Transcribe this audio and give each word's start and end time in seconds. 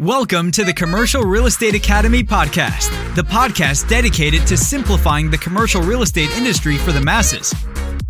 Welcome 0.00 0.50
to 0.50 0.64
the 0.64 0.72
Commercial 0.72 1.22
Real 1.22 1.46
Estate 1.46 1.76
Academy 1.76 2.24
podcast, 2.24 2.90
the 3.14 3.22
podcast 3.22 3.88
dedicated 3.88 4.44
to 4.48 4.56
simplifying 4.56 5.30
the 5.30 5.38
commercial 5.38 5.82
real 5.82 6.02
estate 6.02 6.36
industry 6.36 6.76
for 6.76 6.90
the 6.90 7.00
masses. 7.00 7.54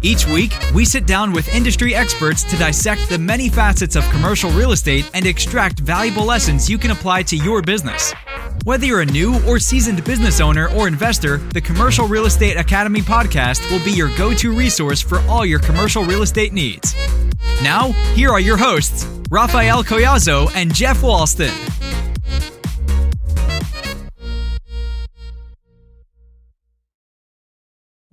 Each 0.05 0.27
week, 0.27 0.55
we 0.75 0.85
sit 0.85 1.07
down 1.07 1.33
with 1.33 1.49
industry 1.55 1.95
experts 1.95 2.45
to 2.45 2.59
dissect 2.59 3.09
the 3.09 3.19
many 3.19 3.49
facets 3.49 3.97
of 3.97 4.05
commercial 4.11 4.51
real 4.51 4.73
estate 4.73 5.11
and 5.15 5.25
extract 5.25 5.81
valuable 5.81 6.27
lessons 6.27 6.69
you 6.69 6.77
can 6.77 6.91
apply 6.91 7.23
to 7.23 7.39
your 7.39 7.63
business. 7.63 8.13
Whether 8.65 8.85
you're 8.85 9.01
a 9.01 9.07
new 9.07 9.43
or 9.49 9.59
seasoned 9.59 10.05
business 10.05 10.43
owner 10.43 10.69
or 10.73 10.89
investor, 10.89 11.39
the 11.39 11.61
Commercial 11.63 12.07
Real 12.07 12.27
Estate 12.27 12.59
Academy 12.59 13.01
podcast 13.01 13.71
will 13.71 13.83
be 13.83 13.93
your 13.93 14.15
go 14.19 14.35
to 14.35 14.55
resource 14.55 15.01
for 15.01 15.21
all 15.21 15.47
your 15.47 15.59
commercial 15.59 16.05
real 16.05 16.21
estate 16.21 16.53
needs. 16.53 16.95
Now, 17.63 17.93
here 18.13 18.29
are 18.29 18.41
your 18.41 18.59
hosts, 18.59 19.07
Rafael 19.31 19.83
Collazo 19.83 20.55
and 20.55 20.75
Jeff 20.75 21.01
Walston. 21.01 21.55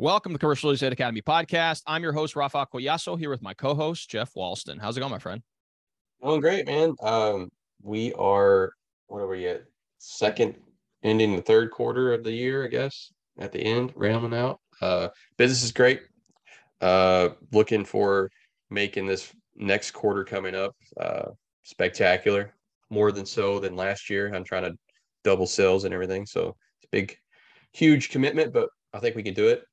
Welcome 0.01 0.33
to 0.33 0.39
Commercial 0.39 0.69
Real 0.69 0.73
Estate 0.73 0.93
Academy 0.93 1.21
podcast. 1.21 1.83
I'm 1.85 2.01
your 2.01 2.11
host, 2.11 2.35
Rafa 2.35 2.65
Collazo, 2.73 3.19
here 3.19 3.29
with 3.29 3.43
my 3.43 3.53
co-host, 3.53 4.09
Jeff 4.09 4.33
Walston. 4.33 4.81
How's 4.81 4.97
it 4.97 4.99
going, 5.01 5.11
my 5.11 5.19
friend? 5.19 5.43
Going 6.23 6.41
great, 6.41 6.65
man. 6.65 6.95
Um, 7.03 7.51
we 7.83 8.11
are, 8.13 8.73
what 9.05 9.19
are 9.19 9.27
we 9.27 9.45
at? 9.45 9.61
Second, 9.99 10.55
ending 11.03 11.35
the 11.35 11.41
third 11.43 11.69
quarter 11.69 12.13
of 12.13 12.23
the 12.23 12.31
year, 12.31 12.65
I 12.65 12.67
guess, 12.67 13.13
at 13.37 13.51
the 13.51 13.59
end, 13.59 13.93
rounding 13.95 14.33
out. 14.33 14.59
Uh, 14.81 15.09
business 15.37 15.61
is 15.61 15.71
great. 15.71 16.01
Uh, 16.81 17.29
looking 17.51 17.85
for 17.85 18.31
making 18.71 19.05
this 19.05 19.31
next 19.55 19.91
quarter 19.91 20.23
coming 20.23 20.55
up 20.55 20.75
uh, 20.99 21.27
spectacular, 21.61 22.55
more 22.89 23.11
than 23.11 23.27
so 23.27 23.59
than 23.59 23.75
last 23.75 24.09
year. 24.09 24.33
I'm 24.33 24.43
trying 24.43 24.63
to 24.63 24.75
double 25.23 25.45
sales 25.45 25.83
and 25.83 25.93
everything. 25.93 26.25
So 26.25 26.55
it's 26.79 26.85
a 26.85 26.91
big, 26.91 27.15
huge 27.71 28.09
commitment, 28.09 28.51
but 28.51 28.69
I 28.95 28.99
think 28.99 29.15
we 29.15 29.21
can 29.21 29.35
do 29.35 29.47
it. 29.47 29.63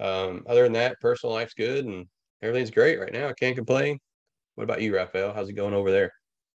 Um, 0.00 0.44
other 0.48 0.64
than 0.64 0.72
that, 0.72 0.98
personal 1.00 1.34
life's 1.34 1.54
good 1.54 1.84
and 1.84 2.06
everything's 2.42 2.70
great 2.70 2.98
right 2.98 3.12
now. 3.12 3.28
I 3.28 3.34
can't 3.34 3.56
complain. 3.56 3.98
What 4.54 4.64
about 4.64 4.80
you, 4.80 4.94
Rafael? 4.94 5.32
How's 5.32 5.48
it 5.48 5.54
going 5.54 5.74
over 5.74 5.90
there? 5.90 6.12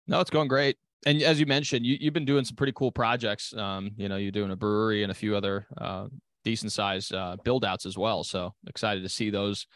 No, 0.07 0.21
it's 0.21 0.31
going 0.31 0.49
great. 0.49 0.77
And 1.07 1.23
as 1.23 1.41
you 1.41 1.47
mentioned, 1.47 1.87
you, 1.87 1.97
you've 1.99 2.13
been 2.13 2.27
doing 2.27 2.45
some 2.45 2.57
pretty 2.57 2.73
cool 2.75 2.93
projects. 2.93 3.55
Um, 3.57 3.93
you 3.97 4.09
know, 4.09 4.17
you're 4.17 4.33
doing 4.33 4.51
a 4.51 4.57
brewery 4.57 5.03
and 5.03 5.11
a 5.11 5.15
few 5.15 5.35
other 5.35 5.67
uh, 5.79 6.09
decent 6.45 6.73
sized 6.73 7.15
uh, 7.15 7.37
build 7.43 7.65
outs 7.65 7.87
as 7.87 7.97
well. 7.97 8.23
So 8.23 8.55
excited 8.67 9.03
to 9.03 9.09
see 9.09 9.31
those 9.31 9.67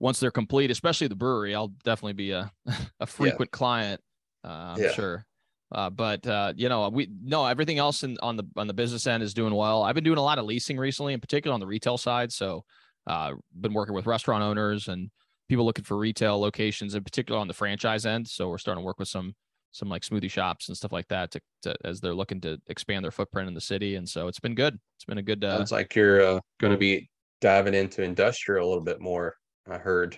once 0.00 0.18
they're 0.18 0.32
complete, 0.32 0.70
especially 0.70 1.06
the 1.06 1.14
brewery. 1.14 1.54
I'll 1.54 1.72
definitely 1.84 2.14
be 2.14 2.32
a, 2.32 2.50
a 3.00 3.06
frequent 3.06 3.50
yeah. 3.52 3.56
client. 3.56 4.00
Uh, 4.44 4.74
I'm 4.76 4.82
yeah. 4.82 4.92
sure. 4.92 5.24
Uh, 5.70 5.88
but 5.88 6.26
uh, 6.26 6.52
you 6.56 6.68
know, 6.68 6.88
we 6.90 7.08
no 7.22 7.46
everything 7.46 7.78
else 7.78 8.02
in, 8.02 8.18
on 8.22 8.36
the 8.36 8.44
on 8.56 8.66
the 8.66 8.74
business 8.74 9.06
end 9.06 9.22
is 9.22 9.32
doing 9.32 9.54
well. 9.54 9.82
I've 9.82 9.94
been 9.94 10.04
doing 10.04 10.18
a 10.18 10.22
lot 10.22 10.38
of 10.38 10.44
leasing 10.44 10.76
recently, 10.76 11.14
in 11.14 11.20
particular 11.20 11.54
on 11.54 11.60
the 11.60 11.66
retail 11.66 11.96
side. 11.96 12.30
So 12.30 12.64
uh, 13.06 13.32
been 13.60 13.74
working 13.74 13.94
with 13.94 14.06
restaurant 14.06 14.42
owners 14.42 14.88
and 14.88 15.10
people 15.48 15.64
looking 15.64 15.84
for 15.84 15.98
retail 15.98 16.40
locations, 16.40 16.94
in 16.94 17.04
particular 17.04 17.40
on 17.40 17.48
the 17.48 17.54
franchise 17.54 18.06
end. 18.06 18.28
So 18.28 18.48
we're 18.48 18.58
starting 18.58 18.82
to 18.82 18.86
work 18.86 18.98
with 18.98 19.08
some 19.08 19.34
some 19.72 19.88
like 19.88 20.02
smoothie 20.02 20.30
shops 20.30 20.68
and 20.68 20.76
stuff 20.76 20.92
like 20.92 21.08
that 21.08 21.30
to, 21.30 21.40
to 21.62 21.74
as 21.84 22.00
they're 22.00 22.14
looking 22.14 22.40
to 22.42 22.60
expand 22.68 23.04
their 23.04 23.10
footprint 23.10 23.48
in 23.48 23.54
the 23.54 23.60
city. 23.60 23.96
And 23.96 24.06
so 24.08 24.28
it's 24.28 24.38
been 24.38 24.54
good. 24.54 24.78
It's 24.96 25.04
been 25.04 25.18
a 25.18 25.22
good. 25.22 25.42
Uh, 25.42 25.56
Sounds 25.56 25.72
like 25.72 25.94
you're 25.94 26.22
uh, 26.22 26.40
going 26.60 26.72
to 26.72 26.78
be 26.78 27.08
diving 27.40 27.74
into 27.74 28.02
industrial 28.02 28.66
a 28.66 28.68
little 28.68 28.84
bit 28.84 29.00
more. 29.00 29.34
I 29.68 29.78
heard. 29.78 30.16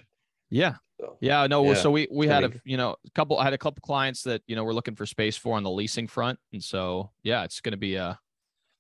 Yeah. 0.51 0.75
So, 1.01 1.17
yeah. 1.21 1.47
No. 1.47 1.65
Yeah. 1.65 1.75
So 1.75 1.91
we 1.91 2.09
we 2.11 2.27
had 2.27 2.45
a 2.45 2.53
you 2.65 2.77
know 2.77 2.97
a 3.07 3.11
couple. 3.15 3.39
I 3.39 3.45
had 3.45 3.53
a 3.53 3.59
couple 3.59 3.81
clients 3.83 4.23
that 4.23 4.43
you 4.47 4.57
know 4.57 4.65
we're 4.65 4.73
looking 4.73 4.97
for 4.97 5.07
space 5.07 5.37
for 5.37 5.57
on 5.57 5.63
the 5.63 5.71
leasing 5.71 6.07
front, 6.07 6.39
and 6.53 6.63
so 6.63 7.11
yeah, 7.23 7.45
it's 7.45 7.61
going 7.61 7.73
to 7.73 7.79
be 7.79 7.97
a 7.97 8.19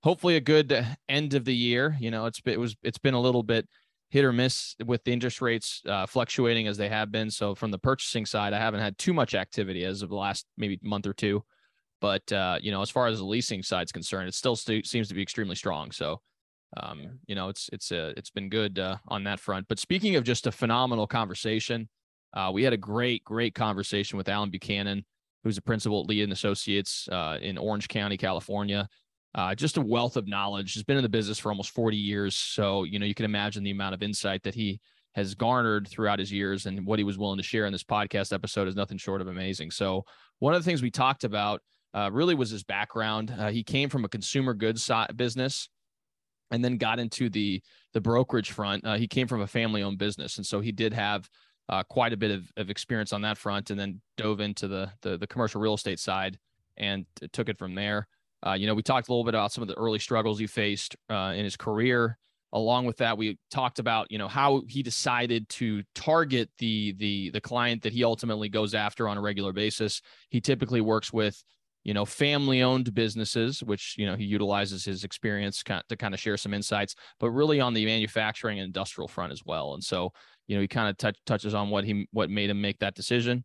hopefully 0.03 0.37
a 0.37 0.41
good 0.41 0.87
end 1.09 1.35
of 1.35 1.45
the 1.45 1.55
year. 1.55 1.97
You 1.99 2.11
know, 2.11 2.27
it's 2.27 2.41
it 2.45 2.61
was 2.61 2.77
it's 2.83 2.99
been 2.99 3.15
a 3.15 3.21
little 3.21 3.43
bit 3.43 3.69
hit 4.15 4.25
or 4.25 4.33
miss 4.33 4.77
with 4.87 5.03
the 5.03 5.13
interest 5.13 5.43
rates 5.43 5.83
uh, 5.89 6.07
fluctuating 6.07 6.69
as 6.69 6.77
they 6.77 6.89
have 6.89 7.11
been. 7.11 7.29
So 7.29 7.53
from 7.53 7.73
the 7.73 7.81
purchasing 7.81 8.25
side, 8.25 8.53
I 8.53 8.61
haven't 8.61 8.79
had 8.79 8.97
too 8.97 9.13
much 9.13 9.35
activity 9.35 9.85
as 9.85 10.03
of 10.03 10.09
the 10.09 10.15
last 10.15 10.47
maybe 10.57 10.79
month 10.85 11.09
or 11.09 11.13
two. 11.13 11.43
But 12.01 12.31
uh, 12.31 12.59
you 12.63 12.71
know, 12.71 12.81
as 12.81 12.91
far 12.91 13.09
as 13.09 13.19
the 13.19 13.25
leasing 13.25 13.65
side 13.65 13.89
is 13.89 13.93
concerned, 13.93 14.29
it 14.29 14.35
still 14.35 14.55
st- 14.55 14.87
seems 14.87 15.09
to 15.09 15.15
be 15.15 15.23
extremely 15.23 15.57
strong. 15.57 15.91
So 15.91 16.21
um, 16.77 17.19
you 17.27 17.35
know, 17.35 17.49
it's 17.49 17.69
it's 17.73 17.91
uh, 17.91 18.13
it's 18.17 18.31
been 18.31 18.49
good 18.49 18.79
uh, 18.79 18.99
on 19.09 19.25
that 19.25 19.41
front. 19.41 19.67
But 19.67 19.81
speaking 19.81 20.15
of 20.15 20.23
just 20.23 20.47
a 20.47 20.53
phenomenal 20.53 21.09
conversation, 21.09 21.89
uh, 22.35 22.53
we 22.55 22.63
had 22.63 22.73
a 22.73 22.77
great 22.77 23.25
great 23.25 23.57
conversation 23.57 24.17
with 24.17 24.29
Alan 24.29 24.51
Buchanan, 24.51 25.05
who's 25.43 25.59
a 25.59 25.63
principal 25.63 26.03
at 26.03 26.07
Lee 26.07 26.23
and 26.23 26.33
Associates 26.33 27.09
uh, 27.11 27.39
in 27.43 27.59
Orange 27.59 27.89
County, 27.89 28.17
California 28.17 28.89
uh, 29.35 29.55
just 29.55 29.77
a 29.77 29.81
wealth 29.81 30.17
of 30.17 30.29
knowledge. 30.29 30.75
Has 30.75 30.83
been 30.83 30.97
in 30.97 31.03
the 31.03 31.09
business 31.09 31.39
for 31.39 31.51
almost 31.51 31.71
40 31.71 31.97
years, 31.97 32.37
so 32.37 32.85
you 32.85 32.99
know 32.99 33.07
you 33.07 33.15
can 33.15 33.25
imagine 33.25 33.65
the 33.65 33.71
amount 33.71 33.95
of 33.95 34.03
insight 34.03 34.43
that 34.45 34.55
he 34.55 34.81
has 35.15 35.35
garnered 35.35 35.89
throughout 35.89 36.19
his 36.19 36.33
years, 36.33 36.67
and 36.67 36.87
what 36.87 36.99
he 36.99 37.05
was 37.05 37.19
willing 37.19 37.37
to 37.37 37.43
share 37.43 37.67
in 37.67 37.73
this 37.73 37.85
podcast 37.85 38.33
episode 38.33 38.69
is 38.69 38.77
nothing 38.77 38.99
short 38.99 39.21
of 39.21 39.29
amazing. 39.29 39.71
So 39.71 40.05
one 40.39 40.55
of 40.55 40.63
the 40.63 40.69
things 40.69 40.83
we 40.83 40.91
talked 40.91 41.25
about 41.25 41.61
uh, 41.95 42.11
really 42.13 42.35
was 42.35 42.51
his 42.51 42.65
background. 42.65 43.35
Uh, 43.37 43.51
he 43.51 43.63
came 43.63 43.89
from 43.89 44.05
a 44.05 44.09
consumer 44.09 44.55
goods 44.55 44.91
business, 45.17 45.69
and 46.51 46.65
then 46.65 46.77
got 46.77 46.99
into 46.99 47.29
the 47.29 47.61
the 47.93 48.01
brokerage 48.01 48.53
front. 48.53 48.85
Uh, 48.85 48.95
he 48.95 49.09
came 49.09 49.27
from 49.27 49.41
a 49.41 49.47
family 49.47 49.83
owned 49.83 49.99
business, 49.99 50.37
and 50.37 50.47
so 50.47 50.61
he 50.61 50.73
did 50.73 50.93
have 50.93 51.29
uh, 51.69 51.83
quite 51.83 52.13
a 52.13 52.17
bit 52.17 52.31
of, 52.31 52.51
of 52.57 52.71
experience 52.71 53.13
on 53.13 53.23
that 53.23 53.39
front, 53.39 53.71
and 53.71 53.79
then 53.81 54.01
dove 54.17 54.41
into 54.41 54.69
the 54.69 54.91
the, 55.03 55.17
the 55.17 55.27
commercial 55.27 55.61
real 55.61 55.75
estate 55.75 55.99
side 55.99 56.39
and 56.77 57.07
took 57.33 57.49
it 57.49 57.59
from 57.59 57.75
there. 57.75 58.09
Uh, 58.47 58.53
you 58.53 58.67
know, 58.67 58.75
we 58.75 58.83
talked 58.83 59.09
a 59.09 59.13
little 59.13 59.25
bit 59.25 59.35
about 59.35 59.53
some 59.53 59.63
of 59.63 59.69
the 59.69 59.75
early 59.75 59.99
struggles 59.99 60.39
he 60.39 60.47
faced 60.47 60.97
uh, 61.11 61.33
in 61.35 61.45
his 61.45 61.57
career. 61.57 62.19
Along 62.53 62.85
with 62.85 62.99
that, 62.99 63.19
we 63.19 63.37
talked 63.51 63.81
about 63.81 64.07
you 64.11 64.19
know 64.19 64.29
how 64.29 64.63
he 64.69 64.83
decided 64.83 65.49
to 65.51 65.83
target 65.95 66.51
the 66.59 66.93
the 66.99 67.31
the 67.31 67.41
client 67.41 67.83
that 67.83 67.93
he 67.93 68.05
ultimately 68.05 68.49
goes 68.49 68.75
after 68.75 69.09
on 69.09 69.17
a 69.17 69.21
regular 69.21 69.53
basis. 69.53 70.01
He 70.31 70.41
typically 70.41 70.81
works 70.81 71.13
with 71.13 71.43
you 71.85 71.95
know 71.95 72.05
family 72.05 72.63
owned 72.63 72.93
businesses 72.95 73.63
which 73.63 73.95
you 73.99 74.07
know 74.07 74.17
he 74.17 74.25
utilizes 74.25 74.85
his 74.85 75.05
experience 75.05 75.63
to 75.63 75.97
kind 75.97 76.15
of 76.15 76.21
share 76.21 76.37
some 76.37 76.55
insights 76.55 76.95
but 77.21 77.31
really 77.31 77.61
on 77.61 77.75
the 77.75 77.85
manufacturing 77.85 78.59
and 78.59 78.67
industrial 78.67 79.07
front 79.07 79.33
as 79.33 79.43
well 79.45 79.75
and 79.75 79.85
so 79.85 80.11
you 80.47 80.57
know 80.57 80.63
he 80.63 80.69
kind 80.69 80.89
of 80.89 80.97
touch, 80.97 81.17
touches 81.27 81.55
on 81.55 81.71
what 81.71 81.85
he 81.85 82.09
what 82.11 82.31
made 82.31 82.51
him 82.51 82.61
make 82.61 82.79
that 82.79 82.95
decision 82.95 83.45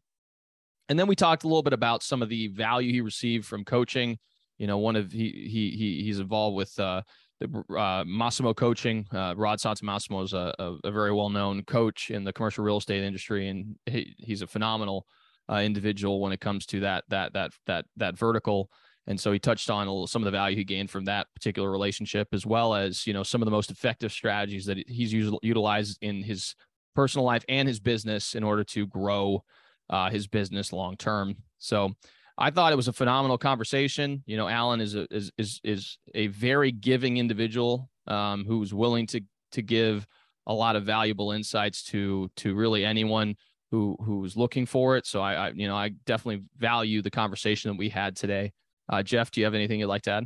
and 0.88 0.98
then 0.98 1.06
we 1.06 1.16
talked 1.16 1.44
a 1.44 1.48
little 1.48 1.62
bit 1.62 1.74
about 1.74 2.02
some 2.02 2.22
of 2.22 2.30
the 2.30 2.48
value 2.48 2.92
he 2.92 3.02
received 3.02 3.46
from 3.46 3.66
coaching 3.66 4.18
you 4.60 4.68
know, 4.68 4.78
one 4.78 4.96
of 4.96 5.12
he 5.12 5.48
he, 5.52 5.72
he 5.72 6.04
he's 6.04 6.20
involved 6.20 6.56
with 6.56 6.78
uh, 6.80 7.02
the 7.40 7.76
uh, 7.76 8.04
Massimo 8.06 8.54
coaching. 8.54 9.08
Uh, 9.12 9.34
Rod 9.36 9.60
Massimo 9.82 10.22
is 10.22 10.34
a, 10.34 10.54
a, 10.60 10.76
a 10.84 10.92
very 10.92 11.14
well 11.14 11.30
known 11.30 11.64
coach 11.64 12.12
in 12.12 12.24
the 12.24 12.34
commercial 12.34 12.64
real 12.64 12.78
estate 12.78 13.04
industry, 13.04 13.48
and 13.48 13.76
he, 13.86 14.14
he's 14.20 14.42
a 14.42 14.48
phenomenal 14.48 15.08
uh, 15.50 15.62
individual 15.62 16.20
when 16.20 16.34
it 16.34 16.42
comes 16.42 16.66
to 16.68 16.82
that 16.82 17.06
that 17.08 17.34
that 17.34 17.52
that 17.66 17.86
that 17.98 18.18
vertical. 18.18 18.70
And 19.08 19.20
so 19.20 19.32
he 19.32 19.40
touched 19.40 19.72
on 19.72 19.88
little, 19.88 20.06
some 20.06 20.22
of 20.22 20.26
the 20.26 20.32
value 20.32 20.56
he 20.56 20.64
gained 20.64 20.92
from 20.92 21.06
that 21.06 21.26
particular 21.34 21.72
relationship, 21.72 22.28
as 22.32 22.46
well 22.46 22.76
as 22.76 23.08
you 23.08 23.14
know 23.14 23.24
some 23.24 23.42
of 23.42 23.46
the 23.46 23.52
most 23.52 23.72
effective 23.72 24.12
strategies 24.12 24.66
that 24.66 24.78
he's 24.88 25.14
utilized 25.14 25.98
in 26.02 26.22
his 26.22 26.54
personal 26.96 27.26
life 27.26 27.46
and 27.48 27.68
his 27.68 27.80
business 27.80 28.36
in 28.36 28.44
order 28.44 28.64
to 28.66 28.86
grow 28.86 29.44
uh, 29.90 30.10
his 30.10 30.28
business 30.28 30.74
long 30.74 30.98
term. 30.98 31.38
So 31.58 31.94
I 32.40 32.52
thought 32.52 32.72
it 32.72 32.78
was 32.78 32.88
a 32.88 32.94
phenomenal 32.94 33.38
conversation. 33.38 34.24
You 34.26 34.38
know, 34.38 34.48
Alan 34.48 34.80
is 34.80 34.96
a, 34.96 35.06
is 35.12 35.30
is 35.38 35.60
is 35.64 35.98
a 36.16 36.28
very 36.28 36.72
giving 36.72 37.18
individual 37.18 37.90
um, 38.08 38.46
who's 38.48 38.74
willing 38.74 39.06
to 39.08 39.22
to 39.52 39.62
give 39.62 40.08
a 40.48 40.54
lot 40.54 40.78
of 40.78 40.86
valuable 40.86 41.34
insights 41.34 41.84
to 41.86 42.32
to 42.38 42.56
really 42.56 42.86
anyone 42.86 43.36
who 43.72 43.98
who's 44.02 44.38
looking 44.38 44.66
for 44.66 44.96
it. 44.96 45.06
So 45.06 45.22
I, 45.22 45.34
I 45.34 45.52
you 45.52 45.68
know 45.68 45.76
I 45.76 45.90
definitely 46.06 46.46
value 46.58 47.02
the 47.02 47.12
conversation 47.12 47.72
that 47.72 47.78
we 47.78 47.90
had 47.90 48.16
today. 48.16 48.54
Uh, 48.88 49.04
Jeff, 49.04 49.32
do 49.32 49.42
you 49.42 49.46
have 49.46 49.54
anything 49.54 49.82
you'd 49.82 49.88
like 49.88 50.04
to 50.04 50.12
add? 50.12 50.24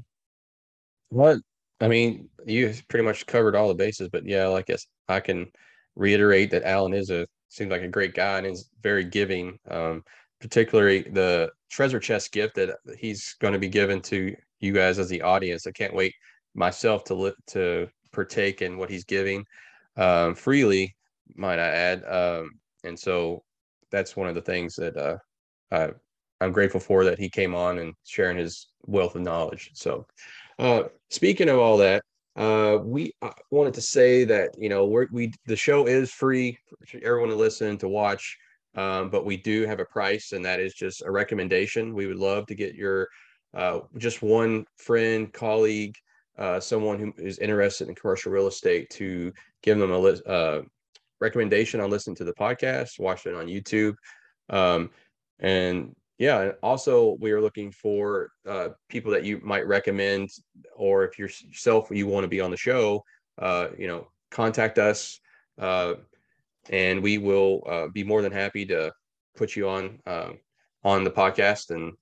What 1.09 1.39
I 1.81 1.87
mean, 1.87 2.29
you 2.45 2.75
pretty 2.89 3.05
much 3.05 3.25
covered 3.25 3.55
all 3.55 3.67
the 3.67 3.73
bases, 3.73 4.09
but 4.09 4.23
yeah, 4.23 4.45
like 4.47 4.65
I, 4.69 4.73
guess 4.73 4.85
I 5.09 5.19
can 5.19 5.47
reiterate 5.95 6.51
that 6.51 6.63
Alan 6.63 6.93
is 6.93 7.09
a 7.09 7.25
seems 7.49 7.71
like 7.71 7.81
a 7.81 7.87
great 7.87 8.13
guy 8.13 8.37
and 8.37 8.47
is 8.47 8.69
very 8.83 9.03
giving. 9.03 9.57
Um, 9.67 10.03
particularly 10.43 11.03
the 11.03 11.49
treasure 11.73 11.99
chest 11.99 12.31
gift 12.31 12.53
that 12.55 12.77
he's 12.99 13.35
going 13.39 13.53
to 13.53 13.59
be 13.59 13.67
given 13.67 13.99
to 13.99 14.35
you 14.59 14.71
guys 14.71 14.99
as 14.99 15.09
the 15.09 15.23
audience. 15.23 15.65
I 15.65 15.71
can't 15.71 15.95
wait 15.95 16.13
myself 16.53 17.03
to 17.05 17.15
li- 17.15 17.33
to 17.47 17.87
partake 18.11 18.61
in 18.61 18.77
what 18.77 18.91
he's 18.91 19.03
giving 19.03 19.43
um, 19.97 20.35
freely, 20.35 20.95
might 21.35 21.57
I 21.57 21.67
add. 21.67 22.03
Um, 22.05 22.51
and 22.83 22.97
so 22.97 23.43
that's 23.91 24.15
one 24.15 24.27
of 24.27 24.35
the 24.35 24.41
things 24.41 24.75
that 24.75 24.95
uh, 24.95 25.17
I, 25.71 25.89
I'm 26.41 26.51
grateful 26.51 26.79
for 26.79 27.03
that 27.05 27.17
he 27.17 27.27
came 27.29 27.55
on 27.55 27.79
and 27.79 27.95
sharing 28.03 28.37
his 28.37 28.67
wealth 28.85 29.15
of 29.15 29.23
knowledge. 29.23 29.71
So, 29.73 30.05
uh, 30.59 30.83
speaking 31.09 31.49
of 31.49 31.57
all 31.57 31.77
that, 31.77 32.03
uh, 32.35 32.77
we 32.83 33.13
uh, 33.23 33.31
wanted 33.49 33.73
to 33.75 33.81
say 33.81 34.25
that 34.25 34.51
you 34.59 34.69
know 34.69 34.85
we're, 34.85 35.07
we 35.11 35.33
the 35.47 35.55
show 35.55 35.87
is 35.87 36.11
free 36.11 36.57
for 36.87 36.99
everyone 37.03 37.29
to 37.29 37.35
listen 37.35 37.77
to 37.79 37.87
watch. 37.87 38.37
Um, 38.75 39.09
but 39.09 39.25
we 39.25 39.37
do 39.37 39.65
have 39.65 39.79
a 39.79 39.85
price, 39.85 40.31
and 40.31 40.43
that 40.45 40.59
is 40.59 40.73
just 40.73 41.03
a 41.03 41.11
recommendation. 41.11 41.93
We 41.93 42.07
would 42.07 42.17
love 42.17 42.47
to 42.47 42.55
get 42.55 42.75
your 42.75 43.07
uh, 43.53 43.81
just 43.97 44.21
one 44.21 44.65
friend, 44.77 45.31
colleague, 45.31 45.95
uh, 46.37 46.59
someone 46.59 46.99
who 46.99 47.13
is 47.17 47.37
interested 47.39 47.87
in 47.87 47.95
commercial 47.95 48.31
real 48.31 48.47
estate 48.47 48.89
to 48.91 49.31
give 49.61 49.77
them 49.77 49.91
a 49.91 49.97
list, 49.97 50.25
uh, 50.25 50.61
recommendation 51.19 51.79
on 51.79 51.91
listening 51.91 52.15
to 52.15 52.23
the 52.23 52.33
podcast, 52.33 52.99
watch 52.99 53.25
it 53.25 53.35
on 53.35 53.47
YouTube. 53.47 53.95
Um, 54.49 54.89
and 55.39 55.95
yeah, 56.17 56.41
and 56.41 56.53
also 56.63 57.17
we 57.19 57.31
are 57.31 57.41
looking 57.41 57.71
for 57.71 58.31
uh, 58.47 58.69
people 58.89 59.11
that 59.11 59.23
you 59.23 59.39
might 59.43 59.67
recommend, 59.67 60.29
or 60.75 61.05
if 61.05 61.19
yourself 61.19 61.89
you 61.91 62.07
want 62.07 62.23
to 62.23 62.27
be 62.27 62.41
on 62.41 62.51
the 62.51 62.57
show, 62.57 63.03
uh, 63.39 63.67
you 63.77 63.87
know, 63.87 64.07
contact 64.31 64.79
us, 64.79 65.19
uh, 65.59 65.93
and 66.69 67.01
we 67.01 67.17
will 67.17 67.63
uh, 67.69 67.87
be 67.87 68.03
more 68.03 68.21
than 68.21 68.31
happy 68.31 68.65
to 68.67 68.91
put 69.35 69.55
you 69.55 69.67
on 69.69 69.99
uh, 70.05 70.31
on 70.83 71.03
the 71.03 71.11
podcast 71.11 71.71
and 71.71 71.93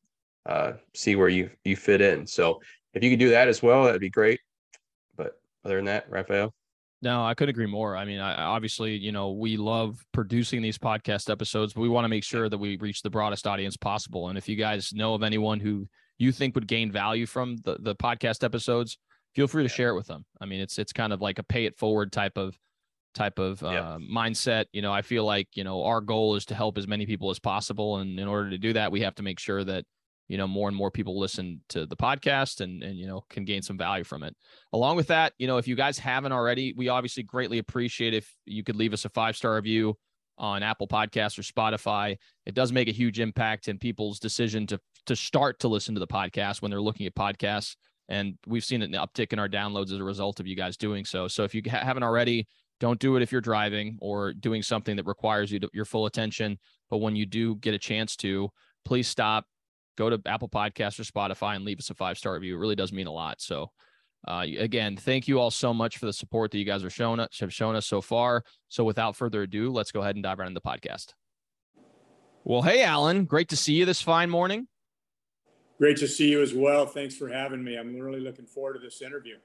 uh, 0.45 0.73
see 0.93 1.15
where 1.15 1.29
you 1.29 1.49
you 1.63 1.75
fit 1.75 2.01
in. 2.01 2.25
So 2.27 2.59
if 2.93 3.03
you 3.03 3.09
could 3.09 3.19
do 3.19 3.29
that 3.29 3.47
as 3.47 3.61
well, 3.61 3.85
that'd 3.85 4.01
be 4.01 4.09
great. 4.09 4.39
But 5.15 5.33
other 5.65 5.77
than 5.77 5.85
that, 5.85 6.09
Rafael. 6.09 6.53
No, 7.03 7.25
I 7.25 7.33
could 7.33 7.49
agree 7.49 7.65
more. 7.65 7.97
I 7.97 8.05
mean, 8.05 8.19
I, 8.19 8.43
obviously, 8.43 8.95
you 8.95 9.11
know, 9.11 9.31
we 9.31 9.57
love 9.57 10.05
producing 10.11 10.61
these 10.61 10.77
podcast 10.77 11.31
episodes, 11.31 11.73
but 11.73 11.81
we 11.81 11.89
want 11.89 12.05
to 12.05 12.09
make 12.09 12.23
sure 12.23 12.47
that 12.47 12.57
we 12.59 12.77
reach 12.77 13.01
the 13.01 13.09
broadest 13.09 13.47
audience 13.47 13.75
possible. 13.75 14.29
And 14.29 14.37
if 14.37 14.47
you 14.47 14.55
guys 14.55 14.93
know 14.93 15.15
of 15.15 15.23
anyone 15.23 15.59
who 15.59 15.87
you 16.19 16.31
think 16.31 16.53
would 16.53 16.67
gain 16.67 16.91
value 16.91 17.25
from 17.25 17.57
the, 17.63 17.77
the 17.79 17.95
podcast 17.95 18.43
episodes, 18.43 18.99
feel 19.33 19.47
free 19.47 19.63
to 19.63 19.69
share 19.69 19.89
it 19.89 19.95
with 19.95 20.05
them. 20.05 20.25
I 20.39 20.45
mean, 20.45 20.59
it's 20.59 20.77
it's 20.77 20.93
kind 20.93 21.11
of 21.11 21.21
like 21.21 21.39
a 21.39 21.43
pay 21.43 21.65
it 21.65 21.75
forward 21.75 22.11
type 22.11 22.37
of 22.37 22.55
type 23.13 23.39
of 23.39 23.61
uh, 23.63 23.97
mindset. 23.99 24.65
You 24.73 24.81
know, 24.81 24.91
I 24.91 25.01
feel 25.01 25.25
like 25.25 25.47
you 25.53 25.63
know 25.63 25.83
our 25.83 26.01
goal 26.01 26.35
is 26.35 26.45
to 26.45 26.55
help 26.55 26.77
as 26.77 26.87
many 26.87 27.05
people 27.05 27.29
as 27.29 27.39
possible, 27.39 27.97
and 27.97 28.19
in 28.19 28.27
order 28.27 28.49
to 28.49 28.57
do 28.57 28.73
that, 28.73 28.91
we 28.91 29.01
have 29.01 29.15
to 29.15 29.23
make 29.23 29.39
sure 29.39 29.63
that 29.63 29.85
you 30.27 30.37
know 30.37 30.47
more 30.47 30.67
and 30.67 30.77
more 30.77 30.91
people 30.91 31.19
listen 31.19 31.61
to 31.69 31.85
the 31.85 31.95
podcast 31.95 32.61
and 32.61 32.83
and 32.83 32.97
you 32.97 33.07
know 33.07 33.23
can 33.29 33.45
gain 33.45 33.61
some 33.61 33.77
value 33.77 34.03
from 34.03 34.23
it. 34.23 34.35
Along 34.73 34.95
with 34.95 35.07
that 35.07 35.33
you 35.37 35.47
know 35.47 35.57
if 35.57 35.67
you 35.67 35.75
guys 35.75 35.97
haven't 35.97 36.31
already 36.31 36.73
we 36.75 36.89
obviously 36.89 37.23
greatly 37.23 37.57
appreciate 37.57 38.13
if 38.13 38.33
you 38.45 38.63
could 38.63 38.75
leave 38.75 38.93
us 38.93 39.05
a 39.05 39.09
five 39.09 39.35
star 39.35 39.55
review 39.55 39.97
on 40.37 40.63
apple 40.63 40.87
podcasts 40.87 41.37
or 41.37 41.41
spotify. 41.41 42.17
It 42.45 42.55
does 42.55 42.71
make 42.71 42.87
a 42.87 42.93
huge 42.93 43.19
impact 43.19 43.67
in 43.67 43.77
people's 43.77 44.19
decision 44.19 44.67
to 44.67 44.79
to 45.07 45.15
start 45.15 45.59
to 45.59 45.67
listen 45.67 45.95
to 45.95 45.99
the 45.99 46.07
podcast 46.07 46.61
when 46.61 46.71
they're 46.71 46.81
looking 46.81 47.05
at 47.07 47.15
podcasts 47.15 47.75
and 48.11 48.37
we've 48.45 48.65
seen 48.65 48.81
an 48.81 48.91
uptick 48.91 49.31
in 49.31 49.39
our 49.39 49.47
downloads 49.47 49.91
as 49.91 49.99
a 49.99 50.03
result 50.03 50.41
of 50.41 50.47
you 50.47 50.55
guys 50.55 50.75
doing 50.75 51.05
so. 51.05 51.29
So 51.29 51.43
if 51.43 51.55
you 51.55 51.61
haven't 51.65 52.03
already 52.03 52.45
don't 52.81 52.99
do 52.99 53.15
it 53.15 53.21
if 53.21 53.31
you're 53.31 53.39
driving 53.39 53.97
or 54.01 54.33
doing 54.33 54.61
something 54.61 54.97
that 54.97 55.05
requires 55.05 55.49
you 55.49 55.59
to, 55.59 55.69
your 55.73 55.85
full 55.85 56.05
attention 56.05 56.59
but 56.89 56.97
when 56.97 57.15
you 57.15 57.25
do 57.25 57.55
get 57.55 57.73
a 57.73 57.79
chance 57.79 58.17
to 58.17 58.49
please 58.83 59.07
stop 59.07 59.45
go 59.97 60.09
to 60.09 60.21
Apple 60.25 60.49
Podcasts 60.49 60.99
or 60.99 61.03
Spotify 61.03 61.55
and 61.55 61.65
leave 61.65 61.79
us 61.79 61.89
a 61.89 61.93
five 61.93 62.17
star 62.17 62.33
review. 62.33 62.55
It 62.55 62.59
really 62.59 62.75
does 62.75 62.91
mean 62.91 63.07
a 63.07 63.11
lot. 63.11 63.41
So, 63.41 63.71
uh, 64.27 64.45
again, 64.57 64.97
thank 64.97 65.27
you 65.27 65.39
all 65.39 65.51
so 65.51 65.73
much 65.73 65.97
for 65.97 66.05
the 66.05 66.13
support 66.13 66.51
that 66.51 66.57
you 66.57 66.65
guys 66.65 66.83
are 66.83 66.89
showing 66.89 67.19
us 67.19 67.39
have 67.39 67.53
shown 67.53 67.75
us 67.75 67.85
so 67.85 68.01
far. 68.01 68.43
So, 68.69 68.83
without 68.83 69.15
further 69.15 69.43
ado, 69.43 69.71
let's 69.71 69.91
go 69.91 70.01
ahead 70.01 70.15
and 70.15 70.23
dive 70.23 70.39
right 70.39 70.47
into 70.47 70.59
the 70.63 70.69
podcast. 70.69 71.13
Well, 72.43 72.61
hey, 72.61 72.83
Alan, 72.83 73.25
great 73.25 73.49
to 73.49 73.55
see 73.55 73.73
you 73.73 73.85
this 73.85 74.01
fine 74.01 74.29
morning. 74.29 74.67
Great 75.77 75.97
to 75.97 76.07
see 76.07 76.29
you 76.29 76.41
as 76.41 76.53
well. 76.53 76.85
Thanks 76.85 77.15
for 77.15 77.27
having 77.27 77.63
me. 77.63 77.75
I'm 77.75 77.95
really 77.95 78.19
looking 78.19 78.45
forward 78.45 78.73
to 78.73 78.79
this 78.79 79.01
interview. 79.01 79.37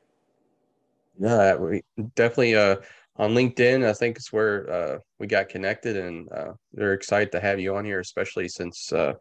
Yeah, 1.18 1.56
we 1.56 1.82
definitely 2.14 2.54
uh, 2.54 2.76
on 3.18 3.34
LinkedIn. 3.34 3.84
I 3.84 3.92
think 3.92 4.16
it's 4.16 4.32
where 4.32 4.70
uh, 4.70 4.98
we 5.18 5.26
got 5.26 5.48
connected, 5.48 5.96
and 5.96 6.30
uh, 6.32 6.52
they're 6.72 6.94
excited 6.94 7.32
to 7.32 7.40
have 7.40 7.60
you 7.60 7.76
on 7.76 7.84
here, 7.84 8.00
especially 8.00 8.48
since 8.48 8.92
uh, 8.92 9.14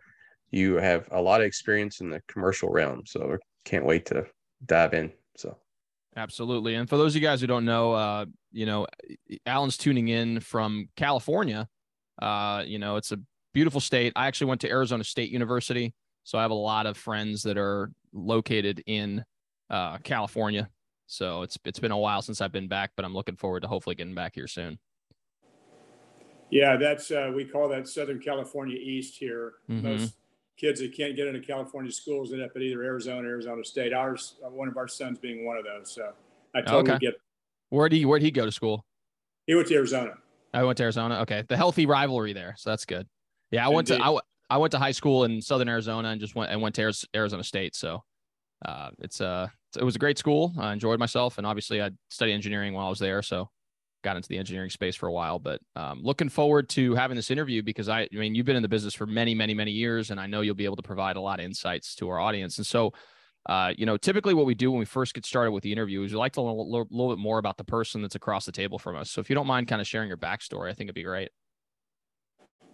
you 0.51 0.75
have 0.75 1.07
a 1.11 1.21
lot 1.21 1.41
of 1.41 1.47
experience 1.47 2.01
in 2.01 2.09
the 2.09 2.21
commercial 2.27 2.69
realm. 2.69 3.03
So 3.05 3.37
can't 3.63 3.85
wait 3.85 4.05
to 4.07 4.25
dive 4.65 4.93
in. 4.93 5.11
So 5.37 5.57
absolutely. 6.15 6.75
And 6.75 6.87
for 6.89 6.97
those 6.97 7.15
of 7.15 7.21
you 7.21 7.27
guys 7.27 7.41
who 7.41 7.47
don't 7.47 7.65
know, 7.65 7.93
uh, 7.93 8.25
you 8.51 8.65
know, 8.65 8.87
Alan's 9.45 9.77
tuning 9.77 10.07
in 10.07 10.39
from 10.39 10.87
California. 10.95 11.67
Uh, 12.21 12.63
you 12.65 12.79
know, 12.79 12.95
it's 12.95 13.11
a 13.11 13.19
beautiful 13.53 13.81
state. 13.81 14.13
I 14.15 14.27
actually 14.27 14.47
went 14.47 14.61
to 14.61 14.69
Arizona 14.69 15.03
State 15.03 15.29
University. 15.29 15.93
So 16.23 16.37
I 16.37 16.41
have 16.41 16.51
a 16.51 16.55
lot 16.55 16.85
of 16.85 16.97
friends 16.97 17.43
that 17.43 17.57
are 17.57 17.91
located 18.13 18.81
in 18.85 19.23
uh, 19.69 19.97
California. 19.99 20.69
So 21.07 21.43
it's 21.43 21.57
it's 21.65 21.79
been 21.79 21.91
a 21.91 21.97
while 21.97 22.21
since 22.21 22.41
I've 22.41 22.51
been 22.51 22.67
back, 22.67 22.91
but 22.95 23.05
I'm 23.05 23.13
looking 23.13 23.35
forward 23.35 23.61
to 23.61 23.67
hopefully 23.67 23.95
getting 23.95 24.15
back 24.15 24.35
here 24.35 24.47
soon. 24.47 24.79
Yeah, 26.49 26.77
that's 26.77 27.11
uh, 27.11 27.31
we 27.33 27.45
call 27.45 27.69
that 27.69 27.87
Southern 27.87 28.19
California 28.19 28.77
East 28.77 29.17
here. 29.17 29.53
Mm-hmm. 29.69 29.87
Most 29.87 30.15
kids 30.57 30.79
that 30.79 30.95
can't 30.95 31.15
get 31.15 31.27
into 31.27 31.41
California 31.41 31.91
schools 31.91 32.31
end 32.31 32.41
up 32.41 32.51
at 32.55 32.61
either 32.61 32.83
Arizona, 32.83 33.27
Arizona 33.27 33.63
State. 33.63 33.93
Ours, 33.93 34.35
uh, 34.45 34.49
one 34.49 34.67
of 34.67 34.77
our 34.77 34.87
sons 34.87 35.19
being 35.19 35.45
one 35.45 35.57
of 35.57 35.65
those. 35.65 35.91
So 35.91 36.13
I 36.55 36.61
totally 36.61 36.93
okay. 36.93 37.05
get. 37.07 37.15
Where 37.69 37.89
did 37.89 37.97
he 37.97 38.05
Where 38.05 38.19
did 38.19 38.25
he 38.25 38.31
go 38.31 38.45
to 38.45 38.51
school? 38.51 38.85
He 39.47 39.55
went 39.55 39.67
to 39.67 39.75
Arizona. 39.75 40.13
I 40.53 40.63
went 40.63 40.77
to 40.77 40.83
Arizona. 40.83 41.19
Okay, 41.21 41.43
the 41.47 41.57
healthy 41.57 41.85
rivalry 41.85 42.33
there, 42.33 42.55
so 42.57 42.69
that's 42.69 42.85
good. 42.85 43.07
Yeah, 43.51 43.65
I 43.65 43.69
went 43.69 43.87
to 43.87 44.01
I, 44.01 44.17
I 44.49 44.57
went 44.57 44.71
to 44.71 44.79
high 44.79 44.91
school 44.91 45.25
in 45.25 45.41
Southern 45.41 45.69
Arizona 45.69 46.09
and 46.09 46.21
just 46.21 46.35
went 46.35 46.51
and 46.51 46.61
went 46.61 46.75
to 46.75 46.93
Arizona 47.15 47.43
State. 47.43 47.75
So 47.75 48.03
uh, 48.65 48.91
it's 48.99 49.19
uh 49.19 49.47
it 49.75 49.83
was 49.83 49.95
a 49.95 49.99
great 49.99 50.17
school. 50.17 50.53
I 50.57 50.73
enjoyed 50.73 50.99
myself, 50.99 51.37
and 51.37 51.45
obviously 51.45 51.81
I 51.81 51.91
studied 52.09 52.33
engineering 52.33 52.73
while 52.73 52.87
I 52.87 52.89
was 52.89 52.99
there. 52.99 53.21
So 53.21 53.49
got 54.03 54.15
into 54.15 54.29
the 54.29 54.37
engineering 54.37 54.69
space 54.69 54.95
for 54.95 55.07
a 55.07 55.11
while, 55.11 55.39
but 55.39 55.59
um, 55.75 56.01
looking 56.03 56.29
forward 56.29 56.69
to 56.69 56.93
having 56.93 57.15
this 57.15 57.31
interview 57.31 57.63
because 57.63 57.89
I, 57.89 58.01
I 58.01 58.09
mean, 58.15 58.35
you've 58.35 58.45
been 58.45 58.55
in 58.55 58.61
the 58.61 58.69
business 58.69 58.93
for 58.93 59.07
many, 59.07 59.33
many, 59.33 59.53
many 59.53 59.71
years, 59.71 60.11
and 60.11 60.19
I 60.19 60.27
know 60.27 60.41
you'll 60.41 60.55
be 60.55 60.65
able 60.65 60.75
to 60.75 60.83
provide 60.83 61.17
a 61.17 61.21
lot 61.21 61.39
of 61.39 61.45
insights 61.45 61.95
to 61.95 62.09
our 62.09 62.19
audience. 62.19 62.57
And 62.57 62.67
so, 62.67 62.93
uh, 63.47 63.73
you 63.75 63.85
know, 63.85 63.97
typically 63.97 64.33
what 64.33 64.45
we 64.45 64.53
do 64.53 64.71
when 64.71 64.79
we 64.79 64.85
first 64.85 65.13
get 65.15 65.25
started 65.25 65.51
with 65.51 65.63
the 65.63 65.71
interview 65.71 66.03
is 66.03 66.11
we 66.11 66.17
like 66.17 66.33
to 66.33 66.41
learn 66.41 66.51
a 66.51 66.61
little, 66.61 66.87
little 66.89 67.15
bit 67.15 67.19
more 67.19 67.39
about 67.39 67.57
the 67.57 67.63
person 67.63 68.01
that's 68.01 68.15
across 68.15 68.45
the 68.45 68.51
table 68.51 68.77
from 68.77 68.95
us. 68.95 69.09
So 69.09 69.21
if 69.21 69.29
you 69.29 69.35
don't 69.35 69.47
mind 69.47 69.67
kind 69.67 69.81
of 69.81 69.87
sharing 69.87 70.07
your 70.07 70.17
backstory, 70.17 70.69
I 70.69 70.73
think 70.73 70.87
it'd 70.87 70.95
be 70.95 71.03
great. 71.03 71.29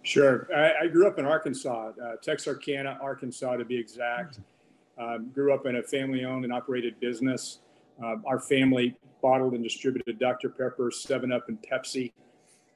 Sure. 0.02 0.48
I, 0.54 0.84
I 0.84 0.88
grew 0.88 1.06
up 1.06 1.18
in 1.18 1.24
Arkansas, 1.24 1.92
uh, 2.02 2.16
Texarkana, 2.22 2.98
Arkansas 3.00 3.56
to 3.56 3.64
be 3.64 3.78
exact. 3.78 4.40
Um, 4.98 5.30
grew 5.34 5.54
up 5.54 5.66
in 5.66 5.76
a 5.76 5.82
family 5.82 6.24
owned 6.24 6.44
and 6.44 6.52
operated 6.52 7.00
business. 7.00 7.60
Uh, 8.02 8.16
our 8.26 8.38
family 8.38 8.96
bottled 9.22 9.54
and 9.54 9.62
distributed 9.62 10.18
Dr. 10.18 10.50
Pepper, 10.50 10.90
7 10.90 11.32
Up, 11.32 11.48
and 11.48 11.58
Pepsi, 11.62 12.12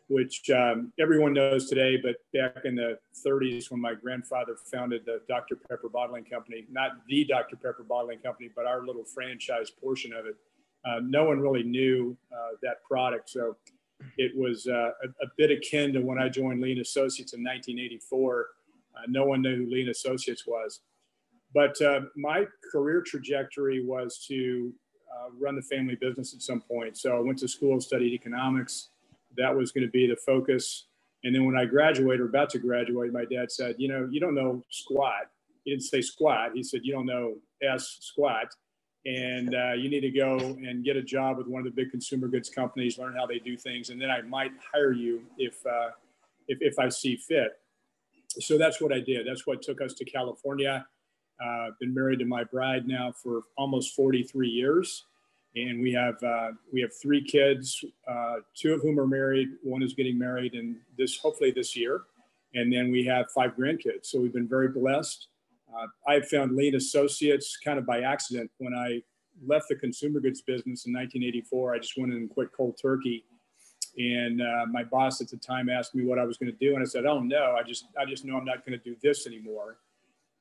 which 0.09 0.49
um, 0.51 0.93
everyone 0.99 1.33
knows 1.33 1.69
today. 1.69 1.97
But 1.97 2.17
back 2.33 2.65
in 2.65 2.77
the 2.77 2.99
30s, 3.27 3.71
when 3.71 3.81
my 3.81 3.95
grandfather 3.95 4.57
founded 4.73 5.05
the 5.05 5.21
Dr. 5.29 5.57
Pepper 5.57 5.89
Bottling 5.89 6.25
Company, 6.25 6.65
not 6.71 6.93
the 7.09 7.25
Dr. 7.25 7.57
Pepper 7.57 7.85
Bottling 7.87 8.21
Company, 8.21 8.51
but 8.55 8.67
our 8.67 8.87
little 8.87 9.05
franchise 9.05 9.71
portion 9.71 10.13
of 10.13 10.27
it, 10.27 10.37
uh, 10.87 11.01
no 11.03 11.25
one 11.25 11.41
really 11.41 11.65
knew 11.65 12.17
uh, 12.33 12.57
that 12.63 12.83
product. 12.85 13.29
So 13.29 13.57
it 14.17 14.33
was 14.37 14.67
uh, 14.67 14.91
a, 15.03 15.09
a, 15.25 15.29
bit 15.37 15.51
akin 15.51 15.93
to 15.95 16.01
when 16.01 16.19
I 16.19 16.29
joined 16.29 16.61
Lee 16.61 16.73
and 16.73 16.81
Associates 16.81 17.33
in 17.33 17.43
1984. 17.43 18.47
Uh, 18.95 19.01
no 19.09 19.25
one 19.25 19.43
knew 19.43 19.57
who 19.57 19.71
Lee 19.71 19.81
and 19.81 19.91
Associates 19.91 20.47
was. 20.47 20.81
But 21.55 21.81
uh, 21.81 22.01
my 22.17 22.45
career 22.73 23.03
trajectory 23.05 23.85
was 23.85 24.25
to 24.29 24.73
uh, 25.17 25.31
run 25.41 25.57
the 25.57 25.63
family 25.63 25.97
business 26.01 26.35
at 26.35 26.43
some 26.43 26.61
point. 26.61 26.97
So 26.99 27.17
I 27.17 27.21
went 27.21 27.39
to 27.39 27.49
school, 27.49 27.81
studied 27.81 28.13
economics. 28.13 28.91
That 29.37 29.55
was 29.55 29.73
going 29.73 29.87
to 29.87 29.91
be 29.91 30.07
the 30.07 30.17
focus. 30.17 30.87
And 31.25 31.35
then 31.35 31.45
when 31.45 31.57
I 31.57 31.65
graduated 31.65 32.21
or 32.21 32.27
about 32.27 32.51
to 32.51 32.59
graduate, 32.59 33.13
my 33.13 33.25
dad 33.25 33.51
said, 33.51 33.77
You 33.79 33.89
know, 33.89 34.09
you 34.11 34.21
don't 34.21 34.35
know 34.35 34.63
squat. 34.71 35.31
He 35.65 35.73
didn't 35.73 35.85
say 35.85 36.01
squat. 36.03 36.51
He 36.55 36.63
said, 36.63 36.81
You 36.85 36.93
don't 36.93 37.07
know 37.07 37.37
S 37.63 37.99
squat. 38.01 38.49
And 39.07 39.55
uh, 39.55 39.73
you 39.75 39.89
need 39.89 40.01
to 40.01 40.11
go 40.11 40.37
and 40.37 40.85
get 40.85 40.97
a 40.97 41.03
job 41.03 41.39
with 41.39 41.47
one 41.47 41.61
of 41.61 41.65
the 41.65 41.71
big 41.71 41.93
consumer 41.93 42.27
goods 42.27 42.51
companies, 42.51 42.99
learn 42.99 43.15
how 43.17 43.25
they 43.25 43.39
do 43.39 43.57
things. 43.57 43.91
And 43.91 44.01
then 44.01 44.11
I 44.11 44.23
might 44.23 44.51
hire 44.73 44.93
you 44.93 45.23
if, 45.39 45.65
uh, 45.65 45.91
if, 46.49 46.59
if 46.61 46.79
I 46.79 46.89
see 46.89 47.17
fit. 47.17 47.53
So 48.41 48.59
that's 48.59 48.81
what 48.81 48.93
I 48.93 48.99
did. 48.99 49.27
That's 49.27 49.47
what 49.47 49.63
took 49.63 49.81
us 49.81 49.95
to 49.95 50.05
California. 50.05 50.87
Uh, 51.45 51.71
been 51.81 51.93
married 51.93 52.19
to 52.19 52.25
my 52.25 52.45
bride 52.45 52.87
now 52.87 53.13
for 53.13 53.43
almost 53.59 53.95
43 53.95 54.49
years, 54.49 55.05
and 55.55 55.81
we 55.81 55.93
have 55.93 56.23
uh, 56.23 56.53
we 56.73 56.81
have 56.81 56.91
three 56.95 57.23
kids. 57.23 57.85
Uh, 58.09 58.37
two 58.55 58.73
of 58.75 58.83
whom 58.83 58.99
are 58.99 59.07
married. 59.07 59.49
One 59.63 59.83
is 59.83 59.93
getting 59.93 60.19
married, 60.19 60.55
and 60.55 60.77
this 60.97 61.19
hopefully 61.19 61.51
this 61.51 61.77
year, 61.77 62.03
and 62.55 62.73
then 62.73 62.91
we 62.91 63.05
have 63.05 63.31
five 63.35 63.55
grandkids. 63.57 64.07
So 64.07 64.21
we've 64.21 64.33
been 64.33 64.49
very 64.49 64.69
blessed. 64.69 65.29
Uh, 65.75 65.87
I 66.09 66.21
found 66.21 66.57
Lee 66.57 66.69
and 66.69 66.77
Associates 66.77 67.57
kind 67.63 67.79
of 67.79 67.85
by 67.85 68.01
accident 68.01 68.51
when 68.59 68.75
I 68.75 69.03
left 69.47 69.67
the 69.69 69.77
consumer 69.77 70.21
goods 70.21 70.41
business 70.41 70.87
in 70.87 70.93
1984. 70.93 71.75
I 71.75 71.79
just 71.79 71.99
went 71.99 72.13
in 72.13 72.19
and 72.19 72.31
quit 72.31 72.49
cold 72.57 72.79
turkey. 72.81 73.25
And 73.99 74.43
uh, 74.43 74.67
my 74.71 74.85
boss 74.85 75.21
at 75.21 75.29
the 75.29 75.37
time 75.39 75.69
asked 75.69 75.95
me 75.95 76.05
what 76.05 76.19
I 76.19 76.25
was 76.25 76.37
going 76.37 76.53
to 76.53 76.59
do, 76.59 76.75
and 76.75 76.83
I 76.83 76.87
said, 76.87 77.07
"Oh 77.07 77.21
no, 77.21 77.57
I 77.59 77.63
just 77.63 77.87
I 77.99 78.05
just 78.05 78.25
know 78.25 78.37
I'm 78.37 78.45
not 78.45 78.65
going 78.65 78.79
to 78.79 78.85
do 78.85 78.95
this 79.03 79.27
anymore." 79.27 79.79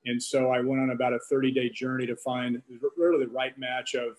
And 0.05 0.21
so 0.21 0.51
I 0.51 0.61
went 0.61 0.81
on 0.81 0.91
about 0.91 1.13
a 1.13 1.19
30 1.29 1.51
day 1.51 1.69
journey 1.69 2.05
to 2.05 2.15
find 2.15 2.61
really 2.97 3.25
the 3.25 3.31
right 3.31 3.57
match 3.57 3.95
of 3.95 4.17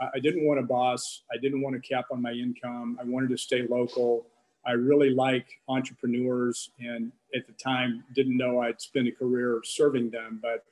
I 0.00 0.18
didn't 0.18 0.46
want 0.46 0.60
a 0.60 0.62
boss. 0.62 1.22
I 1.32 1.38
didn't 1.38 1.62
want 1.62 1.76
a 1.76 1.80
cap 1.80 2.06
on 2.10 2.20
my 2.20 2.32
income. 2.32 2.98
I 3.00 3.04
wanted 3.04 3.30
to 3.30 3.38
stay 3.38 3.66
local. 3.66 4.26
I 4.66 4.72
really 4.72 5.10
like 5.10 5.46
entrepreneurs 5.68 6.70
and 6.80 7.12
at 7.34 7.46
the 7.46 7.52
time 7.54 8.04
didn't 8.14 8.36
know 8.36 8.60
I'd 8.60 8.80
spend 8.80 9.08
a 9.08 9.12
career 9.12 9.60
serving 9.64 10.10
them, 10.10 10.40
but 10.42 10.64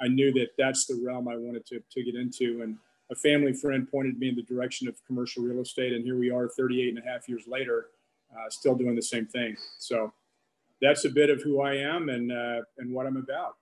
I 0.00 0.08
knew 0.08 0.32
that 0.32 0.48
that's 0.58 0.86
the 0.86 1.00
realm 1.04 1.28
I 1.28 1.36
wanted 1.36 1.66
to, 1.66 1.80
to 1.90 2.02
get 2.02 2.14
into. 2.14 2.62
And 2.62 2.76
a 3.10 3.14
family 3.14 3.52
friend 3.52 3.88
pointed 3.88 4.18
me 4.18 4.30
in 4.30 4.34
the 4.34 4.42
direction 4.42 4.88
of 4.88 4.96
commercial 5.06 5.44
real 5.44 5.60
estate. 5.60 5.92
And 5.92 6.02
here 6.02 6.18
we 6.18 6.30
are 6.30 6.48
38 6.48 6.96
and 6.96 6.98
a 6.98 7.08
half 7.08 7.28
years 7.28 7.44
later, 7.46 7.88
uh, 8.32 8.48
still 8.48 8.74
doing 8.74 8.96
the 8.96 9.02
same 9.02 9.26
thing. 9.26 9.56
So 9.78 10.12
that's 10.80 11.04
a 11.04 11.10
bit 11.10 11.30
of 11.30 11.42
who 11.42 11.60
I 11.60 11.74
am 11.74 12.08
and, 12.08 12.32
uh, 12.32 12.62
and 12.78 12.92
what 12.92 13.06
I'm 13.06 13.18
about. 13.18 13.56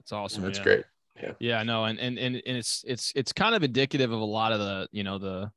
That's 0.00 0.12
awesome. 0.12 0.42
That's 0.42 0.58
yeah. 0.58 0.64
great. 0.64 0.84
Yeah. 1.22 1.32
Yeah. 1.38 1.62
No. 1.62 1.84
And, 1.84 2.00
and, 2.00 2.18
and, 2.18 2.34
and 2.34 2.56
it's, 2.56 2.82
it's, 2.86 3.12
it's 3.14 3.32
kind 3.32 3.54
of 3.54 3.62
indicative 3.62 4.10
of 4.10 4.20
a 4.20 4.24
lot 4.24 4.52
of 4.52 4.58
the, 4.58 4.88
you 4.90 5.04
know, 5.04 5.18
the, 5.18 5.50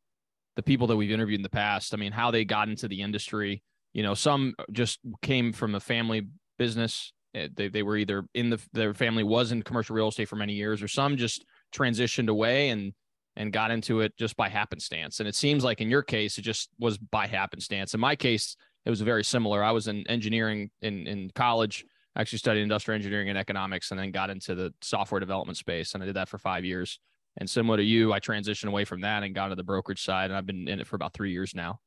the 0.55 0.63
people 0.63 0.85
that 0.87 0.95
we've 0.95 1.09
interviewed 1.09 1.39
in 1.39 1.43
the 1.43 1.49
past. 1.49 1.93
I 1.93 1.97
mean, 1.97 2.11
how 2.11 2.29
they 2.29 2.45
got 2.45 2.69
into 2.69 2.87
the 2.87 3.01
industry, 3.01 3.63
you 3.93 4.03
know, 4.03 4.13
some 4.13 4.53
just 4.71 4.99
came 5.21 5.53
from 5.53 5.73
a 5.75 5.79
family 5.79 6.27
business. 6.59 7.13
Eh, 7.33 7.47
they, 7.55 7.69
they 7.69 7.81
were 7.81 7.97
either 7.97 8.25
in 8.33 8.49
the, 8.49 8.61
their 8.73 8.93
family 8.93 9.23
was 9.23 9.51
in 9.51 9.63
commercial 9.63 9.95
real 9.95 10.09
estate 10.09 10.27
for 10.27 10.35
many 10.35 10.53
years, 10.53 10.83
or 10.83 10.87
some 10.87 11.17
just 11.17 11.45
transitioned 11.73 12.29
away 12.29 12.69
and, 12.69 12.93
and 13.35 13.51
got 13.51 13.71
into 13.71 14.01
it 14.01 14.15
just 14.17 14.35
by 14.35 14.49
happenstance. 14.49 15.19
And 15.19 15.27
it 15.27 15.35
seems 15.35 15.63
like 15.63 15.81
in 15.81 15.89
your 15.89 16.03
case, 16.03 16.37
it 16.37 16.43
just 16.43 16.69
was 16.77 16.97
by 16.97 17.25
happenstance. 17.25 17.93
In 17.93 17.99
my 17.99 18.15
case, 18.15 18.55
it 18.85 18.89
was 18.89 19.01
very 19.01 19.23
similar. 19.23 19.63
I 19.63 19.71
was 19.71 19.87
in 19.87 20.05
engineering 20.07 20.69
in, 20.81 21.07
in 21.07 21.31
college, 21.33 21.85
actually 22.15 22.39
studied 22.39 22.61
industrial 22.61 22.95
engineering 22.95 23.29
and 23.29 23.37
economics, 23.37 23.91
and 23.91 23.99
then 23.99 24.11
got 24.11 24.29
into 24.29 24.55
the 24.55 24.73
software 24.81 25.19
development 25.19 25.57
space. 25.57 25.93
And 25.93 26.03
I 26.03 26.05
did 26.05 26.15
that 26.15 26.29
for 26.29 26.37
five 26.37 26.65
years. 26.65 26.99
And 27.37 27.49
similar 27.49 27.77
to 27.77 27.83
you, 27.83 28.13
I 28.13 28.19
transitioned 28.19 28.67
away 28.67 28.85
from 28.85 29.01
that 29.01 29.23
and 29.23 29.33
got 29.33 29.47
to 29.47 29.55
the 29.55 29.63
brokerage 29.63 30.03
side, 30.03 30.25
and 30.25 30.37
I've 30.37 30.45
been 30.45 30.67
in 30.67 30.79
it 30.79 30.87
for 30.87 30.95
about 30.95 31.13
three 31.13 31.31
years 31.31 31.55
now. 31.55 31.79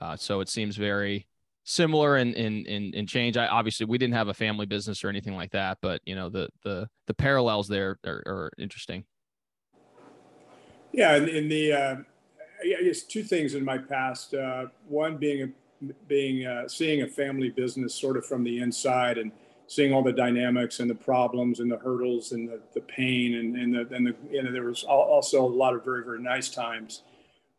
Uh, 0.00 0.16
so 0.16 0.40
it 0.40 0.48
seems 0.48 0.76
very 0.76 1.26
similar 1.64 2.16
in 2.16 2.34
in 2.34 2.66
in, 2.66 2.94
in 2.94 3.06
change. 3.06 3.36
I 3.36 3.46
obviously 3.46 3.86
we 3.86 3.98
didn't 3.98 4.14
have 4.14 4.28
a 4.28 4.34
family 4.34 4.66
business 4.66 5.04
or 5.04 5.08
anything 5.08 5.36
like 5.36 5.52
that, 5.52 5.78
but 5.80 6.00
you 6.04 6.14
know 6.14 6.28
the 6.28 6.48
the 6.64 6.88
the 7.06 7.14
parallels 7.14 7.68
there 7.68 7.98
are, 8.04 8.22
are 8.26 8.50
interesting. 8.58 9.04
Yeah, 10.92 11.16
in, 11.16 11.28
in 11.28 11.48
the 11.48 11.72
uh, 11.72 11.96
I 12.62 12.82
guess 12.82 13.02
two 13.02 13.22
things 13.22 13.54
in 13.54 13.64
my 13.64 13.78
past. 13.78 14.34
Uh, 14.34 14.66
one 14.88 15.16
being 15.16 15.42
a, 15.42 15.92
being 16.08 16.46
uh, 16.46 16.68
seeing 16.68 17.02
a 17.02 17.06
family 17.06 17.50
business 17.50 17.94
sort 17.94 18.16
of 18.16 18.26
from 18.26 18.42
the 18.42 18.60
inside 18.60 19.18
and 19.18 19.30
seeing 19.70 19.92
all 19.94 20.02
the 20.02 20.12
dynamics 20.12 20.80
and 20.80 20.90
the 20.90 20.94
problems 20.96 21.60
and 21.60 21.70
the 21.70 21.78
hurdles 21.78 22.32
and 22.32 22.48
the, 22.48 22.60
the 22.74 22.80
pain 22.80 23.36
and, 23.36 23.54
and 23.54 23.72
the 23.72 23.94
and 23.94 24.04
the 24.04 24.16
you 24.28 24.42
know 24.42 24.50
there 24.50 24.64
was 24.64 24.82
also 24.82 25.46
a 25.46 25.46
lot 25.46 25.74
of 25.74 25.84
very 25.84 26.04
very 26.04 26.20
nice 26.20 26.48
times. 26.48 27.04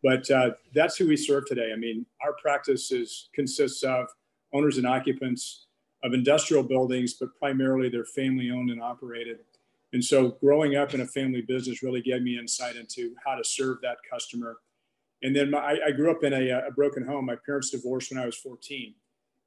But 0.04 0.30
uh, 0.30 0.52
that's 0.76 0.98
who 0.98 1.08
we 1.08 1.16
serve 1.16 1.46
today. 1.48 1.72
I 1.74 1.78
mean 1.78 2.06
our 2.22 2.34
practice 2.34 2.92
is 2.92 3.30
consists 3.34 3.82
of 3.84 4.08
owners 4.54 4.78
and 4.78 4.86
occupants 4.86 5.68
of 6.04 6.14
industrial 6.14 6.64
buildings 6.64 7.14
but 7.14 7.30
primarily 7.40 7.88
they're 7.88 8.04
family 8.04 8.52
owned 8.52 8.72
and 8.72 8.84
operated. 8.84 9.40
And 9.94 10.04
so 10.04 10.32
growing 10.42 10.76
up 10.76 10.94
in 10.94 11.00
a 11.00 11.08
family 11.08 11.42
business 11.42 11.82
really 11.82 12.02
gave 12.02 12.22
me 12.24 12.38
insight 12.38 12.76
into 12.76 13.16
how 13.26 13.36
to 13.36 13.44
serve 13.46 13.78
that 13.84 13.98
customer. 14.10 14.58
And 15.24 15.34
then 15.34 15.52
my, 15.52 15.80
I 15.86 15.92
grew 15.92 16.12
up 16.12 16.24
in 16.24 16.34
a, 16.34 16.68
a 16.68 16.72
broken 16.72 17.06
home. 17.06 17.26
My 17.26 17.38
parents 17.46 17.70
divorced 17.70 18.12
when 18.12 18.22
i 18.22 18.26
was 18.26 18.36
14 18.36 18.96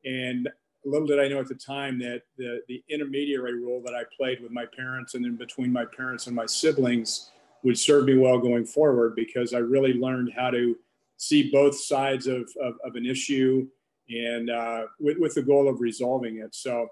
and 0.05 0.49
little 0.85 1.07
did 1.07 1.21
I 1.21 1.29
know 1.29 1.41
at 1.41 1.49
the 1.49 1.55
time 1.55 1.99
that 2.01 2.23
the, 2.37 2.61
the 2.69 2.83
intermediary 2.89 3.63
role 3.63 3.83
that 3.85 3.95
I 3.95 4.03
played 4.17 4.41
with 4.41 4.53
my 4.53 4.67
parents 4.77 5.15
and 5.15 5.25
then 5.25 5.37
between 5.37 5.73
my 5.73 5.85
parents 5.85 6.27
and 6.27 6.37
my 6.37 6.47
siblings 6.47 7.31
would 7.63 7.79
serve 7.79 8.05
me 8.05 8.17
well 8.17 8.39
going 8.39 8.65
forward 8.65 9.15
because 9.17 9.55
I 9.55 9.59
really 9.59 9.95
learned 9.95 10.33
how 10.37 10.51
to 10.51 10.77
see 11.17 11.51
both 11.51 11.79
sides 11.79 12.27
of, 12.27 12.49
of, 12.61 12.75
of 12.85 12.97
an 12.97 13.07
issue 13.07 13.67
and 14.11 14.51
uh, 14.51 14.83
with, 15.01 15.19
with 15.19 15.35
the 15.35 15.43
goal 15.43 15.69
of 15.69 15.81
resolving 15.81 16.39
it. 16.39 16.55
So 16.55 16.89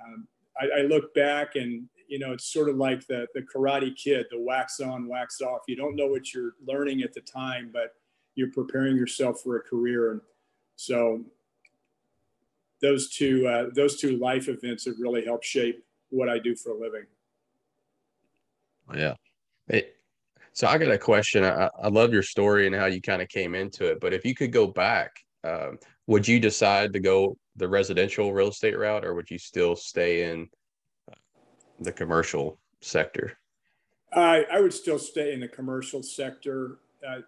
um, 0.00 0.28
I, 0.60 0.80
I, 0.80 0.82
look 0.82 1.12
back 1.14 1.56
and, 1.56 1.88
you 2.08 2.20
know, 2.20 2.32
it's 2.32 2.52
sort 2.52 2.68
of 2.68 2.76
like 2.76 3.04
the, 3.08 3.26
the 3.34 3.42
karate 3.42 3.96
kid, 3.96 4.26
the 4.30 4.40
wax 4.40 4.78
on, 4.78 5.08
wax 5.08 5.40
off. 5.40 5.62
You 5.66 5.74
don't 5.74 5.96
know 5.96 6.06
what 6.06 6.32
you're 6.32 6.52
learning 6.64 7.02
at 7.02 7.12
the 7.12 7.20
time, 7.20 7.70
but 7.72 7.94
you're 8.36 8.52
preparing 8.52 8.96
yourself 8.96 9.40
for 9.42 9.56
a 9.56 9.60
career. 9.60 10.12
And 10.12 10.20
so 10.76 11.24
those 12.82 13.08
two 13.08 13.46
uh, 13.46 13.66
those 13.72 13.98
two 13.98 14.18
life 14.18 14.48
events 14.48 14.84
have 14.84 14.96
really 14.98 15.24
helped 15.24 15.44
shape 15.44 15.84
what 16.10 16.28
I 16.28 16.38
do 16.38 16.54
for 16.54 16.72
a 16.72 16.78
living. 16.78 17.06
Yeah. 18.94 19.14
So 20.52 20.66
I 20.66 20.76
got 20.76 20.90
a 20.90 20.98
question. 20.98 21.44
I, 21.44 21.70
I 21.82 21.88
love 21.88 22.12
your 22.12 22.22
story 22.22 22.66
and 22.66 22.76
how 22.76 22.86
you 22.86 23.00
kind 23.00 23.22
of 23.22 23.28
came 23.28 23.54
into 23.54 23.86
it, 23.86 24.00
but 24.00 24.12
if 24.12 24.24
you 24.24 24.34
could 24.34 24.52
go 24.52 24.66
back, 24.66 25.12
um, 25.44 25.78
would 26.06 26.28
you 26.28 26.38
decide 26.38 26.92
to 26.92 27.00
go 27.00 27.38
the 27.56 27.68
residential 27.68 28.32
real 28.34 28.48
estate 28.48 28.78
route 28.78 29.04
or 29.04 29.14
would 29.14 29.30
you 29.30 29.38
still 29.38 29.74
stay 29.74 30.30
in 30.30 30.48
uh, 31.10 31.14
the 31.80 31.92
commercial 31.92 32.58
sector? 32.82 33.38
I, 34.12 34.44
I 34.52 34.60
would 34.60 34.74
still 34.74 34.98
stay 34.98 35.32
in 35.32 35.40
the 35.40 35.48
commercial 35.48 36.02
sector. 36.02 36.78
Uh, 37.06 37.20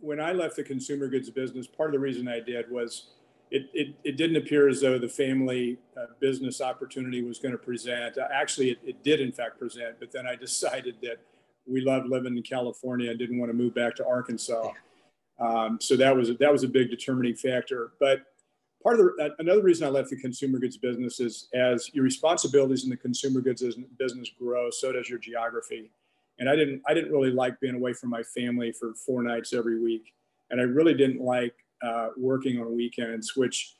when 0.00 0.20
I 0.20 0.32
left 0.32 0.54
the 0.54 0.62
consumer 0.62 1.08
goods 1.08 1.30
business, 1.30 1.66
part 1.66 1.88
of 1.88 1.94
the 1.94 1.98
reason 1.98 2.28
I 2.28 2.38
did 2.38 2.70
was 2.70 3.10
it, 3.50 3.70
it, 3.72 3.94
it 4.04 4.16
didn't 4.16 4.36
appear 4.36 4.68
as 4.68 4.80
though 4.80 4.98
the 4.98 5.08
family 5.08 5.78
uh, 5.96 6.06
business 6.20 6.60
opportunity 6.60 7.22
was 7.22 7.38
going 7.38 7.52
to 7.52 7.58
present. 7.58 8.18
Uh, 8.18 8.28
actually, 8.32 8.70
it, 8.70 8.78
it 8.84 9.02
did 9.02 9.20
in 9.20 9.32
fact 9.32 9.58
present, 9.58 9.96
but 9.98 10.12
then 10.12 10.26
I 10.26 10.36
decided 10.36 10.96
that 11.02 11.18
we 11.66 11.80
loved 11.80 12.08
living 12.08 12.36
in 12.36 12.42
California 12.42 13.10
and 13.10 13.18
didn't 13.18 13.38
want 13.38 13.50
to 13.50 13.56
move 13.56 13.74
back 13.74 13.94
to 13.96 14.06
Arkansas. 14.06 14.70
Um, 15.38 15.78
so 15.80 15.96
that 15.96 16.14
was 16.14 16.30
that 16.38 16.52
was 16.52 16.62
a 16.64 16.68
big 16.68 16.90
determining 16.90 17.36
factor. 17.36 17.92
But 18.00 18.22
part 18.82 18.98
of 18.98 19.06
the 19.06 19.24
uh, 19.24 19.28
another 19.38 19.62
reason 19.62 19.86
I 19.86 19.90
left 19.90 20.10
the 20.10 20.16
consumer 20.16 20.58
goods 20.58 20.76
business 20.76 21.20
is 21.20 21.48
as 21.54 21.90
your 21.94 22.04
responsibilities 22.04 22.84
in 22.84 22.90
the 22.90 22.96
consumer 22.96 23.40
goods 23.40 23.62
business 23.98 24.30
grow, 24.38 24.70
so 24.70 24.92
does 24.92 25.08
your 25.08 25.18
geography. 25.18 25.90
And 26.38 26.48
I 26.48 26.56
didn't 26.56 26.82
I 26.86 26.94
didn't 26.94 27.12
really 27.12 27.30
like 27.30 27.60
being 27.60 27.76
away 27.76 27.92
from 27.92 28.10
my 28.10 28.22
family 28.22 28.72
for 28.72 28.94
four 28.94 29.22
nights 29.22 29.52
every 29.52 29.80
week, 29.80 30.12
and 30.50 30.60
I 30.60 30.64
really 30.64 30.94
didn't 30.94 31.20
like 31.20 31.54
uh, 31.82 32.08
working 32.16 32.60
on 32.60 32.74
weekends, 32.74 33.36
which 33.36 33.74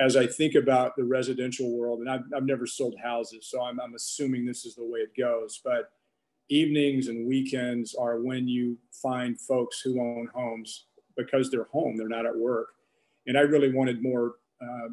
as 0.00 0.16
I 0.16 0.26
think 0.26 0.54
about 0.54 0.96
the 0.96 1.04
residential 1.04 1.76
world, 1.76 2.00
and 2.00 2.10
I've, 2.10 2.22
I've 2.34 2.44
never 2.44 2.66
sold 2.66 2.94
houses, 3.02 3.48
so 3.50 3.62
I'm, 3.62 3.80
I'm 3.80 3.94
assuming 3.94 4.46
this 4.46 4.64
is 4.64 4.76
the 4.76 4.84
way 4.84 5.00
it 5.00 5.16
goes, 5.16 5.60
but 5.64 5.90
evenings 6.48 7.08
and 7.08 7.26
weekends 7.26 7.94
are 7.94 8.20
when 8.20 8.46
you 8.46 8.78
find 9.02 9.38
folks 9.38 9.80
who 9.80 10.00
own 10.00 10.28
homes 10.32 10.86
because 11.16 11.50
they're 11.50 11.68
home, 11.72 11.96
they're 11.96 12.08
not 12.08 12.26
at 12.26 12.36
work. 12.36 12.68
And 13.26 13.36
I 13.36 13.40
really 13.40 13.72
wanted 13.72 14.02
more, 14.02 14.36
uh, 14.62 14.88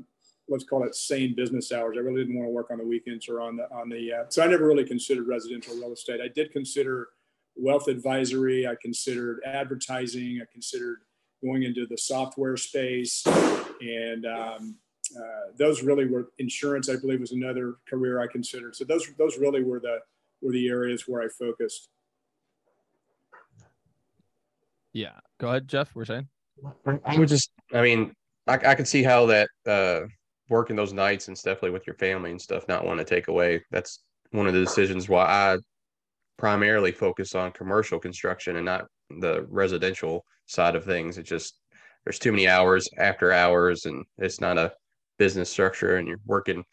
let's 0.49 0.63
call 0.63 0.83
it 0.83 0.95
sane 0.95 1.35
business 1.35 1.71
hours. 1.71 1.97
I 1.97 2.01
really 2.01 2.21
didn't 2.21 2.37
want 2.37 2.47
to 2.47 2.51
work 2.53 2.71
on 2.71 2.79
the 2.79 2.85
weekends 2.85 3.29
or 3.29 3.41
on 3.41 3.57
the, 3.57 3.71
on 3.71 3.89
the, 3.89 4.11
uh, 4.11 4.23
so 4.29 4.43
I 4.43 4.47
never 4.47 4.67
really 4.67 4.83
considered 4.83 5.27
residential 5.27 5.75
real 5.75 5.93
estate. 5.93 6.19
I 6.19 6.27
did 6.27 6.51
consider 6.51 7.09
wealth 7.55 7.87
advisory. 7.87 8.67
I 8.67 8.75
considered 8.81 9.39
advertising. 9.45 10.39
I 10.41 10.51
considered 10.51 10.99
going 11.45 11.63
into 11.63 11.85
the 11.85 11.97
software 11.97 12.57
space. 12.57 13.23
And 13.81 14.25
um, 14.25 14.75
uh, 15.15 15.51
those 15.57 15.83
really 15.83 16.07
were 16.07 16.29
insurance, 16.39 16.89
I 16.89 16.95
believe, 16.95 17.19
was 17.19 17.31
another 17.31 17.75
career 17.87 18.19
I 18.19 18.27
considered. 18.27 18.75
So 18.75 18.83
those, 18.85 19.07
those 19.17 19.37
really 19.37 19.63
were 19.63 19.79
the, 19.79 19.99
were 20.41 20.51
the 20.51 20.67
areas 20.67 21.07
where 21.07 21.21
I 21.21 21.27
focused. 21.27 21.89
Yeah. 24.93 25.19
Go 25.39 25.49
ahead, 25.49 25.67
Jeff. 25.67 25.93
We're 25.93 26.05
saying. 26.05 26.27
I 26.85 27.17
would 27.17 27.27
just, 27.27 27.51
I 27.73 27.81
mean, 27.81 28.13
I, 28.47 28.53
I 28.53 28.75
could 28.75 28.87
see 28.87 29.03
how 29.03 29.25
that 29.25 29.49
uh, 29.67 30.01
working 30.49 30.75
those 30.75 30.93
nights 30.93 31.27
and 31.27 31.37
stuff 31.37 31.61
like 31.61 31.73
with 31.73 31.85
your 31.85 31.97
family 31.97 32.31
and 32.31 32.41
stuff, 32.41 32.67
not 32.67 32.85
want 32.85 32.99
to 32.99 33.05
take 33.05 33.27
away. 33.27 33.61
That's 33.71 34.03
one 34.31 34.47
of 34.47 34.53
the 34.53 34.61
decisions 34.61 35.09
why 35.09 35.25
I 35.25 35.57
primarily 36.37 36.91
focus 36.91 37.35
on 37.35 37.51
commercial 37.51 37.99
construction 37.99 38.55
and 38.55 38.65
not 38.65 38.85
the 39.09 39.45
residential 39.49 40.25
side 40.45 40.75
of 40.75 40.83
things. 40.83 41.17
It 41.17 41.23
just 41.23 41.59
there's 42.03 42.19
too 42.19 42.31
many 42.31 42.47
hours 42.47 42.87
after 42.97 43.31
hours, 43.31 43.85
and 43.85 44.05
it's 44.17 44.39
not 44.39 44.57
a 44.57 44.73
business 45.17 45.49
structure, 45.49 45.97
and 45.97 46.07
you're 46.07 46.19
working 46.25 46.63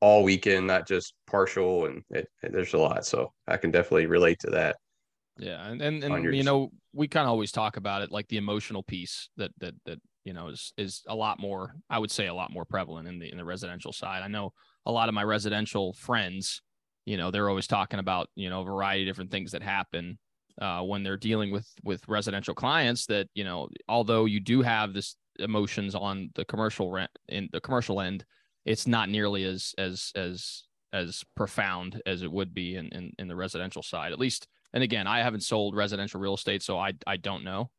all 0.00 0.22
weekend, 0.22 0.66
not 0.66 0.86
just 0.86 1.14
partial, 1.26 1.86
and 1.86 2.02
it, 2.10 2.28
it, 2.42 2.52
there's 2.52 2.74
a 2.74 2.78
lot. 2.78 3.04
So 3.04 3.32
I 3.46 3.56
can 3.56 3.70
definitely 3.70 4.06
relate 4.06 4.38
to 4.40 4.50
that. 4.50 4.76
Yeah, 5.38 5.68
and 5.68 5.80
and, 5.80 6.02
and 6.02 6.34
you 6.34 6.42
know 6.42 6.70
we 6.92 7.06
kind 7.06 7.24
of 7.24 7.30
always 7.30 7.52
talk 7.52 7.76
about 7.76 8.02
it 8.02 8.10
like 8.10 8.28
the 8.28 8.38
emotional 8.38 8.82
piece 8.82 9.28
that 9.36 9.52
that 9.58 9.74
that 9.86 9.98
you 10.24 10.32
know 10.32 10.48
is 10.48 10.72
is 10.76 11.02
a 11.06 11.14
lot 11.14 11.38
more 11.38 11.74
I 11.88 11.98
would 11.98 12.10
say 12.10 12.26
a 12.26 12.34
lot 12.34 12.52
more 12.52 12.64
prevalent 12.64 13.06
in 13.06 13.18
the 13.18 13.30
in 13.30 13.36
the 13.36 13.44
residential 13.44 13.92
side. 13.92 14.22
I 14.22 14.28
know 14.28 14.52
a 14.84 14.92
lot 14.92 15.08
of 15.08 15.14
my 15.14 15.22
residential 15.22 15.92
friends, 15.92 16.62
you 17.04 17.16
know, 17.16 17.30
they're 17.30 17.48
always 17.48 17.68
talking 17.68 18.00
about 18.00 18.28
you 18.34 18.50
know 18.50 18.62
a 18.62 18.64
variety 18.64 19.02
of 19.02 19.08
different 19.08 19.30
things 19.30 19.52
that 19.52 19.62
happen 19.62 20.18
uh, 20.60 20.82
when 20.82 21.02
they're 21.02 21.16
dealing 21.16 21.50
with 21.50 21.68
with 21.84 22.06
residential 22.08 22.54
clients 22.54 23.06
that 23.06 23.28
you 23.34 23.44
know 23.44 23.68
although 23.88 24.24
you 24.24 24.40
do 24.40 24.62
have 24.62 24.92
this 24.92 25.16
emotions 25.38 25.94
on 25.94 26.30
the 26.34 26.44
commercial 26.44 26.90
rent 26.90 27.10
in 27.28 27.48
the 27.52 27.60
commercial 27.60 28.00
end 28.00 28.24
it's 28.64 28.86
not 28.86 29.08
nearly 29.08 29.44
as 29.44 29.74
as 29.78 30.12
as 30.14 30.64
as 30.92 31.24
profound 31.36 32.00
as 32.06 32.22
it 32.22 32.30
would 32.30 32.54
be 32.54 32.76
in, 32.76 32.88
in 32.88 33.12
in 33.18 33.28
the 33.28 33.36
residential 33.36 33.82
side. 33.82 34.12
At 34.12 34.18
least 34.18 34.46
and 34.74 34.82
again 34.82 35.06
i 35.06 35.20
haven't 35.20 35.40
sold 35.40 35.74
residential 35.74 36.20
real 36.20 36.34
estate 36.34 36.62
so 36.62 36.78
i 36.78 36.92
i 37.06 37.16
don't 37.16 37.44
know. 37.44 37.70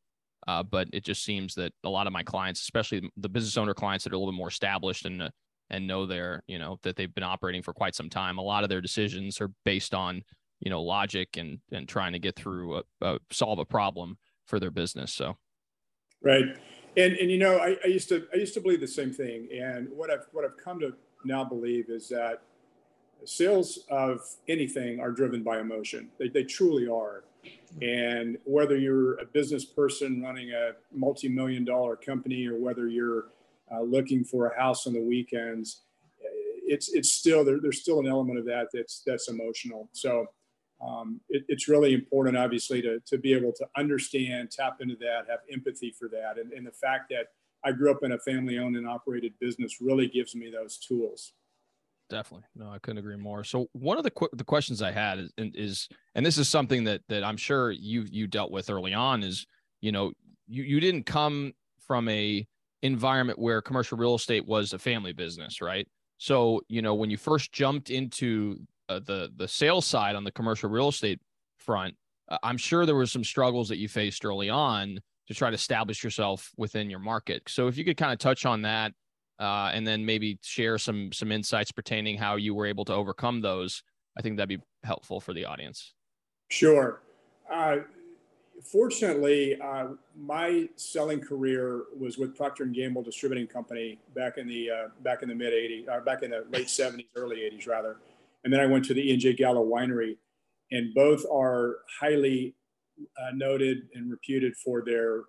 Uh, 0.47 0.63
but 0.63 0.87
it 0.93 1.03
just 1.03 1.23
seems 1.23 1.53
that 1.53 1.73
a 1.83 1.89
lot 1.89 2.07
of 2.07 2.13
my 2.13 2.23
clients 2.23 2.61
especially 2.61 3.09
the 3.17 3.29
business 3.29 3.57
owner 3.57 3.73
clients 3.73 4.03
that 4.03 4.13
are 4.13 4.15
a 4.15 4.19
little 4.19 4.31
bit 4.31 4.37
more 4.37 4.47
established 4.47 5.05
and 5.05 5.29
and 5.69 5.85
know 5.85 6.05
they're 6.05 6.41
you 6.47 6.57
know 6.57 6.79
that 6.81 6.95
they've 6.95 7.13
been 7.13 7.23
operating 7.23 7.61
for 7.61 7.73
quite 7.73 7.93
some 7.93 8.09
time 8.09 8.37
a 8.37 8.41
lot 8.41 8.63
of 8.63 8.69
their 8.69 8.81
decisions 8.81 9.41
are 9.41 9.51
based 9.65 9.93
on 9.93 10.23
you 10.59 10.69
know 10.69 10.81
logic 10.81 11.37
and 11.37 11.59
and 11.71 11.87
trying 11.87 12.13
to 12.13 12.19
get 12.19 12.35
through 12.35 12.77
a, 12.77 12.83
a 13.01 13.19
solve 13.31 13.59
a 13.59 13.65
problem 13.65 14.17
for 14.45 14.59
their 14.59 14.71
business 14.71 15.13
so. 15.13 15.37
Right. 16.21 16.45
And 16.97 17.13
and 17.13 17.31
you 17.31 17.37
know 17.37 17.57
I, 17.57 17.77
I 17.83 17.87
used 17.87 18.09
to 18.09 18.27
i 18.33 18.37
used 18.37 18.53
to 18.55 18.61
believe 18.61 18.81
the 18.81 18.87
same 18.87 19.13
thing. 19.13 19.47
And 19.53 19.87
what 19.89 20.09
i've 20.09 20.25
what 20.31 20.45
i've 20.45 20.57
come 20.57 20.79
to 20.81 20.93
now 21.23 21.43
believe 21.43 21.89
is 21.89 22.09
that 22.09 22.41
sales 23.25 23.79
of 23.89 24.21
anything 24.47 24.99
are 24.99 25.11
driven 25.11 25.43
by 25.43 25.59
emotion. 25.59 26.09
They, 26.17 26.29
they 26.29 26.43
truly 26.43 26.87
are. 26.87 27.23
And 27.81 28.37
whether 28.45 28.77
you're 28.77 29.19
a 29.19 29.25
business 29.25 29.65
person 29.65 30.21
running 30.21 30.51
a 30.51 30.71
multi-million 30.93 31.65
dollar 31.65 31.95
company 31.95 32.47
or 32.47 32.57
whether 32.57 32.87
you're 32.87 33.25
uh, 33.71 33.81
looking 33.81 34.23
for 34.23 34.47
a 34.47 34.59
house 34.59 34.87
on 34.87 34.93
the 34.93 35.01
weekends, 35.01 35.81
it's 36.65 36.89
it's 36.93 37.11
still 37.13 37.43
there, 37.43 37.59
there's 37.61 37.81
still 37.81 37.99
an 37.99 38.07
element 38.07 38.39
of 38.39 38.45
that 38.45 38.67
that's 38.73 39.01
that's 39.05 39.29
emotional. 39.29 39.89
So 39.91 40.27
um, 40.81 41.19
it, 41.29 41.43
it's 41.47 41.67
really 41.67 41.93
important, 41.93 42.37
obviously, 42.37 42.81
to 42.81 42.99
to 43.05 43.17
be 43.17 43.33
able 43.33 43.53
to 43.53 43.67
understand, 43.77 44.51
tap 44.51 44.77
into 44.81 44.95
that, 44.97 45.25
have 45.29 45.39
empathy 45.51 45.93
for 45.97 46.07
that, 46.09 46.37
and, 46.39 46.53
and 46.53 46.65
the 46.65 46.71
fact 46.71 47.09
that 47.09 47.27
I 47.63 47.73
grew 47.73 47.91
up 47.91 48.03
in 48.03 48.13
a 48.13 48.19
family-owned 48.19 48.77
and 48.77 48.87
operated 48.87 49.33
business 49.39 49.81
really 49.81 50.07
gives 50.07 50.35
me 50.35 50.49
those 50.49 50.77
tools. 50.77 51.33
Definitely, 52.09 52.47
no, 52.55 52.69
I 52.69 52.79
couldn't 52.79 52.97
agree 52.97 53.17
more. 53.17 53.43
So 53.43 53.67
one 53.73 53.97
of 53.97 54.03
the 54.03 54.11
qu- 54.11 54.29
the 54.33 54.43
questions 54.43 54.81
I 54.81 54.91
had 54.91 55.19
is, 55.19 55.31
is, 55.37 55.89
and 56.15 56.25
this 56.25 56.37
is 56.37 56.49
something 56.49 56.83
that 56.85 57.01
that 57.09 57.23
I'm 57.23 57.37
sure 57.37 57.71
you 57.71 58.05
you 58.09 58.25
dealt 58.25 58.51
with 58.51 58.69
early 58.69 58.93
on 58.93 59.21
is, 59.21 59.45
you 59.81 59.91
know, 59.91 60.13
you 60.47 60.63
you 60.63 60.79
didn't 60.79 61.03
come 61.03 61.53
from 61.85 62.09
a 62.09 62.47
environment 62.81 63.37
where 63.37 63.61
commercial 63.61 63.97
real 63.97 64.15
estate 64.15 64.47
was 64.47 64.73
a 64.73 64.79
family 64.79 65.13
business, 65.13 65.61
right? 65.61 65.87
So, 66.17 66.61
you 66.67 66.81
know, 66.81 66.95
when 66.95 67.09
you 67.09 67.17
first 67.17 67.51
jumped 67.51 67.89
into 67.89 68.59
uh, 68.89 68.99
the 69.05 69.31
the 69.37 69.47
sales 69.47 69.85
side 69.85 70.15
on 70.15 70.23
the 70.23 70.31
commercial 70.31 70.69
real 70.69 70.89
estate 70.89 71.19
front, 71.57 71.95
uh, 72.27 72.37
I'm 72.43 72.57
sure 72.57 72.85
there 72.85 72.95
were 72.95 73.05
some 73.05 73.23
struggles 73.23 73.69
that 73.69 73.77
you 73.77 73.87
faced 73.87 74.25
early 74.25 74.49
on 74.49 74.99
to 75.27 75.33
try 75.33 75.49
to 75.49 75.55
establish 75.55 76.03
yourself 76.03 76.49
within 76.57 76.89
your 76.89 76.99
market. 76.99 77.43
So, 77.47 77.67
if 77.67 77.77
you 77.77 77.85
could 77.85 77.97
kind 77.97 78.11
of 78.11 78.17
touch 78.17 78.45
on 78.45 78.63
that, 78.63 78.93
uh, 79.39 79.69
and 79.73 79.85
then 79.85 80.05
maybe 80.05 80.39
share 80.41 80.77
some 80.77 81.11
some 81.13 81.31
insights 81.31 81.71
pertaining 81.71 82.17
how 82.17 82.35
you 82.35 82.55
were 82.55 82.65
able 82.65 82.83
to 82.85 82.93
overcome 82.93 83.41
those, 83.41 83.83
I 84.17 84.21
think 84.21 84.37
that'd 84.37 84.49
be 84.49 84.63
helpful 84.83 85.19
for 85.19 85.33
the 85.33 85.45
audience. 85.45 85.93
Sure. 86.49 87.03
Uh, 87.51 87.77
fortunately, 88.63 89.55
my 90.17 90.67
selling 90.75 91.21
career 91.21 91.83
was 91.97 92.17
with 92.17 92.35
Procter 92.35 92.63
and 92.63 92.73
Gamble 92.73 93.03
Distributing 93.03 93.45
Company 93.45 93.99
back 94.15 94.39
in 94.39 94.47
the 94.47 94.71
back 95.03 95.21
in 95.21 95.29
the 95.29 95.35
mid 95.35 95.53
'80s, 95.53 95.87
or 95.87 96.01
back 96.01 96.23
in 96.23 96.31
the 96.31 96.45
late 96.49 96.67
'70s, 96.67 97.05
early 97.15 97.37
'80s 97.37 97.67
rather. 97.67 97.97
And 98.43 98.53
then 98.53 98.59
I 98.59 98.65
went 98.65 98.85
to 98.85 98.93
the 98.93 99.09
E 99.09 99.11
and 99.11 99.21
J 99.21 99.33
Gallo 99.33 99.65
Winery, 99.65 100.17
and 100.71 100.93
both 100.93 101.25
are 101.31 101.77
highly 101.99 102.55
uh, 103.17 103.31
noted 103.33 103.89
and 103.93 104.09
reputed 104.09 104.55
for 104.57 104.83
their 104.85 105.23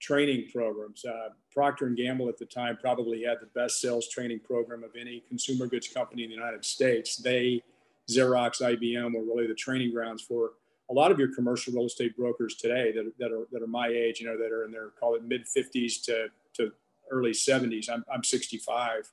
training 0.00 0.48
programs. 0.52 1.04
Uh, 1.04 1.28
Procter 1.52 1.86
and 1.86 1.96
Gamble 1.96 2.28
at 2.28 2.38
the 2.38 2.44
time 2.44 2.76
probably 2.80 3.22
had 3.24 3.38
the 3.40 3.48
best 3.54 3.80
sales 3.80 4.08
training 4.08 4.40
program 4.40 4.84
of 4.84 4.90
any 4.98 5.22
consumer 5.26 5.66
goods 5.66 5.88
company 5.88 6.24
in 6.24 6.30
the 6.30 6.34
United 6.34 6.64
States. 6.64 7.16
They, 7.16 7.62
Xerox, 8.10 8.60
IBM 8.60 9.14
were 9.14 9.22
really 9.22 9.46
the 9.46 9.54
training 9.54 9.92
grounds 9.92 10.22
for 10.22 10.52
a 10.90 10.92
lot 10.92 11.10
of 11.10 11.18
your 11.18 11.34
commercial 11.34 11.72
real 11.72 11.86
estate 11.86 12.16
brokers 12.16 12.54
today 12.54 12.92
that, 12.92 13.12
that 13.18 13.32
are 13.32 13.46
that 13.52 13.62
are 13.62 13.66
my 13.66 13.88
age, 13.88 14.20
you 14.20 14.26
know, 14.26 14.38
that 14.38 14.52
are 14.52 14.64
in 14.64 14.70
their 14.70 14.90
call 15.00 15.14
it 15.14 15.24
mid 15.24 15.44
50s 15.44 16.02
to, 16.04 16.28
to 16.54 16.72
early 17.10 17.32
70s. 17.32 17.90
I'm, 17.90 18.04
I'm 18.12 18.22
65. 18.22 19.10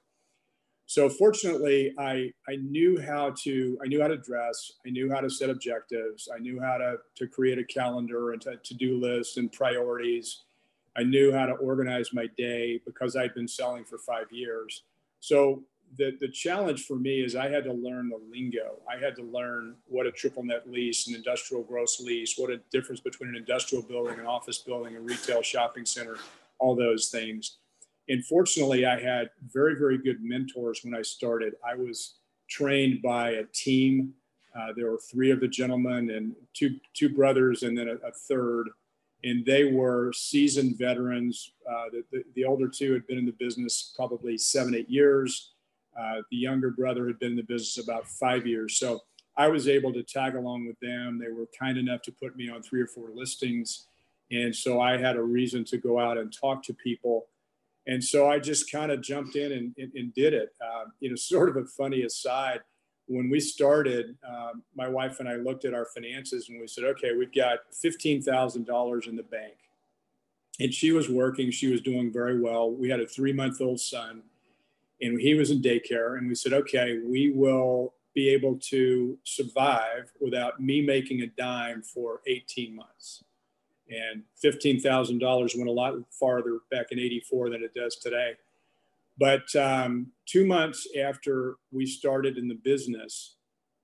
So 0.86 1.10
fortunately, 1.10 1.94
I, 1.98 2.32
I 2.48 2.58
knew 2.58 3.02
how 3.02 3.34
to 3.44 3.80
I 3.84 3.88
knew 3.88 4.02
how 4.02 4.10
to 4.10 4.18
dress. 4.18 4.74
I 4.86 4.90
knew 4.90 5.12
how 5.12 5.22
to 5.22 5.30
set 5.30 5.50
objectives. 5.50 6.30
I 6.34 6.40
knew 6.40 6.60
how 6.60 6.78
to, 6.78 6.98
to 7.16 7.28
create 7.28 7.58
a 7.58 7.64
calendar 7.64 8.34
and 8.34 8.42
to, 8.42 8.74
do 8.74 9.00
lists 9.00 9.38
and 9.38 9.52
priorities. 9.52 10.44
I 10.96 11.04
knew 11.04 11.32
how 11.32 11.46
to 11.46 11.54
organize 11.54 12.14
my 12.14 12.28
day 12.38 12.82
because 12.86 13.16
I'd 13.16 13.34
been 13.34 13.48
selling 13.48 13.86
for 13.86 13.98
five 13.98 14.32
years. 14.32 14.84
So 15.20 15.64
the, 15.98 16.18
the 16.20 16.28
challenge 16.28 16.86
for 16.86 16.96
me 16.96 17.24
is 17.24 17.36
I 17.36 17.50
had 17.50 17.64
to 17.66 17.74
learn 17.74 18.10
the 18.10 18.20
lingo. 18.32 18.80
I 18.92 18.98
had 18.98 19.16
to 19.18 19.24
learn 19.24 19.76
what 19.88 20.06
a 20.06 20.12
triple 20.12 20.44
net 20.44 20.70
lease, 20.70 21.08
an 21.08 21.16
industrial 21.16 21.64
gross 21.64 22.00
lease, 22.00 22.36
what 22.38 22.50
a 22.50 22.58
difference 22.72 23.00
between 23.00 23.30
an 23.30 23.36
industrial 23.36 23.84
building, 23.84 24.20
an 24.20 24.26
office 24.26 24.60
building, 24.60 24.96
a 24.96 25.00
retail 25.00 25.42
shopping 25.42 25.86
center, 25.86 26.18
all 26.60 26.76
those 26.76 27.10
things. 27.10 27.58
And 28.10 28.26
fortunately, 28.26 28.86
I 28.86 29.00
had 29.00 29.30
very, 29.52 29.76
very 29.76 29.98
good 29.98 30.22
mentors 30.22 30.82
when 30.84 30.96
I 30.96 31.02
started. 31.02 31.54
I 31.66 31.76
was 31.76 32.16
trained 32.50 33.02
by 33.02 33.32
a 33.32 33.46
team. 33.54 34.14
Uh, 34.56 34.74
there 34.76 34.92
were 34.92 35.00
three 35.00 35.32
of 35.32 35.40
the 35.40 35.48
gentlemen 35.48 36.10
and 36.12 36.36
two, 36.54 36.78
two 36.94 37.10
brothers, 37.10 37.64
and 37.64 37.78
then 37.78 37.88
a, 37.88 37.94
a 38.08 38.12
third. 38.28 38.70
And 39.24 39.46
they 39.46 39.64
were 39.64 40.12
seasoned 40.14 40.78
veterans. 40.78 41.54
Uh, 41.70 41.86
the, 41.92 42.04
the, 42.12 42.24
the 42.36 42.46
older 42.46 42.68
two 42.68 42.92
had 42.94 43.08
been 43.08 43.18
in 43.18 43.26
the 43.26 43.32
business 43.32 43.94
probably 43.96 44.38
seven, 44.38 44.76
eight 44.76 44.90
years 44.90 45.54
uh, 46.00 46.22
the 46.32 46.38
younger 46.38 46.72
brother 46.72 47.08
had 47.08 47.20
been 47.20 47.32
in 47.32 47.38
the 47.38 47.44
business 47.44 47.84
about 47.84 48.08
five 48.08 48.48
years. 48.48 48.78
So 48.78 49.02
I 49.38 49.48
was 49.48 49.68
able 49.68 49.94
to 49.94 50.04
tag 50.04 50.36
along 50.36 50.68
with 50.68 50.80
them. 50.80 51.20
They 51.20 51.32
were 51.32 51.48
kind 51.58 51.78
enough 51.78 52.02
to 52.04 52.12
put 52.12 52.36
me 52.36 52.50
on 52.50 52.62
three 52.62 52.82
or 52.82 52.88
four 52.88 53.10
listings. 53.14 53.88
And 54.32 54.56
so 54.56 54.82
I 54.82 54.98
had 54.98 55.16
a 55.16 55.22
reason 55.22 55.64
to 55.66 55.78
go 55.78 56.00
out 56.00 56.18
and 56.18 56.34
talk 56.34 56.64
to 56.64 56.74
people. 56.74 57.28
And 57.86 58.04
so 58.04 58.30
I 58.30 58.40
just 58.40 58.72
kind 58.72 58.92
of 58.92 59.02
jumped 59.02 59.36
in 59.36 59.52
and, 59.52 59.76
and, 59.78 59.92
and 59.94 60.14
did 60.14 60.34
it. 60.34 60.54
Uh, 60.62 60.86
you 61.00 61.10
know, 61.10 61.16
sort 61.18 61.50
of 61.50 61.58
a 61.58 61.66
funny 61.66 62.04
aside. 62.04 62.62
When 63.08 63.30
we 63.30 63.42
started, 63.42 64.16
um, 64.28 64.64
my 64.76 64.88
wife 64.88 65.20
and 65.20 65.28
I 65.28 65.36
looked 65.36 65.66
at 65.66 65.74
our 65.74 65.86
finances 65.86 66.48
and 66.48 66.60
we 66.62 66.68
said, 66.68 66.86
okay, 66.86 67.14
we've 67.14 67.34
got 67.34 67.60
$15,000 67.74 69.08
in 69.08 69.16
the 69.18 69.24
bank. 69.24 69.56
And 70.60 70.74
she 70.74 70.92
was 70.92 71.10
working, 71.10 71.52
she 71.52 71.68
was 71.68 71.82
doing 71.82 72.14
very 72.14 72.40
well. 72.40 72.72
We 72.72 72.90
had 72.90 73.02
a 73.02 73.08
three 73.08 73.34
month 73.34 73.60
old 73.60 73.82
son 73.82 74.24
and 75.04 75.20
he 75.20 75.34
was 75.34 75.52
in 75.52 75.62
daycare 75.62 76.18
and 76.18 76.28
we 76.28 76.36
said 76.36 76.54
okay 76.54 77.00
we 77.06 77.32
will 77.32 77.94
be 78.16 78.30
able 78.30 78.58
to 78.60 79.18
survive 79.24 80.12
without 80.22 80.62
me 80.62 80.82
making 80.82 81.22
a 81.22 81.28
dime 81.28 81.82
for 81.82 82.22
18 82.28 82.76
months 82.76 83.24
and 83.94 84.24
$15000 84.44 85.58
went 85.58 85.70
a 85.70 85.72
lot 85.72 85.96
farther 86.12 86.60
back 86.72 86.88
in 86.92 87.00
84 87.00 87.52
than 87.52 87.64
it 87.64 87.74
does 87.74 87.96
today 87.98 88.34
but 89.18 89.56
um, 89.56 90.08
two 90.26 90.46
months 90.46 90.88
after 91.00 91.56
we 91.72 91.86
started 91.86 92.38
in 92.38 92.48
the 92.48 92.56
business 92.56 93.36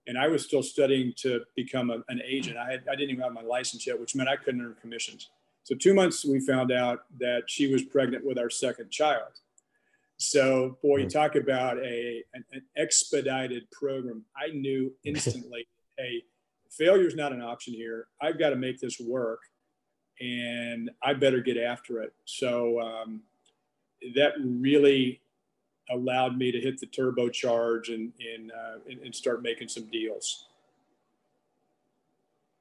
and 0.08 0.18
i 0.18 0.28
was 0.28 0.44
still 0.44 0.64
studying 0.64 1.14
to 1.18 1.42
become 1.56 1.90
a, 1.90 2.04
an 2.10 2.22
agent 2.26 2.58
I, 2.58 2.72
had, 2.72 2.84
I 2.92 2.96
didn't 2.96 3.12
even 3.12 3.24
have 3.24 3.34
my 3.34 3.42
license 3.44 3.86
yet 3.86 4.00
which 4.00 4.16
meant 4.16 4.30
i 4.30 4.36
couldn't 4.36 4.62
earn 4.62 4.76
commissions 4.82 5.30
so 5.64 5.76
two 5.76 5.94
months 5.94 6.26
we 6.26 6.40
found 6.40 6.72
out 6.72 7.02
that 7.20 7.44
she 7.48 7.72
was 7.72 7.84
pregnant 7.84 8.26
with 8.26 8.40
our 8.40 8.50
second 8.50 8.90
child 8.90 9.40
so, 10.20 10.78
boy, 10.84 10.98
you 10.98 11.04
hmm. 11.04 11.10
talk 11.10 11.36
about 11.36 11.78
a 11.80 12.24
an, 12.34 12.44
an 12.52 12.62
expedited 12.78 13.72
program. 13.72 14.26
I 14.36 14.52
knew 14.52 14.94
instantly, 15.04 15.66
hey, 15.98 16.24
failure 16.70 17.08
is 17.08 17.16
not 17.16 17.32
an 17.32 17.42
option 17.42 17.74
here. 17.74 18.08
I've 18.22 18.38
got 18.38 18.50
to 18.50 18.58
make 18.58 18.80
this 18.80 19.00
work, 19.00 19.40
and 20.22 20.90
I 21.04 21.14
better 21.14 21.42
get 21.42 21.58
after 21.58 22.02
it. 22.02 22.14
So 22.26 22.80
um, 22.82 23.22
that 24.16 24.34
really 24.40 25.22
allowed 25.90 26.38
me 26.38 26.52
to 26.52 26.60
hit 26.60 26.80
the 26.80 26.88
turbocharge 26.88 27.94
and 27.94 28.12
and, 28.34 28.52
uh, 28.52 28.80
and, 28.90 29.02
and 29.02 29.16
start 29.16 29.42
making 29.42 29.68
some 29.68 29.86
deals. 29.86 30.46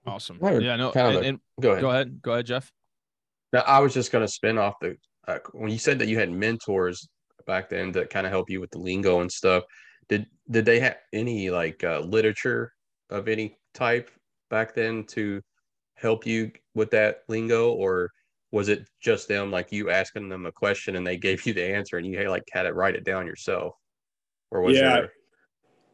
Awesome. 0.07 0.39
Yeah. 0.43 0.77
No. 0.77 0.91
Kind 0.93 1.17
of 1.17 1.23
and, 1.23 1.27
and, 1.27 1.41
go 1.61 1.73
ahead. 1.73 1.83
Go 1.83 1.91
ahead. 1.91 2.23
Go 2.23 2.33
ahead, 2.33 2.47
Jeff. 2.47 2.73
Now, 3.53 3.61
I 3.61 3.79
was 3.81 3.95
just 3.95 4.13
going 4.13 4.27
to 4.27 4.33
spin 4.33 4.59
off 4.59 4.75
the 4.81 4.97
uh, 5.27 5.39
when 5.53 5.71
you 5.71 5.79
said 5.79 5.99
that 5.99 6.09
you 6.09 6.19
had 6.19 6.31
mentors 6.31 7.09
back 7.47 7.69
then 7.69 7.93
that 7.93 8.11
kind 8.11 8.27
of 8.27 8.33
help 8.33 8.51
you 8.51 8.61
with 8.61 8.71
the 8.71 8.79
lingo 8.79 9.21
and 9.21 9.31
stuff. 9.31 9.65
Did 10.09 10.27
did 10.51 10.65
they 10.65 10.81
have 10.81 10.97
any 11.13 11.51
like 11.51 11.85
uh, 11.85 12.01
literature 12.01 12.73
of 13.11 13.29
any 13.29 13.59
type 13.75 14.11
back 14.51 14.75
then 14.75 15.05
to 15.05 15.43
help 16.01 16.27
you 16.27 16.51
with 16.75 16.91
that 16.91 17.23
lingo, 17.29 17.73
or 17.73 18.13
was 18.51 18.69
it 18.69 18.89
just 19.01 19.29
them 19.29 19.51
like 19.51 19.73
you 19.73 19.91
asking 19.91 20.29
them 20.29 20.47
a 20.47 20.53
question 20.53 20.97
and 20.97 21.07
they 21.07 21.17
gave 21.17 21.43
you 21.47 21.53
the 21.53 21.65
answer 21.65 21.99
and 21.99 22.07
you 22.07 22.29
like 22.31 22.45
had 22.53 22.63
to 22.63 22.73
write 22.73 22.95
it 22.95 23.05
down 23.05 23.27
yourself, 23.27 23.75
or 24.51 24.63
was 24.63 24.77
yeah. 24.77 24.93
there? 24.93 25.13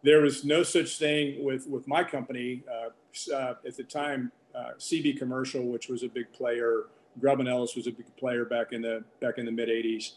There 0.03 0.21
was 0.21 0.45
no 0.45 0.63
such 0.63 0.99
thing 0.99 1.43
with 1.45 1.67
with 1.67 1.89
my 1.89 2.05
company 2.05 2.63
uh, 2.71 3.35
uh, 3.35 3.55
at 3.67 3.77
the 3.77 3.85
time. 3.85 4.31
Uh, 4.55 4.71
CB 4.79 5.19
Commercial, 5.19 5.65
which 5.65 5.89
was 5.89 6.05
a 6.05 6.09
big 6.09 6.33
player, 6.33 6.85
Grubb 7.21 7.41
and 7.41 7.49
Ellis 7.49 7.75
was 7.75 7.87
a 7.87 7.91
big 7.91 8.07
player 8.17 8.45
back 8.45 8.73
in 8.73 8.83
the 8.83 9.05
back 9.21 9.39
in 9.39 9.47
the 9.47 9.53
mid 9.53 9.69
'80s 9.69 10.13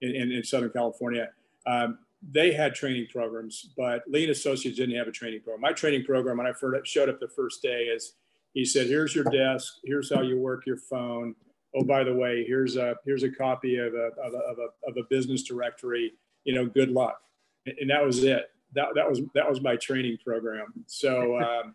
in, 0.00 0.14
in, 0.14 0.32
in 0.32 0.44
Southern 0.44 0.70
California. 0.70 1.30
Um, 1.66 1.98
they 2.32 2.52
had 2.52 2.74
training 2.74 3.06
programs, 3.10 3.70
but 3.76 4.02
lee 4.06 4.24
and 4.24 4.32
Associates 4.32 4.76
didn't 4.76 4.96
have 4.96 5.08
a 5.08 5.12
training 5.12 5.40
program. 5.40 5.62
My 5.62 5.72
training 5.72 6.04
program, 6.04 6.36
when 6.36 6.46
I 6.46 6.52
first 6.52 6.90
showed 6.90 7.08
up 7.08 7.18
the 7.18 7.28
first 7.28 7.62
day, 7.62 7.84
is 7.84 8.14
he 8.54 8.64
said, 8.64 8.86
"Here's 8.86 9.14
your 9.14 9.24
desk. 9.24 9.74
Here's 9.84 10.12
how 10.12 10.22
you 10.22 10.38
work 10.38 10.66
your 10.66 10.76
phone. 10.76 11.34
Oh, 11.74 11.84
by 11.84 12.04
the 12.04 12.14
way, 12.14 12.44
here's 12.46 12.76
a 12.76 12.96
here's 13.04 13.22
a 13.22 13.30
copy 13.30 13.76
of 13.76 13.94
a 13.94 14.10
of 14.22 14.34
a, 14.34 14.38
of 14.38 14.58
a, 14.58 14.90
of 14.90 14.96
a 14.96 15.02
business 15.08 15.42
directory. 15.42 16.12
You 16.44 16.54
know, 16.54 16.66
good 16.66 16.90
luck." 16.90 17.20
and 17.66 17.90
that 17.90 18.04
was 18.04 18.22
it. 18.24 18.50
That 18.74 18.88
that 18.94 19.08
was 19.08 19.20
that 19.34 19.48
was 19.48 19.60
my 19.60 19.76
training 19.76 20.18
program. 20.24 20.72
So. 20.86 21.40
Um, 21.62 21.74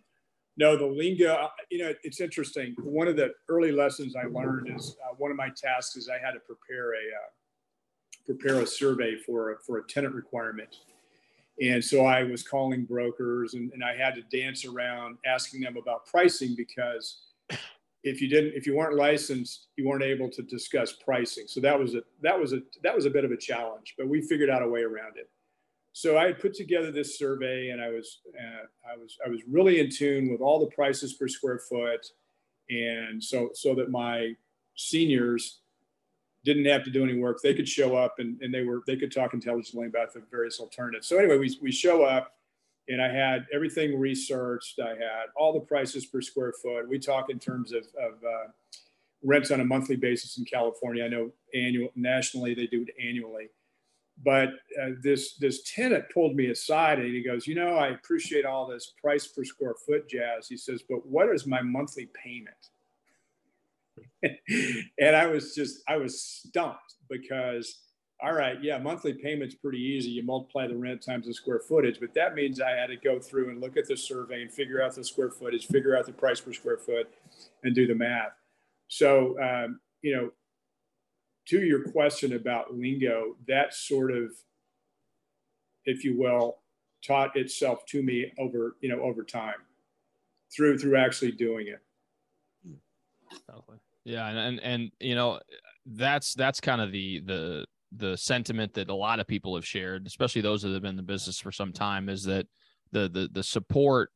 no, 0.57 0.77
the 0.77 0.85
lingo, 0.85 1.49
you 1.69 1.79
know, 1.79 1.93
it's 2.03 2.21
interesting. 2.21 2.75
One 2.81 3.09
of 3.09 3.17
the 3.17 3.33
early 3.49 3.73
lessons 3.73 4.15
I 4.15 4.25
learned 4.27 4.73
is 4.73 4.95
uh, 5.03 5.13
one 5.17 5.29
of 5.29 5.35
my 5.35 5.49
tasks 5.49 5.97
is 5.97 6.07
I 6.07 6.17
had 6.25 6.31
to 6.31 6.39
prepare 6.39 6.93
a 6.93 6.95
uh, 6.95 8.25
prepare 8.25 8.61
a 8.61 8.65
survey 8.65 9.17
for 9.17 9.59
for 9.67 9.79
a 9.79 9.83
tenant 9.83 10.15
requirement, 10.15 10.73
and 11.61 11.83
so 11.83 12.05
I 12.05 12.23
was 12.23 12.43
calling 12.43 12.85
brokers 12.85 13.53
and, 13.53 13.71
and 13.73 13.83
I 13.83 13.95
had 13.95 14.15
to 14.15 14.37
dance 14.37 14.65
around 14.65 15.17
asking 15.25 15.61
them 15.61 15.77
about 15.77 16.05
pricing 16.05 16.53
because 16.55 17.21
if 18.03 18.21
you 18.21 18.27
didn't 18.27 18.53
if 18.55 18.67
you 18.67 18.75
weren't 18.75 18.95
licensed 18.95 19.67
you 19.77 19.87
weren't 19.87 20.03
able 20.03 20.29
to 20.29 20.41
discuss 20.43 20.93
pricing. 20.93 21.45
So 21.47 21.59
that 21.61 21.79
was 21.79 21.95
a 21.95 22.01
that 22.21 22.39
was 22.39 22.53
a 22.53 22.61
that 22.83 22.95
was 22.95 23.05
a 23.05 23.09
bit 23.09 23.25
of 23.25 23.31
a 23.31 23.37
challenge 23.37 23.95
but 23.97 24.07
we 24.07 24.21
figured 24.21 24.49
out 24.49 24.63
a 24.63 24.67
way 24.67 24.81
around 24.81 25.17
it. 25.17 25.29
So 25.95 26.17
I 26.17 26.25
had 26.25 26.39
put 26.39 26.53
together 26.53 26.91
this 26.91 27.17
survey, 27.17 27.69
and 27.69 27.81
I 27.81 27.87
was 27.87 28.19
uh, 28.37 28.65
I 28.93 28.97
was 28.97 29.15
I 29.25 29.29
was 29.29 29.39
really 29.49 29.79
in 29.79 29.89
tune 29.89 30.29
with 30.29 30.41
all 30.41 30.59
the 30.59 30.75
prices 30.75 31.13
per 31.13 31.29
square 31.29 31.57
foot, 31.57 32.05
and 32.69 33.23
so 33.23 33.51
so 33.53 33.73
that 33.75 33.89
my 33.89 34.33
seniors 34.75 35.61
didn't 36.45 36.65
have 36.65 36.84
to 36.84 36.91
do 36.91 37.03
any 37.03 37.17
work. 37.17 37.41
They 37.41 37.53
could 37.53 37.67
show 37.67 37.95
up 37.97 38.19
and, 38.19 38.39
and 38.41 38.53
they 38.53 38.63
were 38.63 38.81
they 38.88 38.95
could 38.95 39.12
talk 39.12 39.34
intelligently 39.34 39.88
about 39.88 40.13
the 40.13 40.23
various 40.31 40.60
alternatives. 40.60 41.08
So 41.08 41.17
anyway, 41.17 41.38
we 41.38 41.58
we 41.62 41.71
show 41.71 42.03
up, 42.03 42.34
and 42.88 43.01
I 43.01 43.10
had 43.10 43.47
everything 43.53 43.99
researched. 43.99 44.79
I 44.79 44.89
had 44.89 45.25
all 45.36 45.53
the 45.53 45.60
prices 45.60 46.05
per 46.05 46.21
square 46.21 46.53
foot. 46.62 46.88
We 46.88 46.99
talk 46.99 47.29
in 47.29 47.39
terms 47.39 47.73
of 47.73 47.84
of 48.01 48.23
uh, 48.23 48.47
rents 49.23 49.51
on 49.51 49.60
a 49.60 49.65
monthly 49.65 49.97
basis 49.97 50.38
in 50.38 50.45
California. 50.45 51.03
I 51.03 51.10
know 51.10 51.31
annual 51.53 51.89
nationally 51.95 52.53
they 52.53 52.67
do 52.67 52.84
it 52.84 52.93
annually 53.03 53.49
but 54.23 54.49
uh, 54.81 54.91
this 55.01 55.36
this 55.36 55.62
tenant 55.63 56.05
pulled 56.13 56.36
me 56.36 56.47
aside 56.47 56.99
and 56.99 57.13
he 57.13 57.21
goes, 57.21 57.47
you 57.47 57.55
know, 57.55 57.75
I 57.75 57.89
appreciate 57.89 58.45
all 58.45 58.67
this 58.67 58.93
price 59.01 59.27
per 59.27 59.43
square 59.43 59.75
foot 59.86 60.08
jazz. 60.08 60.47
He 60.47 60.58
says, 60.58 60.84
but 60.88 61.05
what 61.05 61.29
is 61.29 61.45
my 61.45 61.62
monthly 61.62 62.10
payment? 62.23 62.69
and 64.99 65.15
I 65.15 65.27
was 65.27 65.55
just 65.55 65.79
I 65.88 65.97
was 65.97 66.21
stumped 66.21 66.95
because 67.09 67.81
all 68.23 68.33
right, 68.33 68.57
yeah, 68.63 68.77
monthly 68.77 69.13
payment's 69.13 69.55
pretty 69.55 69.79
easy. 69.79 70.09
You 70.09 70.23
multiply 70.23 70.67
the 70.67 70.77
rent 70.77 71.03
times 71.03 71.27
the 71.27 71.33
square 71.33 71.59
footage, 71.59 71.99
but 71.99 72.13
that 72.13 72.33
means 72.33 72.61
I 72.61 72.71
had 72.71 72.88
to 72.88 72.95
go 72.95 73.19
through 73.19 73.49
and 73.49 73.59
look 73.59 73.75
at 73.75 73.88
the 73.88 73.97
survey 73.97 74.41
and 74.41 74.51
figure 74.51 74.81
out 74.81 74.95
the 74.95 75.03
square 75.03 75.29
footage, 75.29 75.67
figure 75.67 75.97
out 75.97 76.05
the 76.05 76.13
price 76.13 76.39
per 76.39 76.53
square 76.53 76.77
foot, 76.77 77.09
and 77.63 77.75
do 77.75 77.85
the 77.85 77.95
math. 77.95 78.31
So 78.88 79.39
um, 79.41 79.79
you 80.01 80.15
know, 80.15 80.31
to 81.47 81.61
your 81.61 81.91
question 81.91 82.33
about 82.33 82.73
lingo, 82.73 83.35
that 83.47 83.73
sort 83.73 84.11
of, 84.11 84.31
if 85.85 86.03
you 86.03 86.17
will, 86.17 86.59
taught 87.05 87.35
itself 87.35 87.85
to 87.88 88.01
me 88.01 88.31
over, 88.39 88.77
you 88.81 88.89
know, 88.89 89.01
over 89.01 89.23
time 89.23 89.55
through, 90.55 90.79
through 90.79 90.97
actually 90.97 91.31
doing 91.31 91.67
it. 91.67 91.81
Yeah. 94.05 94.27
And, 94.27 94.37
and, 94.37 94.59
and, 94.61 94.91
you 94.99 95.15
know, 95.15 95.39
that's, 95.85 96.33
that's 96.33 96.61
kind 96.61 96.79
of 96.79 96.91
the, 96.91 97.21
the, 97.25 97.65
the 97.95 98.17
sentiment 98.17 98.73
that 98.75 98.89
a 98.89 98.95
lot 98.95 99.19
of 99.19 99.27
people 99.27 99.55
have 99.55 99.65
shared, 99.65 100.07
especially 100.07 100.41
those 100.41 100.61
that 100.61 100.71
have 100.71 100.81
been 100.81 100.91
in 100.91 100.95
the 100.95 101.03
business 101.03 101.39
for 101.39 101.51
some 101.51 101.73
time 101.73 102.07
is 102.07 102.23
that 102.23 102.47
the, 102.91 103.09
the, 103.09 103.29
the 103.31 103.43
support 103.43 104.11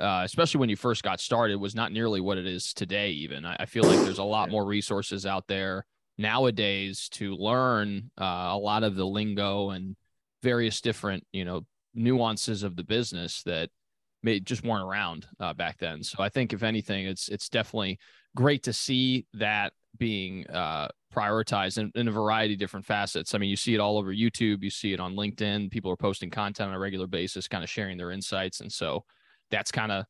uh, 0.00 0.22
especially 0.24 0.58
when 0.58 0.68
you 0.68 0.76
first 0.76 1.04
got 1.04 1.20
started, 1.20 1.56
was 1.56 1.76
not 1.76 1.92
nearly 1.92 2.20
what 2.20 2.36
it 2.36 2.46
is 2.46 2.72
today. 2.74 3.10
Even 3.10 3.44
I, 3.44 3.56
I 3.60 3.66
feel 3.66 3.84
like 3.84 4.00
there's 4.00 4.18
a 4.18 4.24
lot 4.24 4.50
more 4.50 4.64
resources 4.64 5.24
out 5.24 5.46
there 5.46 5.86
nowadays 6.18 7.08
to 7.10 7.34
learn 7.36 8.10
uh, 8.20 8.48
a 8.50 8.58
lot 8.58 8.82
of 8.82 8.96
the 8.96 9.06
lingo 9.06 9.70
and 9.70 9.96
various 10.42 10.80
different 10.80 11.24
you 11.32 11.44
know 11.44 11.62
nuances 11.94 12.64
of 12.64 12.74
the 12.74 12.82
business 12.82 13.42
that 13.44 13.70
may 14.22 14.40
just 14.40 14.64
weren't 14.64 14.84
around 14.84 15.26
uh, 15.40 15.52
back 15.52 15.78
then. 15.78 16.02
So 16.02 16.22
i 16.22 16.28
think 16.28 16.52
if 16.52 16.62
anything 16.62 17.06
it's 17.06 17.28
it's 17.28 17.48
definitely 17.48 17.98
great 18.36 18.62
to 18.64 18.72
see 18.72 19.26
that 19.34 19.72
being 19.98 20.46
uh, 20.48 20.88
prioritized 21.14 21.76
in, 21.76 21.92
in, 21.94 22.08
a 22.08 22.10
variety 22.10 22.54
of 22.54 22.58
different 22.58 22.86
facets. 22.86 23.34
I 23.34 23.38
mean 23.38 23.50
you 23.50 23.56
see 23.56 23.74
it 23.74 23.80
all 23.80 23.98
over 23.98 24.12
youtube 24.12 24.62
you 24.62 24.70
see 24.70 24.92
it 24.92 25.00
on 25.00 25.14
linkedin 25.14 25.70
people 25.70 25.90
are 25.90 25.96
posting 25.96 26.30
content 26.30 26.70
on 26.70 26.74
a 26.74 26.78
regular 26.78 27.06
basis 27.06 27.48
kind 27.48 27.64
of 27.64 27.70
sharing 27.70 27.98
their 27.98 28.10
insights. 28.10 28.60
And 28.60 28.72
so 28.72 29.04
that's 29.50 29.70
kind 29.70 29.92
of 29.92 30.06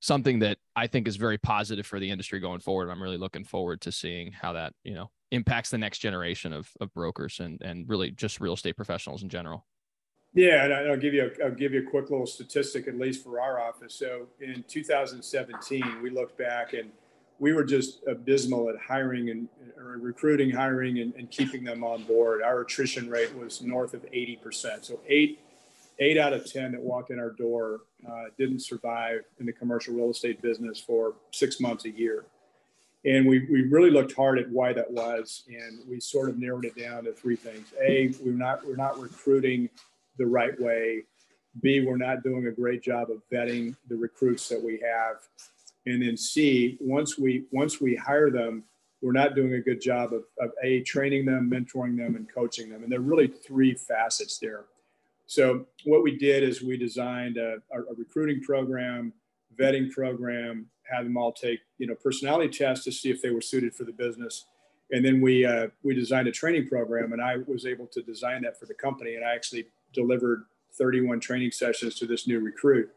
something 0.00 0.38
that 0.38 0.56
i 0.76 0.86
think 0.86 1.08
is 1.08 1.16
very 1.16 1.38
positive 1.38 1.84
for 1.84 1.98
the 1.98 2.10
industry 2.10 2.40
going 2.40 2.60
forward. 2.60 2.90
I'm 2.90 3.02
really 3.02 3.18
looking 3.18 3.44
forward 3.44 3.80
to 3.82 3.92
seeing 3.92 4.32
how 4.32 4.52
that 4.52 4.72
you 4.84 4.94
know 4.94 5.10
impacts 5.30 5.70
the 5.70 5.78
next 5.78 5.98
generation 5.98 6.52
of, 6.52 6.70
of 6.80 6.92
brokers 6.94 7.40
and, 7.40 7.60
and 7.60 7.88
really 7.88 8.10
just 8.10 8.40
real 8.40 8.54
estate 8.54 8.76
professionals 8.76 9.22
in 9.22 9.28
general. 9.28 9.66
Yeah, 10.34 10.64
and 10.64 10.90
I'll 10.90 10.96
give 10.96 11.14
you 11.14 11.30
a, 11.40 11.46
I'll 11.46 11.54
give 11.54 11.72
you 11.72 11.80
a 11.80 11.90
quick 11.90 12.10
little 12.10 12.26
statistic, 12.26 12.86
at 12.86 12.98
least 12.98 13.24
for 13.24 13.40
our 13.40 13.60
office. 13.60 13.94
So 13.94 14.26
in 14.40 14.64
2017, 14.68 16.02
we 16.02 16.10
looked 16.10 16.36
back 16.38 16.74
and 16.74 16.90
we 17.38 17.52
were 17.52 17.64
just 17.64 18.00
abysmal 18.06 18.68
at 18.68 18.76
hiring 18.76 19.30
and 19.30 19.48
recruiting, 19.76 20.50
hiring, 20.50 20.98
and, 20.98 21.14
and, 21.14 21.30
keeping 21.30 21.62
them 21.62 21.84
on 21.84 22.02
board. 22.02 22.42
Our 22.42 22.62
attrition 22.62 23.08
rate 23.08 23.34
was 23.36 23.62
north 23.62 23.94
of 23.94 24.02
80%. 24.02 24.84
So 24.84 25.00
eight 25.06 25.38
eight 26.00 26.18
out 26.18 26.32
of 26.32 26.50
10 26.50 26.72
that 26.72 26.80
walked 26.80 27.10
in 27.10 27.18
our 27.18 27.30
door 27.30 27.80
uh, 28.08 28.24
didn't 28.38 28.60
survive 28.60 29.20
in 29.40 29.46
the 29.46 29.52
commercial 29.52 29.94
real 29.94 30.10
estate 30.10 30.40
business 30.40 30.78
for 30.80 31.14
six 31.32 31.60
months 31.60 31.84
a 31.84 31.90
year. 31.90 32.24
And 33.04 33.26
we, 33.26 33.46
we 33.50 33.62
really 33.62 33.90
looked 33.90 34.14
hard 34.14 34.38
at 34.38 34.48
why 34.50 34.72
that 34.72 34.90
was, 34.90 35.44
and 35.48 35.80
we 35.88 36.00
sort 36.00 36.28
of 36.28 36.38
narrowed 36.38 36.64
it 36.64 36.76
down 36.76 37.04
to 37.04 37.12
three 37.12 37.36
things. 37.36 37.72
A, 37.80 38.12
we're 38.20 38.32
not 38.32 38.66
we're 38.66 38.76
not 38.76 39.00
recruiting 39.00 39.70
the 40.18 40.26
right 40.26 40.58
way. 40.60 41.04
B, 41.60 41.80
we're 41.80 41.96
not 41.96 42.22
doing 42.22 42.46
a 42.46 42.52
great 42.52 42.82
job 42.82 43.10
of 43.10 43.22
vetting 43.32 43.74
the 43.88 43.96
recruits 43.96 44.48
that 44.48 44.62
we 44.62 44.80
have. 44.80 45.16
And 45.86 46.02
then 46.02 46.16
C, 46.16 46.76
once 46.80 47.18
we 47.18 47.44
once 47.50 47.80
we 47.80 47.96
hire 47.96 48.30
them, 48.30 48.64
we're 49.00 49.12
not 49.12 49.34
doing 49.34 49.54
a 49.54 49.60
good 49.60 49.80
job 49.80 50.12
of, 50.12 50.24
of 50.40 50.50
a 50.62 50.82
training 50.82 51.24
them, 51.24 51.50
mentoring 51.50 51.96
them, 51.96 52.16
and 52.16 52.32
coaching 52.32 52.68
them. 52.68 52.82
And 52.82 52.92
there 52.92 52.98
are 52.98 53.02
really 53.02 53.28
three 53.28 53.74
facets 53.74 54.38
there. 54.38 54.64
So 55.26 55.66
what 55.84 56.02
we 56.02 56.16
did 56.16 56.42
is 56.42 56.62
we 56.62 56.76
designed 56.76 57.36
a, 57.36 57.58
a 57.72 57.94
recruiting 57.96 58.42
program, 58.42 59.12
vetting 59.58 59.90
program, 59.90 60.66
had 60.88 61.04
them 61.04 61.16
all 61.16 61.32
take 61.32 61.60
you 61.78 61.86
know 61.86 61.94
personality 61.94 62.56
tests 62.56 62.84
to 62.84 62.92
see 62.92 63.10
if 63.10 63.22
they 63.22 63.30
were 63.30 63.40
suited 63.40 63.74
for 63.74 63.84
the 63.84 63.92
business 63.92 64.46
and 64.90 65.04
then 65.04 65.20
we 65.20 65.44
uh, 65.44 65.68
we 65.82 65.94
designed 65.94 66.28
a 66.28 66.32
training 66.32 66.66
program 66.66 67.12
and 67.12 67.22
i 67.22 67.36
was 67.46 67.66
able 67.66 67.86
to 67.86 68.02
design 68.02 68.42
that 68.42 68.58
for 68.58 68.66
the 68.66 68.74
company 68.74 69.14
and 69.14 69.24
i 69.24 69.34
actually 69.34 69.66
delivered 69.92 70.44
31 70.76 71.20
training 71.20 71.50
sessions 71.50 71.94
to 71.96 72.06
this 72.06 72.26
new 72.26 72.40
recruit 72.40 72.90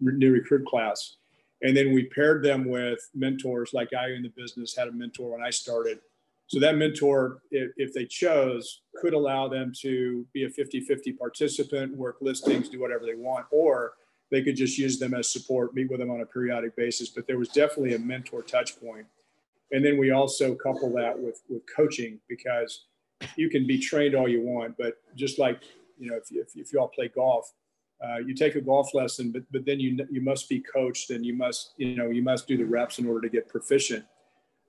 new 0.00 0.32
recruit 0.32 0.66
class 0.66 1.16
and 1.62 1.76
then 1.76 1.92
we 1.92 2.04
paired 2.04 2.42
them 2.42 2.64
with 2.64 3.08
mentors 3.14 3.72
like 3.72 3.88
i 3.94 4.10
in 4.10 4.22
the 4.22 4.32
business 4.36 4.76
had 4.76 4.88
a 4.88 4.92
mentor 4.92 5.30
when 5.32 5.42
i 5.42 5.50
started 5.50 6.00
so 6.48 6.58
that 6.58 6.76
mentor 6.76 7.38
if, 7.50 7.94
they 7.94 8.04
chose 8.04 8.82
could 9.00 9.14
allow 9.14 9.48
them 9.48 9.72
to 9.80 10.26
be 10.34 10.44
a 10.44 10.50
50-50 10.50 11.16
participant 11.16 11.96
work 11.96 12.16
listings 12.20 12.68
do 12.68 12.80
whatever 12.80 13.06
they 13.06 13.14
want 13.14 13.46
or 13.50 13.94
they 14.32 14.42
could 14.42 14.56
just 14.56 14.78
use 14.78 14.98
them 14.98 15.12
as 15.12 15.28
support, 15.28 15.74
meet 15.74 15.90
with 15.90 16.00
them 16.00 16.10
on 16.10 16.22
a 16.22 16.26
periodic 16.26 16.74
basis. 16.74 17.10
But 17.10 17.26
there 17.26 17.38
was 17.38 17.50
definitely 17.50 17.94
a 17.94 17.98
mentor 17.98 18.42
touch 18.42 18.80
point. 18.80 19.06
And 19.70 19.84
then 19.84 19.98
we 19.98 20.10
also 20.10 20.54
couple 20.54 20.90
that 20.94 21.16
with, 21.16 21.42
with 21.50 21.62
coaching 21.76 22.18
because 22.28 22.86
you 23.36 23.50
can 23.50 23.66
be 23.66 23.78
trained 23.78 24.14
all 24.14 24.26
you 24.26 24.40
want, 24.40 24.76
but 24.78 24.94
just 25.14 25.38
like, 25.38 25.60
you 26.02 26.10
know, 26.10 26.16
if, 26.16 26.24
if, 26.30 26.56
if 26.56 26.72
you 26.72 26.80
all 26.80 26.88
play 26.88 27.08
golf, 27.08 27.52
uh, 28.04 28.18
you 28.18 28.34
take 28.34 28.56
a 28.56 28.60
golf 28.60 28.94
lesson, 28.94 29.30
but, 29.30 29.42
but 29.52 29.64
then 29.64 29.78
you, 29.78 30.04
you 30.10 30.20
must 30.20 30.48
be 30.48 30.60
coached 30.60 31.10
and 31.10 31.24
you 31.24 31.34
must, 31.34 31.74
you 31.76 31.94
know, 31.94 32.10
you 32.10 32.22
must 32.22 32.48
do 32.48 32.56
the 32.56 32.64
reps 32.64 32.98
in 32.98 33.06
order 33.06 33.20
to 33.20 33.28
get 33.28 33.48
proficient. 33.48 34.04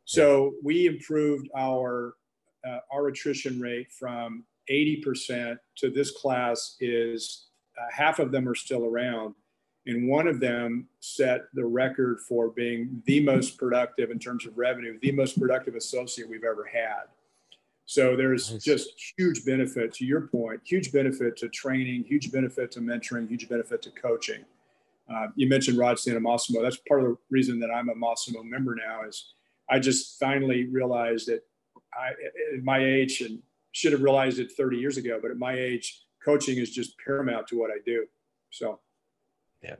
So 0.05 0.53
we 0.63 0.85
improved 0.85 1.49
our, 1.57 2.13
uh, 2.67 2.79
our 2.91 3.07
attrition 3.07 3.59
rate 3.59 3.91
from 3.91 4.43
80% 4.69 5.57
to 5.77 5.89
this 5.89 6.11
class 6.11 6.75
is 6.79 7.47
uh, 7.77 7.87
half 7.91 8.19
of 8.19 8.31
them 8.31 8.47
are 8.47 8.55
still 8.55 8.85
around 8.85 9.33
and 9.85 10.07
one 10.07 10.27
of 10.27 10.39
them 10.39 10.87
set 10.99 11.41
the 11.53 11.65
record 11.65 12.19
for 12.21 12.49
being 12.49 13.01
the 13.05 13.19
most 13.19 13.57
productive 13.57 14.11
in 14.11 14.19
terms 14.19 14.45
of 14.45 14.57
revenue, 14.57 14.97
the 15.01 15.11
most 15.11 15.37
productive 15.39 15.75
associate 15.75 16.29
we've 16.29 16.45
ever 16.45 16.65
had. 16.65 17.03
So 17.85 18.15
there's 18.15 18.51
nice. 18.51 18.63
just 18.63 19.13
huge 19.17 19.45
benefit 19.45 19.93
to 19.95 20.05
your 20.05 20.21
point, 20.21 20.61
huge 20.63 20.91
benefit 20.91 21.35
to 21.37 21.49
training, 21.49 22.05
huge 22.07 22.31
benefit 22.31 22.71
to 22.71 22.79
mentoring, 22.79 23.27
huge 23.27 23.49
benefit 23.49 23.81
to 23.83 23.91
coaching. 23.91 24.45
Uh, 25.13 25.27
you 25.35 25.49
mentioned 25.49 25.77
Rod 25.77 25.97
Massimo. 26.21 26.61
That's 26.61 26.77
part 26.87 27.01
of 27.01 27.07
the 27.07 27.17
reason 27.29 27.59
that 27.59 27.69
I'm 27.69 27.89
a 27.89 27.95
Massimo 27.95 28.41
member 28.41 28.73
now 28.75 29.03
is 29.07 29.33
I 29.69 29.79
just 29.79 30.17
finally 30.19 30.67
realized 30.67 31.27
that 31.27 31.41
I, 31.93 32.09
at 32.55 32.63
my 32.63 32.83
age, 32.83 33.21
and 33.21 33.39
should 33.73 33.91
have 33.91 34.01
realized 34.01 34.39
it 34.39 34.51
30 34.51 34.77
years 34.77 34.97
ago, 34.97 35.19
but 35.21 35.31
at 35.31 35.37
my 35.37 35.53
age, 35.53 36.05
coaching 36.23 36.57
is 36.57 36.71
just 36.71 36.97
paramount 37.03 37.47
to 37.47 37.59
what 37.59 37.69
I 37.69 37.79
do. 37.85 38.05
So 38.49 38.79
yeah, 39.61 39.75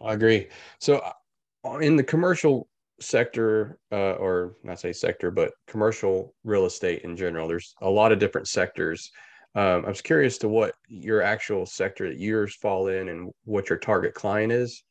I 0.00 0.14
agree. 0.14 0.48
So, 0.78 0.98
uh, 0.98 1.78
in 1.78 1.96
the 1.96 2.04
commercial 2.04 2.67
sector, 3.00 3.78
uh, 3.92 4.12
or 4.12 4.56
not 4.62 4.80
say 4.80 4.92
sector, 4.92 5.30
but 5.30 5.52
commercial 5.66 6.34
real 6.44 6.66
estate 6.66 7.02
in 7.02 7.16
general, 7.16 7.48
there's 7.48 7.74
a 7.82 7.90
lot 7.90 8.12
of 8.12 8.18
different 8.18 8.48
sectors. 8.48 9.10
Um, 9.54 9.84
I 9.84 9.88
was 9.88 10.02
curious 10.02 10.38
to 10.38 10.48
what 10.48 10.74
your 10.88 11.22
actual 11.22 11.66
sector 11.66 12.08
that 12.08 12.18
yours 12.18 12.54
fall 12.56 12.88
in 12.88 13.08
and 13.08 13.32
what 13.44 13.68
your 13.68 13.78
target 13.78 14.14
client 14.14 14.52
is, 14.52 14.82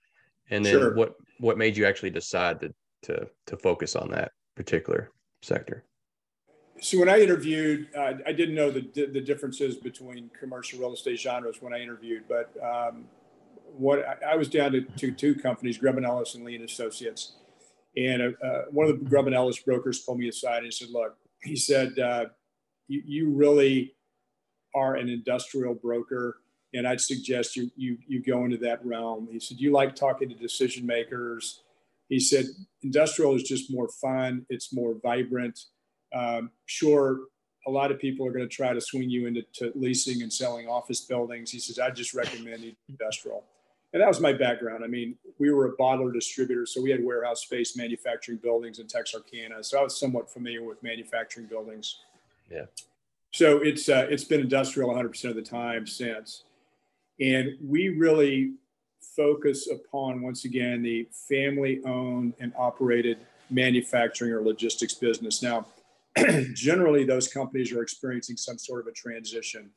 and 0.50 0.66
then 0.66 0.74
sure. 0.74 0.96
what 0.96 1.14
what 1.40 1.58
made 1.58 1.78
you 1.78 1.86
actually 1.86 2.10
decide 2.10 2.60
to 2.62 2.74
to 3.04 3.28
to 3.46 3.58
focus 3.58 3.96
on 3.96 4.10
that 4.12 4.32
particular 4.56 5.12
sector. 5.42 5.86
So 6.82 7.00
when 7.00 7.10
I 7.10 7.22
interviewed, 7.22 7.88
uh, 7.96 8.14
I 8.26 8.32
didn't 8.32 8.56
know 8.56 8.72
the 8.72 8.82
the 8.94 9.22
differences 9.22 9.76
between 9.76 10.30
commercial 10.38 10.80
real 10.80 10.94
estate 10.94 11.20
genres 11.20 11.62
when 11.62 11.74
I 11.74 11.80
interviewed, 11.80 12.24
but 12.28 12.52
um, 12.64 13.06
what 13.78 14.00
I, 14.08 14.34
I, 14.34 14.36
was 14.36 14.48
down 14.48 14.72
to, 14.72 14.82
to 14.82 15.12
two 15.12 15.36
companies, 15.36 15.78
Grubb 15.78 15.98
and 15.98 16.06
Ellis 16.06 16.36
and 16.36 16.44
Lee 16.44 16.56
and 16.56 16.64
Associates, 16.64 17.34
and 17.98 18.22
uh, 18.22 18.46
uh, 18.46 18.62
one 18.70 18.88
of 18.88 19.00
the 19.00 19.06
Grubb 19.06 19.26
and 19.26 19.36
Ellis 19.36 19.60
brokers 19.60 20.00
pulled 20.00 20.20
me 20.20 20.30
aside 20.30 20.64
and 20.64 20.74
said, 20.74 20.90
"Look," 20.90 21.18
he 21.42 21.56
said, 21.56 21.98
uh, 21.98 22.26
you, 22.88 23.02
"You 23.06 23.30
really 23.32 23.96
are 24.76 24.96
an 24.96 25.10
industrial 25.10 25.74
broker, 25.74 26.38
and 26.74 26.88
I'd 26.88 27.02
suggest 27.02 27.56
you 27.56 27.72
you 27.76 27.98
you 28.08 28.22
go 28.22 28.46
into 28.46 28.58
that 28.58 28.86
realm." 28.86 29.28
He 29.32 29.40
said, 29.40 29.60
"You 29.60 29.72
like 29.72 29.96
talking 29.96 30.30
to 30.30 30.36
decision 30.36 30.86
makers." 30.86 31.64
He 32.08 32.20
said, 32.20 32.46
"Industrial 32.84 33.36
is 33.36 33.44
just 33.44 33.72
more 33.72 33.90
fun. 33.90 34.46
It's 34.50 34.72
more 34.72 34.96
vibrant." 35.02 35.60
Um, 36.14 36.52
sure, 36.66 37.22
a 37.66 37.72
lot 37.72 37.92
of 37.92 38.00
people 38.00 38.26
are 38.26 38.32
going 38.32 38.48
to 38.48 38.56
try 38.56 38.74
to 38.74 38.80
swing 38.80 39.10
you 39.10 39.28
into 39.28 39.44
leasing 39.76 40.22
and 40.22 40.32
selling 40.32 40.68
office 40.68 41.02
buildings. 41.02 41.52
He 41.52 41.60
says, 41.60 41.80
I 41.80 41.90
just 41.90 42.14
recommend 42.14 42.64
industrial. 42.88 43.44
And 43.98 44.04
that 44.04 44.10
was 44.10 44.20
my 44.20 44.32
background. 44.32 44.84
I 44.84 44.88
mean, 44.88 45.16
we 45.40 45.50
were 45.50 45.74
a 45.74 45.76
bottler 45.76 46.14
distributor, 46.14 46.68
so 46.68 46.80
we 46.80 46.92
had 46.92 47.04
warehouse 47.04 47.42
space 47.42 47.76
manufacturing 47.76 48.38
buildings 48.38 48.78
in 48.78 48.86
Texarkana. 48.86 49.64
So 49.64 49.80
I 49.80 49.82
was 49.82 50.00
somewhat 50.00 50.32
familiar 50.32 50.64
with 50.64 50.84
manufacturing 50.84 51.48
buildings. 51.48 52.02
Yeah. 52.48 52.66
So 53.34 53.58
it's 53.58 53.90
uh, 53.90 54.06
it's 54.08 54.24
been 54.24 54.42
industrial 54.42 54.92
100% 54.92 55.24
of 55.32 55.36
the 55.36 55.42
time 55.42 55.88
since, 55.88 56.44
and 57.20 57.58
we 57.60 57.90
really 57.90 58.54
focus 59.16 59.68
upon 59.68 60.22
once 60.22 60.46
again 60.46 60.84
the 60.84 61.08
family-owned 61.28 62.36
and 62.40 62.54
operated 62.56 63.18
manufacturing 63.50 64.32
or 64.32 64.44
logistics 64.44 64.94
business. 64.94 65.42
Now, 65.42 65.66
generally 66.54 67.04
those 67.04 67.28
companies 67.30 67.72
are 67.72 67.82
experiencing 67.82 68.38
some 68.38 68.60
sort 68.60 68.80
of 68.80 68.86
a 68.86 68.92
transition. 68.92 69.72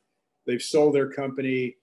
They've 0.45 0.61
sold 0.61 0.93
their 0.93 1.09
company, 1.09 1.77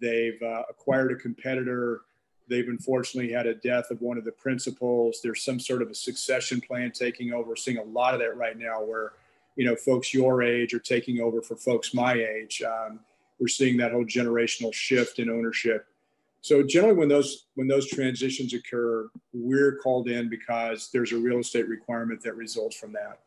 they've 0.00 0.40
uh, 0.42 0.62
acquired 0.70 1.12
a 1.12 1.16
competitor, 1.16 2.02
they've 2.48 2.68
unfortunately 2.68 3.32
had 3.32 3.46
a 3.46 3.54
death 3.54 3.90
of 3.90 4.00
one 4.00 4.18
of 4.18 4.24
the 4.24 4.32
principals. 4.32 5.20
There's 5.22 5.42
some 5.42 5.60
sort 5.60 5.82
of 5.82 5.90
a 5.90 5.94
succession 5.94 6.60
plan 6.60 6.90
taking 6.92 7.32
over. 7.32 7.56
Seeing 7.56 7.78
a 7.78 7.84
lot 7.84 8.14
of 8.14 8.20
that 8.20 8.36
right 8.36 8.58
now 8.58 8.82
where, 8.82 9.12
you 9.56 9.64
know, 9.64 9.76
folks 9.76 10.12
your 10.12 10.42
age 10.42 10.74
are 10.74 10.78
taking 10.78 11.20
over 11.20 11.42
for 11.42 11.56
folks 11.56 11.94
my 11.94 12.14
age. 12.14 12.62
Um, 12.62 13.00
we're 13.38 13.48
seeing 13.48 13.76
that 13.78 13.92
whole 13.92 14.04
generational 14.04 14.72
shift 14.72 15.18
in 15.18 15.28
ownership. 15.28 15.86
So 16.42 16.62
generally 16.62 16.96
when 16.96 17.08
those 17.08 17.46
when 17.54 17.68
those 17.68 17.88
transitions 17.88 18.52
occur, 18.52 19.08
we're 19.32 19.76
called 19.76 20.08
in 20.08 20.28
because 20.28 20.90
there's 20.92 21.12
a 21.12 21.16
real 21.16 21.38
estate 21.38 21.68
requirement 21.68 22.20
that 22.22 22.36
results 22.36 22.76
from 22.76 22.92
that. 22.92 23.20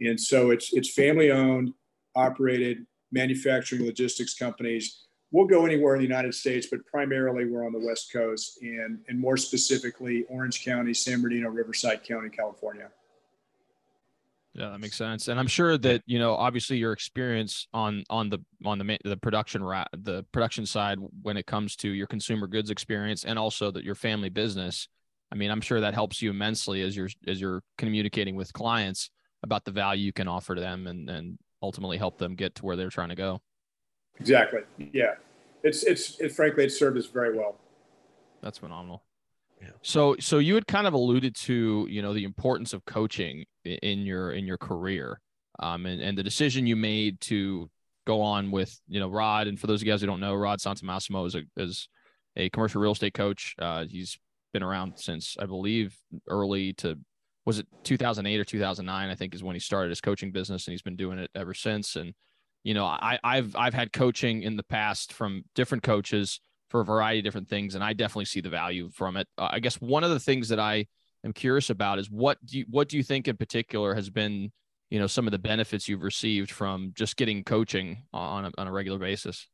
And 0.00 0.18
so 0.20 0.50
it's 0.50 0.72
it's 0.72 0.92
family 0.92 1.30
owned, 1.32 1.74
operated 2.14 2.86
manufacturing 3.10 3.84
logistics 3.84 4.34
companies. 4.34 5.03
We'll 5.34 5.46
go 5.46 5.66
anywhere 5.66 5.96
in 5.96 5.98
the 5.98 6.06
United 6.06 6.32
States, 6.32 6.68
but 6.70 6.86
primarily 6.86 7.44
we're 7.44 7.66
on 7.66 7.72
the 7.72 7.84
West 7.84 8.12
Coast 8.12 8.62
and, 8.62 9.00
and 9.08 9.18
more 9.18 9.36
specifically 9.36 10.24
Orange 10.28 10.64
County, 10.64 10.94
San 10.94 11.20
Bernardino, 11.20 11.48
Riverside 11.48 12.04
County, 12.04 12.28
California. 12.28 12.88
Yeah, 14.52 14.68
that 14.68 14.78
makes 14.78 14.96
sense. 14.96 15.26
And 15.26 15.40
I'm 15.40 15.48
sure 15.48 15.76
that, 15.76 16.02
you 16.06 16.20
know, 16.20 16.34
obviously 16.34 16.76
your 16.76 16.92
experience 16.92 17.66
on 17.74 18.04
on 18.08 18.30
the 18.30 18.38
on 18.64 18.78
the 18.78 18.96
the 19.04 19.16
production 19.16 19.64
rat 19.64 19.88
the 19.92 20.22
production 20.30 20.66
side 20.66 20.98
when 21.22 21.36
it 21.36 21.46
comes 21.46 21.74
to 21.78 21.88
your 21.88 22.06
consumer 22.06 22.46
goods 22.46 22.70
experience 22.70 23.24
and 23.24 23.36
also 23.36 23.72
that 23.72 23.82
your 23.82 23.96
family 23.96 24.28
business, 24.28 24.86
I 25.32 25.34
mean, 25.34 25.50
I'm 25.50 25.60
sure 25.60 25.80
that 25.80 25.94
helps 25.94 26.22
you 26.22 26.30
immensely 26.30 26.80
as 26.82 26.96
you're 26.96 27.10
as 27.26 27.40
you're 27.40 27.64
communicating 27.76 28.36
with 28.36 28.52
clients 28.52 29.10
about 29.42 29.64
the 29.64 29.72
value 29.72 30.04
you 30.04 30.12
can 30.12 30.28
offer 30.28 30.54
to 30.54 30.60
them 30.60 30.86
and, 30.86 31.10
and 31.10 31.38
ultimately 31.60 31.98
help 31.98 32.18
them 32.18 32.36
get 32.36 32.54
to 32.54 32.64
where 32.64 32.76
they're 32.76 32.88
trying 32.88 33.08
to 33.08 33.16
go. 33.16 33.42
Exactly. 34.20 34.60
Yeah. 34.92 35.14
It's, 35.62 35.82
it's, 35.82 36.20
it, 36.20 36.32
frankly, 36.32 36.64
it 36.64 36.70
served 36.70 36.98
us 36.98 37.06
very 37.06 37.36
well. 37.36 37.56
That's 38.42 38.58
phenomenal. 38.58 39.02
Yeah. 39.60 39.70
So, 39.82 40.16
so 40.20 40.38
you 40.38 40.54
had 40.54 40.66
kind 40.66 40.86
of 40.86 40.94
alluded 40.94 41.34
to, 41.36 41.86
you 41.88 42.02
know, 42.02 42.12
the 42.12 42.24
importance 42.24 42.72
of 42.72 42.84
coaching 42.84 43.44
in 43.64 44.00
your, 44.00 44.32
in 44.32 44.44
your 44.44 44.58
career, 44.58 45.20
um, 45.58 45.86
and, 45.86 46.02
and 46.02 46.18
the 46.18 46.22
decision 46.22 46.66
you 46.66 46.76
made 46.76 47.20
to 47.22 47.70
go 48.06 48.20
on 48.20 48.50
with, 48.50 48.78
you 48.88 49.00
know, 49.00 49.08
Rod. 49.08 49.46
And 49.46 49.58
for 49.58 49.66
those 49.66 49.80
of 49.80 49.86
you 49.86 49.92
guys 49.92 50.02
who 50.02 50.06
don't 50.06 50.20
know, 50.20 50.34
Rod 50.34 50.58
Santomassimo 50.58 51.26
is 51.26 51.34
a, 51.34 51.42
is 51.56 51.88
a 52.36 52.50
commercial 52.50 52.82
real 52.82 52.92
estate 52.92 53.14
coach. 53.14 53.54
Uh, 53.58 53.84
he's 53.88 54.18
been 54.52 54.62
around 54.62 54.94
since 54.96 55.36
I 55.40 55.46
believe 55.46 55.96
early 56.28 56.74
to 56.74 56.98
was 57.46 57.58
it 57.58 57.66
2008 57.82 58.40
or 58.40 58.44
2009 58.44 59.10
i 59.10 59.14
think 59.14 59.34
is 59.34 59.42
when 59.42 59.54
he 59.54 59.60
started 59.60 59.90
his 59.90 60.00
coaching 60.00 60.30
business 60.30 60.66
and 60.66 60.72
he's 60.72 60.80
been 60.80 60.96
doing 60.96 61.18
it 61.18 61.30
ever 61.34 61.52
since 61.52 61.96
and 61.96 62.14
you 62.64 62.74
know 62.74 62.84
I, 62.84 63.18
i've 63.22 63.54
i've 63.54 63.74
had 63.74 63.92
coaching 63.92 64.42
in 64.42 64.56
the 64.56 64.62
past 64.64 65.12
from 65.12 65.44
different 65.54 65.84
coaches 65.84 66.40
for 66.70 66.80
a 66.80 66.84
variety 66.84 67.20
of 67.20 67.24
different 67.24 67.48
things 67.48 67.76
and 67.76 67.84
i 67.84 67.92
definitely 67.92 68.24
see 68.24 68.40
the 68.40 68.48
value 68.48 68.90
from 68.90 69.16
it 69.16 69.28
uh, 69.38 69.48
i 69.52 69.60
guess 69.60 69.80
one 69.80 70.02
of 70.02 70.10
the 70.10 70.18
things 70.18 70.48
that 70.48 70.58
i 70.58 70.86
am 71.24 71.32
curious 71.32 71.70
about 71.70 71.98
is 71.98 72.10
what 72.10 72.44
do 72.44 72.58
you 72.58 72.64
what 72.70 72.88
do 72.88 72.96
you 72.96 73.02
think 73.02 73.28
in 73.28 73.36
particular 73.36 73.94
has 73.94 74.10
been 74.10 74.50
you 74.90 74.98
know 74.98 75.06
some 75.06 75.26
of 75.26 75.30
the 75.30 75.38
benefits 75.38 75.88
you've 75.88 76.02
received 76.02 76.50
from 76.50 76.92
just 76.96 77.16
getting 77.16 77.44
coaching 77.44 78.02
on 78.12 78.46
a, 78.46 78.50
on 78.58 78.66
a 78.66 78.72
regular 78.72 78.98
basis 78.98 79.46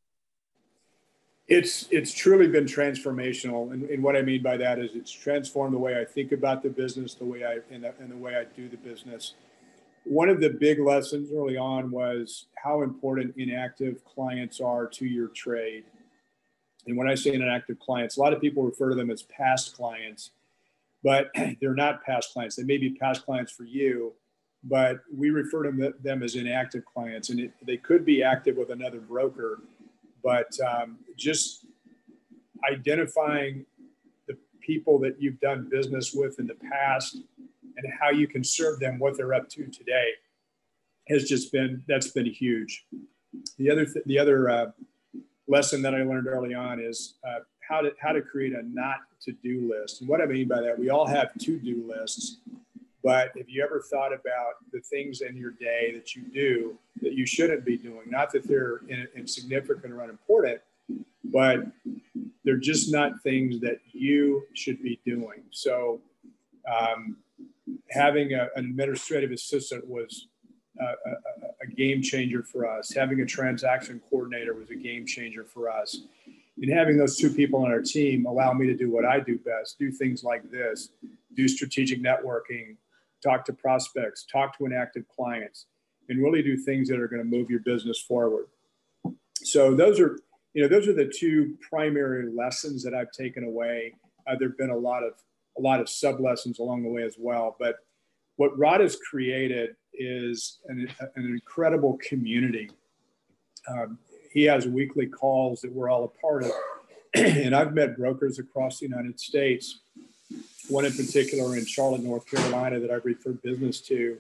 it's 1.51 1.89
it's 1.91 2.15
truly 2.15 2.47
been 2.47 2.65
transformational, 2.65 3.73
and, 3.73 3.83
and, 3.91 4.01
what 4.01 4.15
I 4.15 4.23
mean 4.23 4.41
by 4.41 4.57
that 4.59 4.79
is 4.79 4.95
it's 4.95 5.11
transformed 5.11 5.75
the 5.75 5.79
way 5.79 6.01
I 6.01 6.05
think 6.05 6.31
about 6.31 6.63
the 6.63 6.69
business, 6.69 7.15
the 7.15 7.25
way 7.25 7.45
I 7.45 7.59
and 7.75 7.83
the, 7.83 7.93
and 7.99 8.13
the 8.13 8.17
way 8.17 8.37
I 8.37 8.45
do 8.45 8.69
the 8.69 8.77
business. 8.77 9.35
One 10.05 10.29
of 10.29 10.41
the 10.41 10.51
big 10.51 10.81
lessons 10.81 11.31
early 11.33 11.57
on 11.57 11.91
was 11.91 12.47
how 12.57 12.83
important 12.83 13.35
inactive 13.37 14.05
clients 14.05 14.61
are 14.61 14.87
to 14.87 15.07
your 15.07 15.29
trade. 15.29 15.85
And 16.87 16.97
when 16.97 17.09
I 17.09 17.15
say 17.15 17.35
inactive 17.35 17.79
clients, 17.79 18.17
a 18.17 18.21
lot 18.21 18.33
of 18.33 18.41
people 18.41 18.63
refer 18.63 18.91
to 18.91 18.95
them 18.95 19.11
as 19.11 19.23
past 19.23 19.77
clients, 19.77 20.31
but 21.05 21.31
they're 21.61 21.75
not 21.75 22.03
past 22.05 22.33
clients. 22.33 22.57
They 22.57 22.65
may 22.65 22.79
be 22.79 22.91
past 22.91 23.25
clients 23.25 23.53
for 23.53 23.65
you, 23.65 24.15
but 24.65 25.01
we 25.15 25.31
refer 25.31 25.71
to 25.71 25.95
them 26.03 26.23
as 26.23 26.35
inactive 26.35 26.85
clients, 26.85 27.31
and 27.31 27.41
it, 27.41 27.53
they 27.65 27.77
could 27.77 28.05
be 28.05 28.23
active 28.23 28.57
with 28.57 28.71
another 28.71 29.01
broker 29.01 29.61
but 30.23 30.53
um, 30.61 30.99
just 31.17 31.67
identifying 32.71 33.65
the 34.29 34.37
people 34.61 34.99
that 35.01 35.17
you've 35.21 35.41
done 35.41 35.69
business 35.71 36.13
with 36.15 36.39
in 36.39 36.47
the 36.47 36.57
past 36.71 37.19
and 37.83 37.93
how 38.01 38.11
you 38.11 38.27
can 38.27 38.45
serve 38.45 38.81
them 38.81 38.99
what 38.99 39.17
they're 39.17 39.35
up 39.35 39.49
to 39.51 39.67
today 39.67 40.09
has 41.09 41.25
just 41.25 41.53
been 41.53 41.83
that's 41.89 42.11
been 42.11 42.27
huge. 42.27 42.87
The 43.59 43.71
other 43.71 43.85
th- 43.85 44.05
the 44.07 44.19
other 44.19 44.49
uh, 44.49 44.67
lesson 45.49 45.83
that 45.83 45.95
i 45.95 46.03
learned 46.03 46.29
early 46.29 46.55
on 46.55 46.81
is 46.81 47.15
uh, 47.27 47.41
how 47.69 47.81
to 47.81 47.91
how 48.01 48.13
to 48.13 48.23
create 48.23 48.53
a 48.53 48.63
not 48.63 48.99
to 49.23 49.33
do 49.33 49.73
list. 49.73 50.01
And 50.01 50.09
what 50.09 50.21
i 50.21 50.27
mean 50.27 50.49
by 50.49 50.61
that 50.61 50.79
we 50.79 50.91
all 50.91 51.07
have 51.07 51.35
to 51.35 51.59
do 51.59 51.85
lists 51.89 52.39
but 53.03 53.33
if 53.35 53.49
you 53.49 53.63
ever 53.63 53.81
thought 53.81 54.13
about 54.13 54.55
the 54.73 54.81
things 54.81 55.23
in 55.23 55.37
your 55.37 55.53
day 55.53 55.93
that 55.95 56.15
you 56.15 56.23
do 56.23 56.79
that 57.01 57.15
you 57.15 57.25
shouldn't 57.25 57.65
be 57.65 57.77
doing, 57.77 58.11
not 58.11 58.31
that 58.33 58.47
they're 58.47 58.81
insignificant 59.17 59.93
or 59.93 60.03
unimportant, 60.03 60.61
but 61.25 61.61
they're 62.45 62.57
just 62.57 62.93
not 62.93 63.23
things 63.23 63.61
that 63.61 63.79
you 63.93 64.43
should 64.55 64.83
be 64.83 65.01
doing. 65.05 65.43
So, 65.51 66.01
um, 66.71 67.17
having 67.91 68.35
a, 68.35 68.49
an 68.57 68.65
administrative 68.65 69.31
assistant 69.31 69.87
was 69.87 70.29
a, 70.81 70.85
a, 70.85 71.15
a, 71.63 71.67
game 71.77 72.03
changer 72.03 72.43
for 72.43 72.67
us. 72.67 72.93
Having 72.93 73.21
a 73.21 73.27
transaction 73.27 74.01
coordinator 74.09 74.55
was 74.55 74.71
a 74.71 74.77
game 74.77 75.07
changer 75.07 75.45
for 75.45 75.71
us. 75.71 76.03
And 76.61 76.73
having 76.73 76.97
those 76.97 77.17
two 77.17 77.31
people 77.31 77.65
on 77.65 77.71
our 77.71 77.81
team 77.81 78.27
allow 78.27 78.53
me 78.53 78.67
to 78.67 78.75
do 78.75 78.91
what 78.91 79.05
I 79.05 79.21
do 79.21 79.39
best 79.39 79.79
do 79.79 79.91
things 79.91 80.23
like 80.23 80.51
this, 80.51 80.91
do 81.35 81.49
strategic 81.49 82.03
networking, 82.03 82.77
talk 83.23 83.45
to 83.47 83.53
prospects, 83.53 84.27
talk 84.31 84.57
to 84.59 84.67
inactive 84.67 85.05
clients, 85.09 85.67
and 86.09 86.23
really 86.23 86.43
do 86.43 86.57
things 86.57 86.89
that 86.89 86.99
are 86.99 87.09
going 87.09 87.23
to 87.23 87.29
move 87.29 87.51
your 87.51 87.61
business 87.61 88.01
forward. 88.01 88.47
So 89.43 89.75
those 89.75 90.01
are, 90.01 90.19
you 90.55 90.63
know, 90.63 90.69
those 90.69 90.89
are 90.89 90.93
the 90.93 91.11
two 91.15 91.57
primary 91.69 92.31
lessons 92.31 92.83
that 92.83 92.95
I've 92.95 93.13
taken 93.13 93.45
away. 93.45 93.95
Uh, 94.27 94.37
there've 94.39 94.59
been 94.59 94.71
a 94.71 94.77
lot 94.77 95.03
of 95.03 95.15
a 95.61 95.63
lot 95.63 95.81
of 95.81 95.89
sub 95.89 96.21
lessons 96.21 96.59
along 96.59 96.83
the 96.83 96.89
way 96.89 97.03
as 97.03 97.17
well. 97.19 97.57
But 97.59 97.77
what 98.37 98.59
Rod 98.59 98.81
has 98.81 98.97
created 98.97 99.77
is 99.93 100.59
an, 100.67 100.89
an 101.17 101.27
incredible 101.27 101.99
community. 102.07 102.71
Um, 103.69 103.99
he 104.33 104.45
has 104.45 104.67
weekly 104.67 105.07
calls 105.07 105.61
that 105.61 105.73
we're 105.73 105.91
all 105.91 106.05
a 106.05 106.21
part 106.21 106.45
of, 106.45 106.53
and 107.15 107.55
I've 107.55 107.75
met 107.75 107.97
brokers 107.97 108.39
across 108.39 108.79
the 108.79 108.87
United 108.87 109.21
States 109.21 109.81
one 110.69 110.85
in 110.85 110.93
particular 110.93 111.57
in 111.57 111.67
Charlotte, 111.67 112.03
North 112.03 112.31
Carolina, 112.31 112.79
that 112.79 112.93
I've 112.93 113.05
referred 113.05 113.43
business 113.43 113.81
to, 113.83 114.19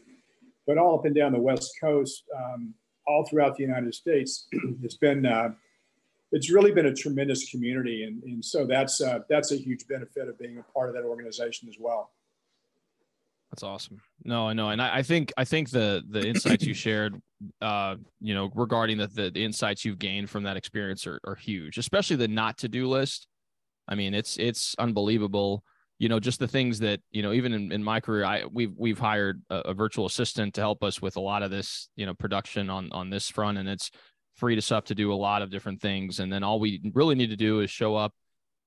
but 0.66 0.78
all 0.78 0.98
up 0.98 1.04
and 1.04 1.14
down 1.14 1.30
the 1.30 1.38
West 1.38 1.74
Coast. 1.80 2.24
Um, 2.36 2.74
all 3.10 3.26
throughout 3.26 3.56
the 3.56 3.62
United 3.62 3.94
States. 3.94 4.46
it's 4.82 4.96
been 4.96 5.26
uh, 5.26 5.50
it's 6.32 6.50
really 6.50 6.70
been 6.72 6.86
a 6.86 6.94
tremendous 6.94 7.50
community, 7.50 8.04
and, 8.04 8.22
and 8.22 8.44
so 8.44 8.66
that's 8.66 9.00
uh, 9.00 9.20
that's 9.28 9.52
a 9.52 9.56
huge 9.56 9.86
benefit 9.88 10.28
of 10.28 10.38
being 10.38 10.58
a 10.58 10.72
part 10.72 10.88
of 10.88 10.94
that 10.94 11.04
organization 11.04 11.68
as 11.68 11.76
well. 11.78 12.12
That's 13.50 13.64
awesome. 13.64 14.00
No, 14.24 14.46
I 14.46 14.52
know, 14.52 14.70
and 14.70 14.80
I, 14.80 14.98
I 14.98 15.02
think 15.02 15.32
I 15.36 15.44
think 15.44 15.70
the 15.70 16.02
the 16.08 16.26
insights 16.26 16.64
you 16.64 16.74
shared, 16.86 17.20
uh, 17.60 17.96
you 18.20 18.34
know, 18.34 18.50
regarding 18.54 18.98
the, 18.98 19.08
the, 19.08 19.30
the 19.30 19.44
insights 19.44 19.84
you've 19.84 19.98
gained 19.98 20.30
from 20.30 20.44
that 20.44 20.56
experience 20.56 21.06
are, 21.06 21.20
are 21.24 21.34
huge, 21.34 21.76
especially 21.76 22.16
the 22.16 22.28
not 22.28 22.58
to 22.58 22.68
do 22.68 22.88
list. 22.88 23.26
I 23.88 23.96
mean, 23.96 24.14
it's 24.14 24.36
it's 24.36 24.76
unbelievable. 24.78 25.64
You 25.98 26.08
know, 26.08 26.20
just 26.20 26.38
the 26.38 26.48
things 26.48 26.78
that 26.78 27.00
you 27.10 27.22
know, 27.22 27.32
even 27.32 27.52
in, 27.52 27.72
in 27.72 27.82
my 27.82 27.98
career, 27.98 28.24
I 28.24 28.44
we've 28.44 28.72
we've 28.76 29.00
hired 29.00 29.42
a, 29.50 29.56
a 29.56 29.74
virtual 29.74 30.06
assistant 30.06 30.54
to 30.54 30.60
help 30.60 30.84
us 30.84 31.02
with 31.02 31.16
a 31.16 31.20
lot 31.20 31.42
of 31.42 31.50
this, 31.50 31.88
you 31.96 32.06
know, 32.06 32.14
production 32.14 32.70
on 32.70 32.92
on 32.92 33.10
this 33.10 33.28
front, 33.28 33.58
and 33.58 33.68
it's 33.68 33.90
freed 34.36 34.58
us 34.58 34.72
up 34.72 34.86
to 34.86 34.94
do 34.94 35.12
a 35.12 35.14
lot 35.14 35.42
of 35.42 35.50
different 35.50 35.80
things. 35.80 36.20
And 36.20 36.32
then 36.32 36.42
all 36.42 36.60
we 36.60 36.80
really 36.94 37.14
need 37.14 37.30
to 37.30 37.36
do 37.36 37.60
is 37.60 37.70
show 37.70 37.96
up, 37.96 38.12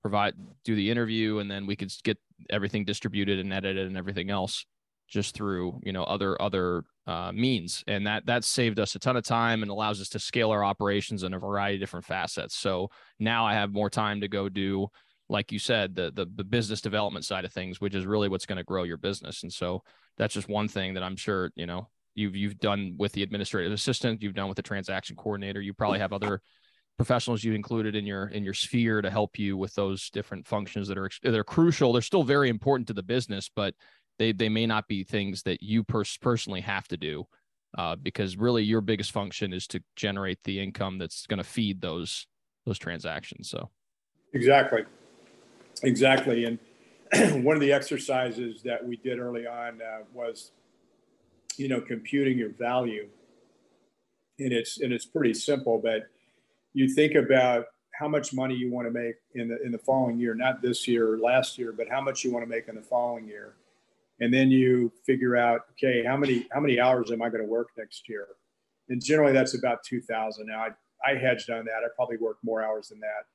provide, 0.01 0.35
do 0.63 0.75
the 0.75 0.89
interview, 0.89 1.39
and 1.39 1.49
then 1.49 1.65
we 1.65 1.75
could 1.75 1.91
get 2.03 2.17
everything 2.49 2.85
distributed 2.85 3.39
and 3.39 3.53
edited 3.53 3.87
and 3.87 3.97
everything 3.97 4.29
else 4.29 4.65
just 5.13 5.35
through 5.35 5.79
you 5.83 5.93
know 5.93 6.03
other 6.03 6.41
other 6.41 6.83
uh, 7.07 7.31
means. 7.31 7.83
And 7.87 8.07
that 8.07 8.25
that 8.25 8.43
saved 8.43 8.79
us 8.79 8.95
a 8.95 8.99
ton 8.99 9.17
of 9.17 9.23
time 9.23 9.61
and 9.61 9.71
allows 9.71 10.01
us 10.01 10.09
to 10.09 10.19
scale 10.19 10.51
our 10.51 10.63
operations 10.63 11.23
in 11.23 11.33
a 11.33 11.39
variety 11.39 11.75
of 11.75 11.81
different 11.81 12.05
facets. 12.05 12.55
So 12.55 12.89
now 13.19 13.45
i 13.45 13.53
have 13.53 13.71
more 13.71 13.89
time 13.89 14.21
to 14.21 14.27
go 14.27 14.49
do 14.49 14.87
like 15.29 15.51
you 15.51 15.59
said 15.59 15.95
the 15.95 16.11
the, 16.13 16.25
the 16.35 16.43
business 16.43 16.81
development 16.81 17.25
side 17.25 17.45
of 17.45 17.53
things 17.53 17.79
which 17.79 17.95
is 17.95 18.05
really 18.05 18.27
what's 18.27 18.45
going 18.45 18.57
to 18.57 18.63
grow 18.63 18.83
your 18.83 18.97
business. 18.97 19.43
And 19.43 19.53
so 19.53 19.83
that's 20.17 20.33
just 20.33 20.49
one 20.49 20.67
thing 20.67 20.93
that 20.95 21.03
i'm 21.03 21.15
sure 21.15 21.51
you 21.55 21.65
know 21.65 21.89
you've 22.15 22.35
you've 22.35 22.59
done 22.59 22.95
with 22.97 23.11
the 23.13 23.23
administrative 23.23 23.71
assistant 23.71 24.21
you've 24.21 24.33
done 24.33 24.47
with 24.47 24.55
the 24.55 24.61
transaction 24.61 25.15
coordinator 25.15 25.61
you 25.61 25.73
probably 25.73 25.99
have 25.99 26.13
other 26.13 26.41
professionals 26.97 27.43
you 27.43 27.53
included 27.53 27.95
in 27.95 28.05
your 28.05 28.27
in 28.27 28.43
your 28.43 28.53
sphere 28.53 29.01
to 29.01 29.09
help 29.09 29.39
you 29.39 29.57
with 29.57 29.73
those 29.73 30.09
different 30.11 30.45
functions 30.45 30.87
that 30.87 30.97
are 30.97 31.09
they're 31.23 31.43
crucial. 31.43 31.91
They're 31.91 32.01
still 32.01 32.23
very 32.23 32.49
important 32.49 32.87
to 32.87 32.93
the 32.93 33.03
business 33.03 33.49
but 33.53 33.73
they 34.19 34.31
they 34.31 34.49
may 34.49 34.65
not 34.65 34.87
be 34.87 35.03
things 35.03 35.43
that 35.43 35.61
you 35.63 35.83
pers- 35.83 36.17
personally 36.17 36.61
have 36.61 36.87
to 36.89 36.97
do 36.97 37.25
uh, 37.77 37.95
because 37.95 38.37
really 38.37 38.63
your 38.63 38.81
biggest 38.81 39.11
function 39.11 39.51
is 39.51 39.65
to 39.65 39.81
generate 39.95 40.37
the 40.43 40.59
income 40.59 40.99
that's 40.99 41.25
going 41.25 41.39
to 41.39 41.43
feed 41.43 41.81
those 41.81 42.27
those 42.65 42.77
transactions 42.77 43.49
so. 43.49 43.69
Exactly. 44.33 44.83
Exactly 45.83 46.45
and 46.45 46.59
one 47.43 47.55
of 47.55 47.61
the 47.61 47.73
exercises 47.73 48.61
that 48.63 48.85
we 48.85 48.97
did 48.97 49.19
early 49.19 49.47
on 49.47 49.81
uh, 49.81 50.03
was 50.13 50.51
you 51.57 51.67
know 51.67 51.81
computing 51.81 52.37
your 52.37 52.49
value. 52.49 53.07
And 54.39 54.51
it's 54.51 54.79
and 54.79 54.91
it's 54.91 55.05
pretty 55.05 55.33
simple 55.33 55.77
but 55.77 56.07
you 56.73 56.89
think 56.89 57.13
about 57.15 57.67
how 57.93 58.07
much 58.07 58.33
money 58.33 58.55
you 58.55 58.71
want 58.71 58.87
to 58.87 58.91
make 58.91 59.15
in 59.35 59.47
the 59.47 59.61
in 59.63 59.71
the 59.71 59.77
following 59.77 60.19
year 60.19 60.33
not 60.33 60.61
this 60.61 60.87
year 60.87 61.13
or 61.13 61.19
last 61.19 61.57
year 61.57 61.71
but 61.71 61.87
how 61.87 62.01
much 62.01 62.23
you 62.23 62.31
want 62.31 62.43
to 62.43 62.49
make 62.49 62.67
in 62.67 62.75
the 62.75 62.81
following 62.81 63.27
year. 63.27 63.53
And 64.19 64.33
then 64.33 64.49
you 64.51 64.91
figure 65.05 65.35
out 65.37 65.61
okay 65.71 66.03
how 66.03 66.17
many 66.17 66.47
how 66.51 66.59
many 66.59 66.79
hours 66.79 67.11
am 67.11 67.21
i 67.21 67.29
going 67.29 67.43
to 67.43 67.49
work 67.49 67.69
next 67.77 68.09
year? 68.09 68.27
And 68.89 69.03
generally 69.03 69.33
that's 69.33 69.53
about 69.53 69.83
2000 69.83 70.47
now 70.47 70.59
i, 70.59 71.11
I 71.11 71.15
hedged 71.15 71.49
on 71.49 71.65
that. 71.65 71.83
I 71.85 71.87
probably 71.95 72.17
work 72.17 72.37
more 72.43 72.63
hours 72.63 72.89
than 72.89 72.99
that. 73.01 73.25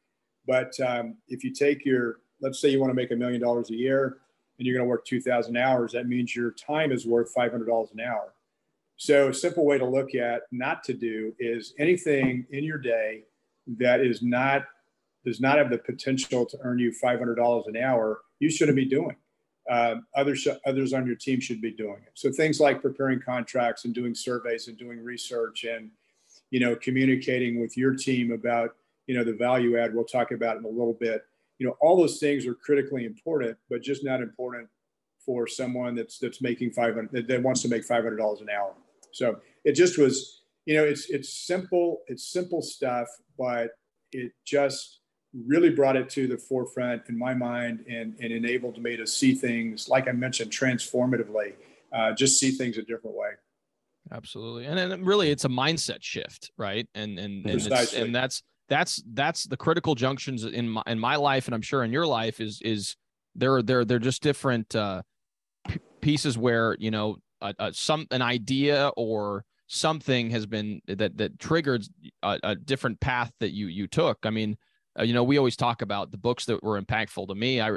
But 0.46 0.80
um, 0.80 1.16
if 1.28 1.44
you 1.44 1.52
take 1.52 1.84
your 1.84 2.18
let's 2.40 2.60
say 2.60 2.70
you 2.70 2.80
want 2.80 2.90
to 2.90 2.94
make 2.94 3.12
a 3.12 3.16
million 3.16 3.40
dollars 3.40 3.70
a 3.70 3.76
year 3.76 4.18
and 4.58 4.66
you're 4.66 4.76
going 4.76 4.86
to 4.86 4.88
work 4.88 5.04
2000 5.04 5.56
hours 5.56 5.92
that 5.92 6.06
means 6.06 6.34
your 6.34 6.50
time 6.52 6.92
is 6.92 7.06
worth 7.06 7.34
$500 7.34 7.92
an 7.92 8.00
hour 8.00 8.34
so 8.96 9.28
a 9.28 9.34
simple 9.34 9.64
way 9.64 9.78
to 9.78 9.86
look 9.86 10.14
at 10.14 10.42
not 10.50 10.82
to 10.84 10.94
do 10.94 11.32
is 11.38 11.74
anything 11.78 12.46
in 12.50 12.64
your 12.64 12.78
day 12.78 13.24
that 13.78 14.00
is 14.00 14.22
not 14.22 14.64
does 15.24 15.40
not 15.40 15.58
have 15.58 15.70
the 15.70 15.78
potential 15.78 16.46
to 16.46 16.58
earn 16.62 16.78
you 16.78 16.92
$500 16.92 17.66
an 17.66 17.76
hour 17.76 18.20
you 18.40 18.50
shouldn't 18.50 18.76
be 18.76 18.84
doing 18.84 19.16
uh, 19.68 19.96
others 20.16 20.48
others 20.66 20.92
on 20.92 21.06
your 21.06 21.16
team 21.16 21.40
should 21.40 21.60
be 21.60 21.70
doing 21.70 21.98
it. 22.06 22.12
So 22.14 22.32
things 22.32 22.58
like 22.58 22.80
preparing 22.80 23.20
contracts 23.20 23.84
and 23.84 23.94
doing 23.94 24.14
surveys 24.14 24.68
and 24.68 24.78
doing 24.78 25.02
research 25.02 25.64
and 25.64 25.90
you 26.50 26.60
know 26.60 26.74
communicating 26.74 27.60
with 27.60 27.76
your 27.76 27.94
team 27.94 28.32
about 28.32 28.74
you 29.06 29.14
know 29.14 29.24
the 29.24 29.34
value 29.34 29.78
add 29.78 29.94
we'll 29.94 30.04
talk 30.04 30.30
about 30.30 30.56
in 30.56 30.64
a 30.64 30.68
little 30.68 30.96
bit. 30.98 31.24
You 31.58 31.66
know 31.66 31.76
all 31.80 31.96
those 31.96 32.18
things 32.18 32.46
are 32.46 32.54
critically 32.54 33.04
important, 33.04 33.56
but 33.68 33.82
just 33.82 34.04
not 34.04 34.20
important 34.20 34.68
for 35.24 35.46
someone 35.46 35.94
that's 35.94 36.18
that's 36.18 36.40
making 36.40 36.72
500 36.72 37.10
that, 37.12 37.28
that 37.28 37.42
wants 37.42 37.62
to 37.62 37.68
make 37.68 37.86
$500 37.86 38.40
an 38.40 38.48
hour. 38.50 38.74
So 39.12 39.40
it 39.64 39.72
just 39.72 39.98
was 39.98 40.42
you 40.66 40.76
know 40.76 40.84
it's 40.84 41.10
it's 41.10 41.32
simple 41.46 42.02
it's 42.06 42.32
simple 42.32 42.62
stuff, 42.62 43.08
but 43.36 43.70
it 44.12 44.32
just 44.46 45.00
really 45.46 45.70
brought 45.70 45.96
it 45.96 46.08
to 46.10 46.26
the 46.26 46.38
forefront 46.38 47.02
in 47.08 47.18
my 47.18 47.34
mind 47.34 47.84
and, 47.88 48.14
and 48.20 48.32
enabled 48.32 48.82
me 48.82 48.96
to 48.96 49.06
see 49.06 49.34
things, 49.34 49.88
like 49.88 50.08
I 50.08 50.12
mentioned, 50.12 50.50
transformatively, 50.50 51.54
uh, 51.92 52.12
just 52.12 52.40
see 52.40 52.50
things 52.50 52.78
a 52.78 52.82
different 52.82 53.16
way. 53.16 53.30
Absolutely. 54.10 54.64
And 54.64 54.78
then 54.78 55.04
really 55.04 55.30
it's 55.30 55.44
a 55.44 55.48
mindset 55.48 55.98
shift, 56.02 56.50
right? 56.56 56.88
And, 56.94 57.18
and, 57.18 57.44
and, 57.44 57.72
and 57.94 58.14
that's, 58.14 58.42
that's, 58.68 59.02
that's 59.12 59.44
the 59.44 59.56
critical 59.56 59.94
junctions 59.94 60.44
in 60.44 60.68
my, 60.68 60.82
in 60.86 60.98
my 60.98 61.16
life. 61.16 61.46
And 61.46 61.54
I'm 61.54 61.62
sure 61.62 61.84
in 61.84 61.92
your 61.92 62.06
life 62.06 62.40
is, 62.40 62.60
is 62.62 62.96
there, 63.34 63.62
there, 63.62 63.84
they're 63.84 63.98
just 63.98 64.22
different, 64.22 64.74
uh, 64.74 65.02
p- 65.68 65.80
pieces 66.00 66.36
where, 66.36 66.76
you 66.78 66.90
know, 66.90 67.16
some, 67.72 68.06
an 68.10 68.22
idea 68.22 68.90
or 68.96 69.44
something 69.68 70.30
has 70.30 70.46
been 70.46 70.80
that, 70.88 71.16
that 71.18 71.38
triggered 71.38 71.84
a, 72.22 72.38
a 72.42 72.54
different 72.56 73.00
path 73.00 73.30
that 73.40 73.50
you, 73.50 73.66
you 73.66 73.86
took. 73.86 74.18
I 74.24 74.30
mean, 74.30 74.56
uh, 74.98 75.02
you 75.04 75.14
know, 75.14 75.22
we 75.22 75.38
always 75.38 75.56
talk 75.56 75.82
about 75.82 76.10
the 76.10 76.18
books 76.18 76.46
that 76.46 76.62
were 76.62 76.80
impactful 76.80 77.28
to 77.28 77.34
me. 77.34 77.60
I 77.60 77.72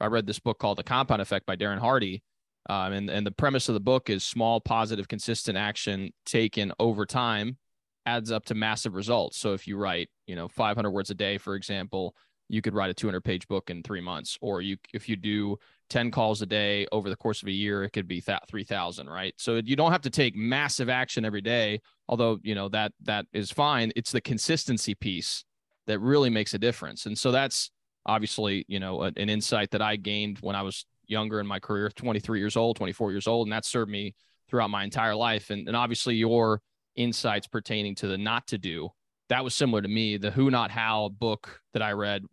I 0.00 0.06
read 0.06 0.26
this 0.26 0.40
book 0.40 0.58
called 0.58 0.78
The 0.78 0.82
Compound 0.82 1.22
Effect 1.22 1.46
by 1.46 1.54
Darren 1.54 1.78
Hardy, 1.78 2.22
um, 2.68 2.92
and 2.92 3.08
and 3.08 3.24
the 3.24 3.30
premise 3.30 3.68
of 3.68 3.74
the 3.74 3.80
book 3.80 4.10
is 4.10 4.24
small, 4.24 4.60
positive, 4.60 5.06
consistent 5.06 5.56
action 5.56 6.10
taken 6.26 6.72
over 6.80 7.06
time 7.06 7.58
adds 8.06 8.30
up 8.30 8.44
to 8.46 8.54
massive 8.54 8.94
results. 8.94 9.38
So 9.38 9.52
if 9.52 9.66
you 9.66 9.76
write, 9.76 10.10
you 10.26 10.36
know, 10.36 10.48
500 10.48 10.90
words 10.90 11.10
a 11.10 11.14
day, 11.14 11.38
for 11.38 11.54
example, 11.54 12.14
you 12.48 12.60
could 12.60 12.74
write 12.74 12.90
a 12.90 12.94
200 12.94 13.22
page 13.22 13.48
book 13.48 13.70
in 13.70 13.82
three 13.82 14.00
months. 14.00 14.36
Or 14.40 14.60
you, 14.60 14.76
if 14.92 15.08
you 15.08 15.16
do 15.16 15.56
10 15.90 16.10
calls 16.10 16.42
a 16.42 16.46
day 16.46 16.86
over 16.92 17.08
the 17.08 17.16
course 17.16 17.42
of 17.42 17.48
a 17.48 17.52
year, 17.52 17.84
it 17.84 17.90
could 17.90 18.06
be 18.06 18.20
that 18.22 18.46
3,000, 18.48 19.08
right? 19.08 19.34
So 19.38 19.60
you 19.64 19.76
don't 19.76 19.92
have 19.92 20.02
to 20.02 20.10
take 20.10 20.36
massive 20.36 20.88
action 20.88 21.24
every 21.24 21.40
day, 21.40 21.80
although 22.08 22.38
you 22.42 22.54
know 22.54 22.68
that 22.70 22.92
that 23.04 23.26
is 23.32 23.50
fine. 23.50 23.92
It's 23.96 24.12
the 24.12 24.20
consistency 24.20 24.94
piece 24.94 25.44
that 25.86 25.98
really 26.00 26.30
makes 26.30 26.54
a 26.54 26.58
difference. 26.58 27.06
And 27.06 27.18
so 27.18 27.30
that's 27.30 27.70
obviously, 28.06 28.64
you 28.68 28.80
know, 28.80 29.02
an 29.02 29.28
insight 29.28 29.70
that 29.70 29.82
I 29.82 29.96
gained 29.96 30.38
when 30.40 30.56
I 30.56 30.62
was 30.62 30.86
younger 31.06 31.40
in 31.40 31.46
my 31.46 31.58
career, 31.58 31.90
23 31.90 32.38
years 32.38 32.56
old, 32.56 32.76
24 32.76 33.10
years 33.12 33.26
old, 33.26 33.46
and 33.46 33.52
that 33.52 33.64
served 33.64 33.90
me 33.90 34.14
throughout 34.48 34.70
my 34.70 34.84
entire 34.84 35.14
life. 35.14 35.50
And, 35.50 35.66
and 35.68 35.76
obviously 35.76 36.14
your 36.16 36.60
insights 36.96 37.46
pertaining 37.46 37.94
to 37.96 38.06
the 38.06 38.18
not 38.18 38.46
to 38.48 38.58
do, 38.58 38.90
that 39.28 39.44
was 39.44 39.54
similar 39.54 39.82
to 39.82 39.88
me. 39.88 40.16
The 40.16 40.30
who 40.30 40.50
not 40.50 40.70
how 40.70 41.10
book 41.10 41.60
that 41.72 41.82
I 41.82 41.92
read 41.92 42.24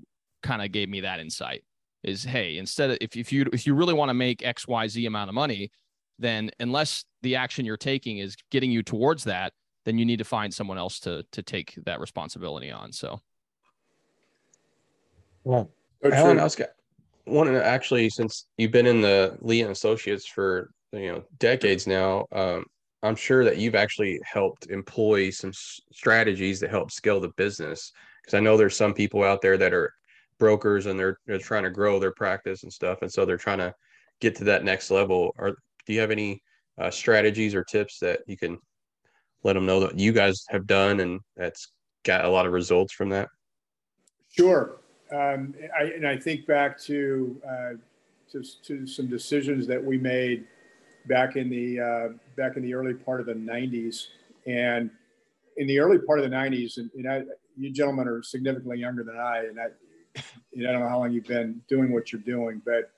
kind 0.44 0.62
of 0.62 0.72
gave 0.72 0.90
me 0.90 1.02
that 1.02 1.20
insight 1.20 1.64
is, 2.04 2.24
Hey, 2.24 2.58
instead 2.58 2.92
of, 2.92 2.98
if, 3.02 3.16
if 3.16 3.32
you, 3.32 3.46
if 3.54 3.66
you 3.66 3.74
really 3.74 3.94
want 3.94 4.10
to 4.10 4.14
make 4.14 4.46
X, 4.46 4.68
Y, 4.68 4.88
Z 4.88 5.06
amount 5.06 5.30
of 5.30 5.36
money, 5.36 5.72
then 6.20 6.52
unless 6.60 7.06
the 7.22 7.36
action 7.36 7.66
you're 7.66 7.78
taking 7.78 8.20
is 8.20 8.36
getting 8.52 8.72
you 8.72 8.84
towards 8.84 9.24
that, 9.24 9.54
then 9.86 9.98
you 9.98 10.06
need 10.06 10.18
to 10.18 10.24
find 10.24 10.54
someone 10.54 10.78
else 10.78 11.00
to, 11.00 11.24
to 11.32 11.42
take 11.42 11.78
that 11.86 12.00
responsibility 12.00 12.72
on. 12.72 12.92
So 12.92 13.20
well, 15.44 15.72
so 16.04 16.12
Alan, 16.12 16.40
I 16.40 16.44
was 16.44 16.60
wanting 17.26 17.54
to 17.54 17.66
actually, 17.66 18.10
since 18.10 18.48
you've 18.58 18.72
been 18.72 18.86
in 18.86 19.02
the 19.02 19.38
Lee 19.42 19.62
and 19.62 19.72
Associates 19.72 20.28
for 20.28 20.72
you 20.92 21.12
know 21.12 21.24
decades 21.40 21.88
now, 21.88 22.26
um, 22.32 22.66
I'm 23.04 23.16
sure 23.16 23.44
that 23.44 23.58
you've 23.58 23.76
actually 23.76 24.20
helped 24.24 24.68
employ 24.70 25.30
some 25.32 25.52
strategies 25.54 26.60
that 26.60 26.70
help 26.70 26.92
scale 26.92 27.20
the 27.20 27.30
business. 27.30 27.92
Because 28.22 28.36
I 28.36 28.40
know 28.40 28.58
there's 28.58 28.76
some 28.76 28.94
people 28.94 29.24
out 29.24 29.42
there 29.42 29.58
that 29.58 29.74
are 29.74 29.92
brokers 30.38 30.86
and 30.86 31.00
they're 31.00 31.18
they're 31.26 31.40
trying 31.40 31.64
to 31.64 31.72
grow 31.72 32.00
their 32.00 32.14
practice 32.14 32.64
and 32.64 32.72
stuff, 32.72 33.02
and 33.02 33.12
so 33.12 33.26
they're 33.26 33.38
trying 33.38 33.60
to 33.60 33.74
get 34.20 34.36
to 34.36 34.44
that 34.46 34.64
next 34.64 34.92
level. 34.92 35.34
Or 35.38 35.58
do 35.86 35.94
you 35.94 36.00
have 36.00 36.12
any 36.12 36.42
uh, 36.78 36.92
strategies 36.92 37.56
or 37.56 37.64
tips 37.64 38.00
that 38.00 38.22
you 38.28 38.38
can 38.38 38.60
let 39.44 39.54
them 39.54 39.66
know 39.66 39.80
that 39.80 39.98
you 39.98 40.12
guys 40.12 40.44
have 40.50 40.68
done 40.68 41.00
and 41.00 41.20
that's 41.36 41.72
got 42.04 42.26
a 42.26 42.30
lot 42.30 42.46
of 42.46 42.54
results 42.54 42.94
from 42.94 43.10
that? 43.10 43.30
Sure 44.30 44.78
um, 45.12 45.54
I, 45.78 45.84
and 45.84 46.08
I 46.08 46.18
think 46.18 46.46
back 46.46 46.80
to, 46.82 47.40
uh, 47.48 47.74
to, 48.32 48.44
to 48.64 48.88
some 48.88 49.08
decisions 49.08 49.68
that 49.68 49.84
we 49.84 49.98
made 49.98 50.48
back 51.08 51.36
in 51.36 51.50
the 51.50 51.80
uh, 51.80 52.10
back 52.36 52.58
in 52.58 52.64
the 52.64 52.74
early 52.74 52.94
part 52.94 53.20
of 53.20 53.26
the 53.26 53.34
90s, 53.34 54.08
and 54.46 54.90
in 55.58 55.68
the 55.68 55.80
early 55.80 56.00
part 56.00 56.20
of 56.20 56.30
the 56.30 56.36
90s, 56.36 56.78
and, 56.78 56.90
and 56.96 57.10
I, 57.10 57.24
you 57.58 57.72
gentlemen 57.72 58.08
are 58.08 58.24
significantly 58.24 58.80
younger 58.80 59.04
than 59.04 59.18
I, 59.18 59.46
and 59.46 59.60
I, 59.60 59.68
know, 60.56 60.70
I 60.70 60.72
don't 60.72 60.82
know 60.82 60.90
how 60.90 61.00
long 61.00 61.12
you've 61.12 61.26
been 61.26 61.62
doing 61.68 61.92
what 61.92 62.12
you're 62.12 62.22
doing, 62.22 62.62
but 62.66 62.92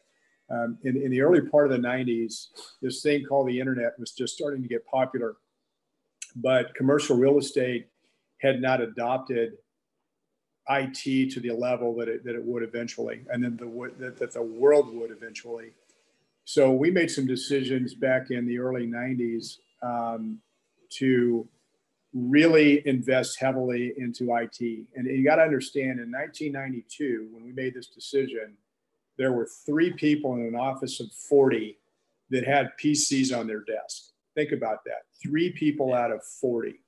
um, 0.49 0.77
in, 0.83 1.01
in 1.01 1.09
the 1.09 1.21
early 1.21 1.41
part 1.41 1.71
of 1.71 1.71
the 1.71 1.87
90s, 1.87 2.47
this 2.81 3.01
thing 3.01 3.25
called 3.25 3.47
the 3.47 3.59
internet 3.59 3.97
was 3.99 4.11
just 4.11 4.35
starting 4.35 4.61
to 4.61 4.67
get 4.67 4.85
popular. 4.85 5.35
but 6.35 6.73
commercial 6.75 7.17
real 7.17 7.37
estate 7.37 7.87
had 8.39 8.61
not 8.61 8.81
adopted 8.81 9.53
IT 10.69 11.31
to 11.31 11.39
the 11.39 11.51
level 11.51 11.95
that 11.95 12.07
it, 12.07 12.23
that 12.23 12.35
it 12.35 12.43
would 12.43 12.63
eventually, 12.63 13.21
and 13.29 13.43
then 13.43 13.57
the 13.57 13.91
that, 13.99 14.17
that 14.17 14.31
the 14.31 14.41
world 14.41 14.93
would 14.95 15.11
eventually. 15.11 15.71
So 16.45 16.71
we 16.71 16.91
made 16.91 17.09
some 17.09 17.25
decisions 17.25 17.93
back 17.93 18.31
in 18.31 18.45
the 18.45 18.59
early 18.59 18.87
'90s 18.87 19.57
um, 19.81 20.39
to 20.97 21.47
really 22.13 22.87
invest 22.87 23.39
heavily 23.39 23.93
into 23.97 24.35
IT. 24.35 24.85
And 24.95 25.07
you 25.07 25.23
got 25.23 25.37
to 25.37 25.41
understand, 25.41 25.99
in 25.99 26.11
1992, 26.11 27.29
when 27.31 27.43
we 27.43 27.51
made 27.51 27.73
this 27.73 27.87
decision, 27.87 28.53
there 29.17 29.31
were 29.31 29.47
three 29.65 29.93
people 29.93 30.35
in 30.35 30.41
an 30.41 30.55
office 30.55 30.99
of 30.99 31.11
40 31.11 31.77
that 32.29 32.45
had 32.45 32.71
PCs 32.81 33.37
on 33.37 33.47
their 33.47 33.61
desk. 33.61 34.11
Think 34.35 34.51
about 34.51 34.83
that. 34.85 35.03
Three 35.21 35.51
people 35.51 35.93
out 35.93 36.11
of 36.11 36.23
40. 36.23 36.79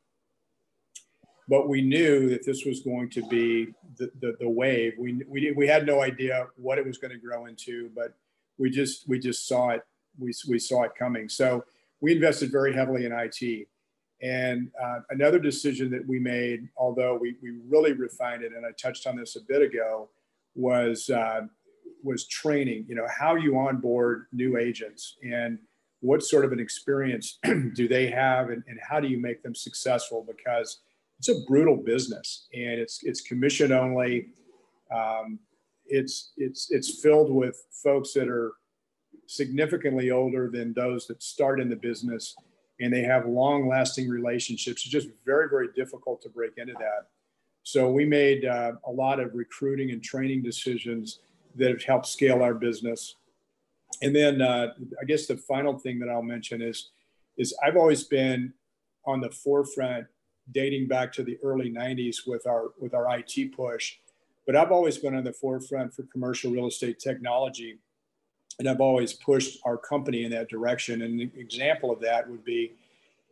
But 1.48 1.70
we 1.70 1.82
knew 1.82 2.30
that 2.30 2.46
this 2.46 2.66
was 2.66 2.82
going 2.82 3.10
to 3.12 3.28
be 3.28 3.68
the, 3.98 4.12
the, 4.20 4.36
the 4.40 4.50
wave. 4.50 4.94
We, 4.98 5.22
we, 5.28 5.52
we 5.52 5.68
had 5.68 5.86
no 5.86 6.02
idea 6.02 6.48
what 6.56 6.80
it 6.80 6.86
was 6.86 6.98
going 6.98 7.12
to 7.12 7.20
grow 7.20 7.46
into, 7.46 7.92
but 7.96 8.16
we 8.58 8.70
just, 8.70 9.08
we 9.08 9.20
just 9.20 9.48
saw 9.48 9.70
it. 9.70 9.82
We, 10.18 10.32
we 10.48 10.60
saw 10.60 10.84
it 10.84 10.92
coming. 10.98 11.28
So 11.28 11.66
we 12.02 12.14
invested 12.14 12.52
very 12.52 12.74
heavily 12.74 13.06
in 13.06 13.12
IT. 13.12 13.68
And 14.22 14.72
uh, 14.82 15.00
another 15.10 15.40
decision 15.40 15.92
that 15.92 16.08
we 16.08 16.20
made, 16.20 16.70
although 16.78 17.18
we, 17.20 17.36
we 17.42 17.52
really 17.68 17.94
refined 17.94 18.44
it, 18.44 18.54
and 18.54 18.66
I 18.66 18.70
touched 18.72 19.08
on 19.08 19.18
this 19.18 19.36
a 19.36 19.42
bit 19.42 19.62
ago, 19.62 20.10
was 20.56 21.10
uh, 21.10 21.42
was 22.02 22.28
training. 22.28 22.86
You 22.88 22.96
know, 22.96 23.08
how 23.10 23.36
you 23.36 23.58
onboard 23.58 24.28
new 24.32 24.58
agents 24.58 25.18
and 25.24 25.60
what 26.00 26.24
sort 26.24 26.46
of 26.46 26.52
an 26.52 26.60
experience 26.60 27.40
do 27.74 27.88
they 27.88 28.08
have, 28.08 28.50
and, 28.50 28.64
and 28.68 28.80
how 28.82 29.00
do 29.00 29.08
you 29.08 29.20
make 29.20 29.44
them 29.44 29.56
successful? 29.56 30.26
Because 30.26 30.80
it's 31.20 31.30
a 31.30 31.42
brutal 31.48 31.76
business, 31.76 32.48
and 32.54 32.80
it's 32.80 33.02
it's 33.04 33.22
commission 33.22 33.72
only. 33.72 34.30
Um, 34.96 35.40
it's 35.88 36.32
it's 36.38 36.72
it's 36.72 37.02
filled 37.02 37.32
with 37.32 37.64
folks 37.84 38.14
that 38.14 38.28
are 38.28 38.54
significantly 39.28 40.12
older 40.12 40.50
than 40.50 40.74
those 40.74 41.08
that 41.08 41.22
start 41.24 41.60
in 41.60 41.70
the 41.70 41.76
business 41.76 42.36
and 42.80 42.92
they 42.94 43.02
have 43.02 43.26
long 43.26 43.68
lasting 43.68 44.10
relationships. 44.10 44.84
It's 44.84 44.92
just 44.92 45.08
very, 45.26 45.50
very 45.50 45.70
difficult 45.76 46.22
to 46.24 46.30
break 46.30 46.58
into 46.58 46.74
that. 46.74 47.08
So 47.64 47.90
we 47.90 48.06
made 48.06 48.46
uh, 48.46 48.74
a 48.86 48.92
lot 48.92 49.20
of 49.20 49.34
recruiting 49.34 49.92
and 49.92 50.04
training 50.04 50.44
decisions 50.44 51.20
that 51.56 51.70
have 51.70 51.84
helped 51.84 52.08
scale 52.08 52.44
our 52.44 52.54
business. 52.54 53.16
And 54.02 54.16
then 54.16 54.42
uh, 54.42 54.74
I 55.02 55.06
guess 55.06 55.26
the 55.26 55.38
final 55.38 55.78
thing 55.78 56.00
that 56.00 56.10
I'll 56.10 56.22
mention 56.22 56.62
is, 56.62 56.92
is 57.38 57.58
I've 57.64 57.78
always 57.78 58.04
been 58.04 58.54
on 59.06 59.22
the 59.22 59.32
forefront 59.32 60.08
dating 60.52 60.88
back 60.88 61.12
to 61.14 61.24
the 61.24 61.38
early 61.44 61.72
90s 61.72 62.28
with 62.28 62.46
our 62.46 62.72
with 62.80 62.94
our 62.94 63.08
IT 63.18 63.56
push. 63.56 63.96
But 64.46 64.56
I've 64.56 64.72
always 64.72 64.98
been 64.98 65.16
on 65.16 65.24
the 65.24 65.34
forefront 65.34 65.94
for 65.94 66.04
commercial 66.04 66.52
real 66.52 66.68
estate 66.68 67.00
technology 67.00 67.80
and 68.60 68.70
I've 68.70 68.82
always 68.82 69.14
pushed 69.14 69.60
our 69.66 69.78
company 69.78 70.24
in 70.24 70.32
that 70.32 70.50
direction. 70.50 71.02
And 71.02 71.20
an 71.20 71.32
example 71.36 71.92
of 71.92 72.00
that 72.02 72.30
would 72.30 72.44
be, 72.44 72.74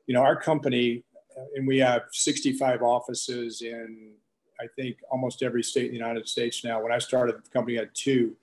you 0.08 0.14
know, 0.14 0.22
our 0.22 0.36
company, 0.36 1.04
uh, 1.38 1.46
and 1.56 1.68
we 1.68 1.78
have 1.80 2.04
65 2.12 2.82
offices 2.82 3.62
in, 3.62 4.12
I 4.60 4.66
think, 4.76 4.98
almost 5.10 5.42
every 5.42 5.64
state 5.64 5.86
in 5.86 5.92
the 5.92 5.98
United 5.98 6.28
States 6.28 6.64
now. 6.64 6.82
When 6.82 6.92
I 6.92 6.98
started, 6.98 7.36
the 7.38 7.50
company 7.50 7.78
had 7.78 7.92
two, 7.94 8.36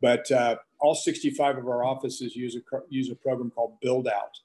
but 0.00 0.30
uh, 0.30 0.56
all 0.80 0.94
65 0.94 1.58
of 1.58 1.66
our 1.66 1.84
offices 1.84 2.36
use 2.36 2.56
a 2.56 2.60
use 2.88 3.10
a 3.10 3.14
program 3.14 3.50
called 3.50 3.80
Buildout. 3.82 4.40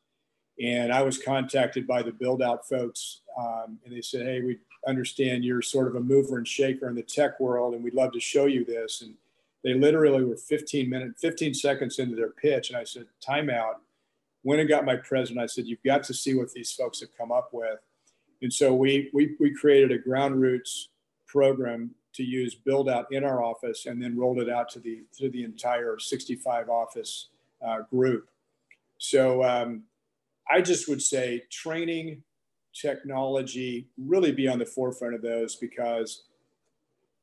And 0.62 0.92
I 0.92 1.04
was 1.04 1.18
contacted 1.18 1.86
by 1.86 2.02
the 2.02 2.12
Buildout 2.12 2.66
folks, 2.66 3.22
um, 3.38 3.80
and 3.86 3.96
they 3.96 4.02
said, 4.02 4.26
"Hey, 4.26 4.42
we 4.42 4.58
understand 4.88 5.46
you're 5.46 5.62
sort 5.62 5.88
of 5.88 5.96
a 5.96 6.00
mover 6.00 6.38
and 6.38 6.48
shaker 6.48 6.90
in 6.90 6.96
the 6.96 7.04
tech 7.04 7.40
world, 7.40 7.76
and 7.76 7.84
we'd 7.84 7.94
love 7.94 8.12
to 8.14 8.20
show 8.20 8.46
you 8.46 8.66
this." 8.66 9.02
And 9.02 9.14
they 9.64 9.74
literally 9.74 10.24
were 10.24 10.38
15 10.38 10.90
minutes, 10.90 11.22
15 11.22 11.54
seconds 11.54 12.00
into 12.00 12.16
their 12.16 12.30
pitch. 12.30 12.70
And 12.70 12.78
I 12.78 12.84
said, 12.84 13.06
timeout. 13.22 13.76
Went 14.44 14.62
and 14.62 14.70
got 14.70 14.86
my 14.86 14.96
president. 14.96 15.44
I 15.44 15.48
said, 15.48 15.66
you've 15.66 15.84
got 15.84 16.04
to 16.04 16.14
see 16.14 16.34
what 16.34 16.54
these 16.54 16.72
folks 16.72 17.02
have 17.02 17.10
come 17.18 17.34
up 17.34 17.50
with. 17.52 17.80
And 18.42 18.54
so 18.54 18.74
we, 18.74 19.10
we, 19.14 19.36
we 19.42 19.54
created 19.54 19.92
a 19.92 19.98
ground 19.98 20.40
roots 20.40 20.90
program 21.26 21.92
to 22.14 22.24
use 22.24 22.56
Buildout 22.56 23.08
in 23.12 23.26
our 23.26 23.44
office 23.44 23.88
and 23.88 24.02
then 24.02 24.18
rolled 24.18 24.40
it 24.40 24.50
out 24.50 24.70
to 24.70 24.80
the, 24.80 25.02
to 25.18 25.30
the 25.30 25.44
entire 25.44 26.00
65 26.00 26.70
office 26.70 27.28
uh, 27.62 27.82
group. 27.92 28.30
So 29.00 29.44
um, 29.44 29.84
I 30.50 30.62
just 30.62 30.88
would 30.88 31.02
say 31.02 31.44
training, 31.52 32.24
technology, 32.74 33.90
really 33.98 34.32
be 34.32 34.48
on 34.48 34.60
the 34.60 34.66
forefront 34.66 35.16
of 35.16 35.22
those 35.22 35.56
because 35.56 36.24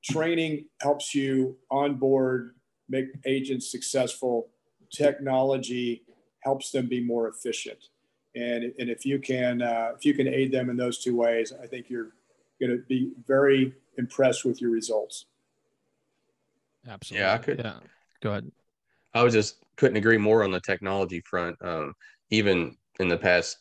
training 0.05 0.66
helps 0.81 1.14
you 1.14 1.57
onboard, 1.70 2.55
make 2.89 3.07
agents 3.25 3.70
successful. 3.70 4.49
Technology 4.93 6.03
helps 6.43 6.70
them 6.70 6.87
be 6.89 7.03
more 7.03 7.29
efficient. 7.29 7.79
And, 8.37 8.72
and 8.79 8.91
if 8.91 9.07
you 9.07 9.18
can 9.18 9.62
uh, 9.62 9.93
if 9.97 10.05
you 10.05 10.12
can 10.12 10.27
aid 10.27 10.53
them 10.53 10.68
in 10.68 10.77
those 10.77 10.99
two 10.99 11.16
ways, 11.16 11.53
I 11.62 11.66
think 11.66 11.89
you're 11.89 12.12
going 12.61 12.72
to 12.72 12.85
be 12.89 13.12
very 13.27 13.72
impressed 13.97 14.45
with 14.45 14.61
your 14.61 14.70
results. 14.70 15.27
Absolutely. 16.89 17.25
Yeah, 17.25 17.33
I 17.33 17.39
could. 17.39 17.59
Yeah. 17.59 17.75
Go 18.22 18.31
ahead. 18.31 18.51
I 19.14 19.22
was 19.22 19.33
just 19.33 19.57
couldn't 19.77 19.97
agree 19.97 20.18
more 20.18 20.43
on 20.43 20.51
the 20.51 20.61
technology 20.61 21.20
front. 21.20 21.57
Um, 21.62 21.95
even 22.31 22.77
in 23.01 23.09
the 23.09 23.16
past 23.16 23.59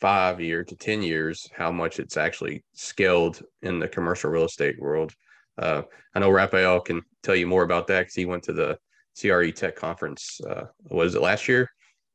five 0.00 0.40
year 0.40 0.64
to 0.64 0.76
ten 0.76 1.02
years, 1.02 1.48
how 1.56 1.70
much 1.70 1.98
it's 1.98 2.16
actually 2.16 2.64
scaled 2.72 3.42
in 3.62 3.78
the 3.78 3.88
commercial 3.88 4.30
real 4.30 4.44
estate 4.44 4.80
world. 4.80 5.12
Uh, 5.58 5.82
I 6.14 6.20
know 6.20 6.30
Rafael 6.30 6.80
can 6.80 7.02
tell 7.22 7.36
you 7.36 7.46
more 7.46 7.62
about 7.62 7.86
that 7.88 8.00
because 8.00 8.14
he 8.14 8.24
went 8.24 8.42
to 8.44 8.52
the 8.52 8.78
CRE 9.20 9.50
Tech 9.50 9.76
conference. 9.76 10.40
Uh, 10.40 10.64
was 10.90 11.14
it 11.14 11.22
last 11.22 11.46
year 11.46 11.68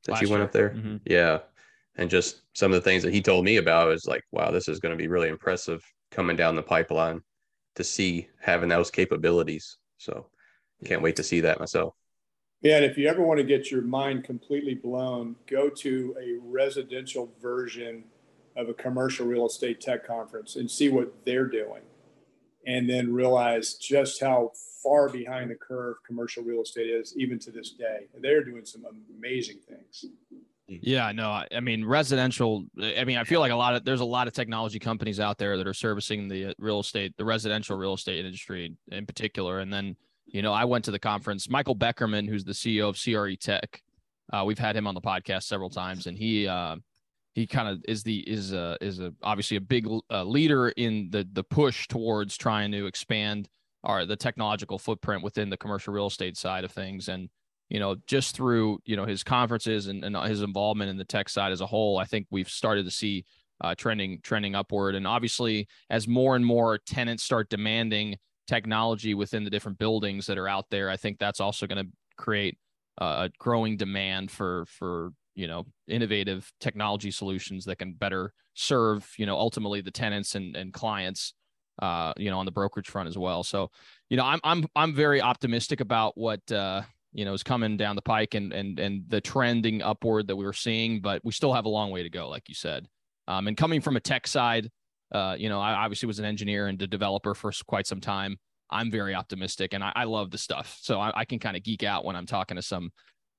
that 0.06 0.14
last 0.14 0.22
you 0.22 0.30
went 0.30 0.40
year. 0.40 0.46
up 0.46 0.52
there? 0.52 0.70
Mm-hmm. 0.72 0.98
Yeah, 1.06 1.40
and 1.96 2.10
just 2.10 2.42
some 2.54 2.72
of 2.72 2.76
the 2.76 2.90
things 2.90 3.04
that 3.04 3.14
he 3.14 3.22
told 3.22 3.46
me 3.46 3.58
about 3.58 3.92
is 3.92 4.06
like, 4.06 4.24
wow, 4.32 4.52
this 4.52 4.68
is 4.68 4.80
going 4.80 4.92
to 4.92 5.02
be 5.02 5.08
really 5.08 5.30
impressive 5.30 5.84
coming 6.12 6.36
down 6.36 6.56
the 6.56 6.64
pipeline 6.64 7.22
to 7.76 7.84
see 7.84 8.28
having 8.40 8.70
those 8.70 8.92
capabilities. 8.92 9.78
So 9.98 10.28
can't 10.86 11.02
wait 11.02 11.16
to 11.18 11.24
see 11.24 11.42
that 11.42 11.60
myself. 11.60 11.94
Yeah, 12.68 12.76
and 12.76 12.86
if 12.86 12.98
you 12.98 13.08
ever 13.08 13.22
want 13.22 13.38
to 13.38 13.46
get 13.46 13.72
your 13.72 13.82
mind 13.82 14.26
completely 14.26 14.74
blown, 14.74 15.38
go 15.50 15.70
to 15.70 16.14
a 16.20 16.36
residential 16.46 17.32
version 17.42 18.04
of 18.58 18.68
a 18.68 18.74
commercial 18.74 19.26
real 19.26 19.46
estate 19.46 19.80
tech 19.80 20.06
conference 20.06 20.58
and 20.58 20.70
see 20.70 20.90
what 20.90 21.14
they're 21.24 21.48
doing 21.48 21.84
and 22.66 22.90
then 22.90 23.14
realize 23.14 23.76
just 23.76 24.20
how 24.20 24.52
far 24.84 25.08
behind 25.08 25.50
the 25.50 25.56
curve 25.56 25.96
commercial 26.06 26.44
real 26.44 26.62
estate 26.62 26.90
is 26.90 27.16
even 27.16 27.40
to 27.40 27.52
this 27.52 27.72
day. 27.72 28.08
They're 28.20 28.44
doing 28.44 28.66
some 28.66 28.84
amazing 29.18 29.60
things. 29.66 30.04
Yeah, 30.68 31.14
no, 31.14 31.44
I 31.50 31.62
mean 31.62 31.86
residential. 31.86 32.66
I 32.82 33.06
mean, 33.06 33.18
I 33.18 33.24
feel 33.24 33.40
like 33.40 33.54
a 33.54 33.56
lot 33.56 33.76
of 33.76 33.86
there's 33.86 34.02
a 34.02 34.06
lot 34.06 34.28
of 34.28 34.34
technology 34.34 34.80
companies 34.80 35.22
out 35.22 35.38
there 35.38 35.56
that 35.56 35.66
are 35.66 35.74
servicing 35.74 36.28
the 36.28 36.54
real 36.60 36.82
estate, 36.82 37.16
the 37.16 37.24
residential 37.24 37.78
real 37.78 37.94
estate 37.94 38.26
industry 38.26 38.76
in 38.92 39.06
particular. 39.06 39.60
And 39.60 39.72
then, 39.72 39.96
you 40.28 40.42
know, 40.42 40.54
I 40.54 40.66
went 40.66 40.86
to 40.86 40.92
the 40.92 41.00
conference. 41.00 41.50
Michael 41.50 41.76
Beckerman, 41.76 42.28
who's 42.28 42.44
the 42.44 42.52
CEO 42.52 42.90
of 42.90 43.02
CRE 43.02 43.36
Tech, 43.40 43.82
uh, 44.32 44.44
we've 44.46 44.60
had 44.60 44.76
him 44.76 44.88
on 44.88 44.94
the 44.94 45.02
podcast 45.02 45.44
several 45.44 45.70
times, 45.70 46.08
and 46.08 46.18
he 46.18 46.48
uh, 46.48 46.76
he 47.34 47.48
kind 47.48 47.70
of 47.70 47.84
is 47.88 48.04
the 48.04 48.20
is 48.28 48.52
a 48.52 48.78
is 48.82 49.00
a 49.00 49.14
obviously 49.24 49.58
a 49.58 49.62
big 49.62 49.88
uh, 50.12 50.24
leader 50.24 50.70
in 50.70 51.10
the 51.12 51.28
the 51.34 51.44
push 51.44 51.88
towards 51.88 52.36
trying 52.36 52.72
to 52.72 52.88
expand 52.88 53.48
our 53.84 54.06
the 54.06 54.16
technological 54.16 54.78
footprint 54.78 55.24
within 55.24 55.50
the 55.50 55.58
commercial 55.58 55.94
real 55.94 56.08
estate 56.08 56.36
side 56.36 56.64
of 56.64 56.72
things 56.72 57.08
and 57.10 57.30
you 57.70 57.80
know 57.80 57.96
just 58.08 58.36
through 58.36 58.80
you 58.86 58.96
know 58.96 59.06
his 59.06 59.24
conferences 59.24 59.86
and, 59.88 60.04
and 60.04 60.18
his 60.28 60.42
involvement 60.42 60.90
in 60.90 60.98
the 60.98 61.06
tech 61.06 61.30
side 61.30 61.52
as 61.52 61.62
a 61.62 61.66
whole 61.66 62.00
i 62.00 62.06
think 62.06 62.26
we've 62.32 62.50
started 62.50 62.86
to 62.86 62.92
see 62.92 63.24
uh, 63.62 63.76
trending 63.76 64.20
trending 64.22 64.56
upward 64.56 64.96
and 64.96 65.06
obviously 65.06 65.68
as 65.90 66.08
more 66.08 66.36
and 66.36 66.46
more 66.46 66.78
tenants 66.80 67.24
start 67.24 67.50
demanding 67.50 68.16
technology 68.48 69.14
within 69.14 69.44
the 69.44 69.50
different 69.50 69.78
buildings 69.78 70.26
that 70.26 70.38
are 70.38 70.48
out 70.48 70.66
there 70.70 70.90
i 70.90 70.98
think 70.98 71.20
that's 71.20 71.40
also 71.40 71.68
going 71.68 71.84
to 71.84 71.92
create 72.18 72.58
a 73.00 73.30
growing 73.38 73.78
demand 73.78 74.32
for 74.32 74.66
for 74.66 75.12
you 75.36 75.48
know 75.48 75.66
innovative 75.88 76.52
technology 76.60 77.12
solutions 77.12 77.66
that 77.66 77.78
can 77.78 77.94
better 77.94 78.34
serve 78.56 79.08
you 79.18 79.26
know 79.26 79.38
ultimately 79.38 79.82
the 79.82 79.92
tenants 79.92 80.36
and, 80.36 80.56
and 80.56 80.74
clients 80.74 81.34
uh 81.80 82.12
you 82.18 82.32
know 82.32 82.40
on 82.40 82.46
the 82.46 82.52
brokerage 82.52 82.90
front 82.90 83.08
as 83.08 83.18
well. 83.18 83.44
So 83.44 83.70
you 84.10 84.18
know 84.18 84.24
i'm 84.24 84.40
i'm 84.44 84.66
i'm 84.76 84.96
very 84.96 85.22
optimistic 85.22 85.80
about 85.80 86.18
what 86.18 86.52
uh 86.52 86.82
you 87.14 87.24
know 87.24 87.34
is 87.34 87.44
coming 87.44 87.78
down 87.78 87.96
the 87.96 88.02
pike 88.02 88.34
and 88.34 88.52
and 88.52 88.80
and 88.80 89.04
the 89.08 89.22
trending 89.22 89.84
upward 89.84 90.28
that 90.28 90.36
we 90.36 90.46
were 90.46 90.54
seeing 90.54 91.02
but 91.02 91.24
we 91.24 91.32
still 91.32 91.54
have 91.54 91.66
a 91.66 91.70
long 91.70 91.92
way 91.92 92.04
to 92.04 92.10
go 92.10 92.30
like 92.30 92.50
you 92.50 92.56
said. 92.56 92.88
Um 93.28 93.48
and 93.48 93.56
coming 93.56 93.80
from 93.80 93.96
a 93.96 94.00
tech 94.00 94.26
side 94.26 94.72
uh 95.12 95.36
you 95.38 95.50
know 95.50 95.60
i 95.60 95.74
obviously 95.74 96.08
was 96.08 96.20
an 96.20 96.26
engineer 96.26 96.68
and 96.68 96.82
a 96.82 96.88
developer 96.88 97.34
for 97.34 97.52
quite 97.66 97.88
some 97.88 98.02
time. 98.02 98.38
I'm 98.70 98.92
very 98.92 99.16
optimistic 99.16 99.74
and 99.74 99.84
i, 99.84 99.92
I 99.96 100.04
love 100.04 100.32
the 100.32 100.38
stuff. 100.38 100.78
So 100.82 101.00
I, 101.00 101.12
I 101.22 101.26
can 101.26 101.40
kind 101.40 101.56
of 101.56 101.64
geek 101.64 101.84
out 101.84 102.06
when 102.06 102.16
i'm 102.16 102.26
talking 102.26 102.56
to 102.56 102.62
some 102.62 102.92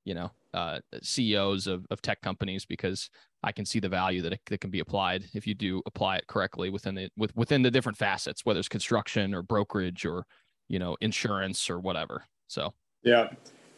you 0.08 0.14
know, 0.14 0.30
uh, 0.54 0.78
CEOs 1.02 1.66
of, 1.66 1.86
of 1.90 2.00
tech 2.00 2.22
companies 2.22 2.64
because 2.64 3.10
I 3.42 3.52
can 3.52 3.66
see 3.66 3.78
the 3.78 3.90
value 3.90 4.22
that 4.22 4.32
it 4.32 4.40
that 4.46 4.58
can 4.58 4.70
be 4.70 4.80
applied 4.80 5.24
if 5.34 5.46
you 5.46 5.54
do 5.54 5.82
apply 5.84 6.16
it 6.16 6.26
correctly 6.26 6.70
within 6.70 6.94
the 6.94 7.10
with 7.18 7.36
within 7.36 7.60
the 7.60 7.70
different 7.70 7.98
facets, 7.98 8.46
whether 8.46 8.58
it's 8.58 8.70
construction 8.70 9.34
or 9.34 9.42
brokerage 9.42 10.06
or 10.06 10.24
you 10.66 10.78
know 10.78 10.96
insurance 11.02 11.68
or 11.68 11.78
whatever. 11.78 12.24
So 12.46 12.72
yeah, 13.02 13.28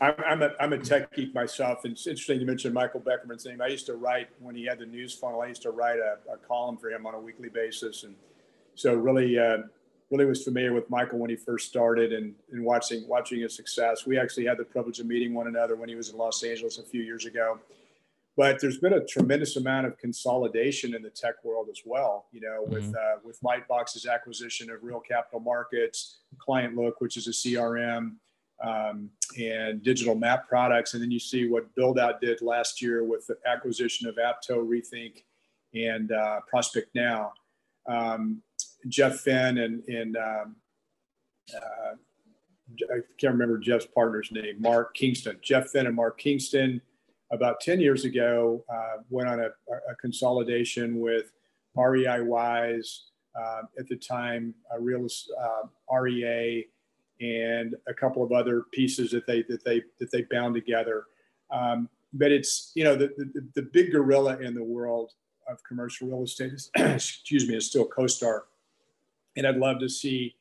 I'm, 0.01 0.15
I'm 0.27 0.43
a 0.43 0.51
I'm 0.59 0.73
a 0.73 0.79
tech 0.79 1.15
geek 1.15 1.35
myself, 1.35 1.85
and 1.85 1.93
it's 1.93 2.07
interesting 2.07 2.41
you 2.41 2.47
mentioned 2.47 2.75
Michael 2.75 3.01
Beckerman's 3.01 3.45
name. 3.45 3.61
I 3.61 3.67
used 3.67 3.87
to 3.87 3.95
write 3.95 4.29
when 4.39 4.55
he 4.55 4.65
had 4.65 4.79
the 4.79 4.87
news 4.87 5.13
funnel. 5.13 5.43
I 5.43 5.49
used 5.49 5.63
to 5.63 5.71
write 5.71 5.99
a, 5.99 6.19
a 6.33 6.37
column 6.39 6.77
for 6.79 6.91
him 6.91 7.07
on 7.07 7.15
a 7.15 7.21
weekly 7.21 7.49
basis, 7.49 8.05
and 8.05 8.15
so 8.75 8.95
really. 8.95 9.39
Uh, 9.39 9.59
really 10.11 10.25
was 10.25 10.43
familiar 10.43 10.73
with 10.73 10.91
Michael 10.91 11.21
when 11.21 11.31
he 11.31 11.37
first 11.37 11.69
started 11.69 12.13
and, 12.13 12.35
and 12.51 12.65
watching 12.65 13.07
watching 13.07 13.41
his 13.41 13.55
success. 13.55 14.07
We 14.07 14.19
actually 14.19 14.47
had 14.47 14.59
the 14.59 14.65
privilege 14.65 14.99
of 14.99 15.07
meeting 15.07 15.33
one 15.33 15.47
another 15.47 15.77
when 15.77 15.89
he 15.89 15.95
was 15.95 16.11
in 16.11 16.17
Los 16.17 16.43
Angeles 16.43 16.79
a 16.79 16.83
few 16.83 17.03
years 17.03 17.27
ago. 17.27 17.61
But 18.37 18.61
there's 18.61 18.79
been 18.79 18.95
a 18.95 19.05
tremendous 19.05 19.57
amount 19.57 19.87
of 19.87 19.99
consolidation 19.99 20.95
in 20.95 21.03
the 21.03 21.11
tech 21.11 21.45
world 21.45 21.69
as 21.71 21.83
well. 21.85 22.27
You 22.33 22.41
know, 22.41 22.63
mm-hmm. 22.63 22.73
with 22.73 22.95
uh, 22.97 23.19
with 23.23 23.41
Lightbox's 23.43 24.07
acquisition 24.07 24.71
of 24.71 24.83
Real 24.83 25.01
Capital 25.01 25.41
Markets, 25.41 26.19
ClientLook, 26.39 26.95
which 26.99 27.17
is 27.17 27.29
a 27.29 27.31
CRM, 27.31 28.17
um, 28.63 29.11
and 29.39 29.83
digital 29.83 30.15
map 30.15 30.49
products, 30.49 30.95
and 30.95 31.03
then 31.03 31.11
you 31.11 31.19
see 31.19 31.49
what 31.49 31.75
Buildout 31.75 32.21
did 32.21 32.43
last 32.43 32.83
year 32.83 33.05
with 33.05 33.27
the 33.27 33.37
acquisition 33.47 34.09
of 34.09 34.17
Apto, 34.17 34.67
Rethink, 34.67 35.23
and 35.75 36.13
uh, 36.13 36.41
ProspectNow. 36.53 37.31
Um, 37.89 38.43
Jeff 38.89 39.21
Finn 39.21 39.59
and, 39.59 39.83
and 39.89 40.17
um, 40.17 40.57
uh, 41.55 41.95
I 42.93 43.01
can't 43.19 43.33
remember 43.33 43.59
Jeff's 43.59 43.87
partner's 43.87 44.31
name, 44.31 44.61
Mark 44.61 44.95
Kingston. 44.95 45.39
Jeff 45.43 45.71
Finn 45.71 45.87
and 45.87 45.97
Mark 45.97 46.19
Kingston, 46.19 46.81
about 47.33 47.61
10 47.61 47.81
years 47.81 48.05
ago, 48.05 48.65
uh, 48.73 49.03
went 49.09 49.29
on 49.29 49.41
a, 49.41 49.49
a, 49.91 49.95
consolidation 50.01 51.01
with 51.01 51.33
REI 51.77 52.21
Wise, 52.23 53.07
uh, 53.39 53.63
at 53.79 53.89
the 53.89 53.97
time, 53.97 54.55
Real 54.79 55.07
uh, 55.41 55.99
REA, 55.99 56.67
and 57.21 57.75
a 57.89 57.95
couple 57.95 58.23
of 58.23 58.33
other 58.33 58.65
pieces 58.73 59.11
that 59.11 59.27
they 59.27 59.43
that 59.43 59.65
they 59.65 59.83
that 59.99 60.11
they 60.11 60.23
bound 60.31 60.55
together. 60.55 61.05
Um, 61.51 61.89
but 62.13 62.33
it's 62.33 62.73
you 62.75 62.85
know 62.85 62.97
the, 62.97 63.13
the, 63.17 63.49
the 63.55 63.63
big 63.63 63.93
gorilla 63.93 64.39
in 64.39 64.55
the 64.55 64.65
world 64.65 65.13
of 65.49 65.63
commercial 65.65 66.09
real 66.09 66.23
estate 66.25 66.53
is 66.53 66.71
excuse 66.77 67.49
me 67.49 67.57
is 67.57 67.67
still 67.67 67.89
CoStar 67.89 68.43
and 69.37 69.47
I'd 69.47 69.57
love 69.57 69.79
to 69.81 69.89
see 69.89 70.37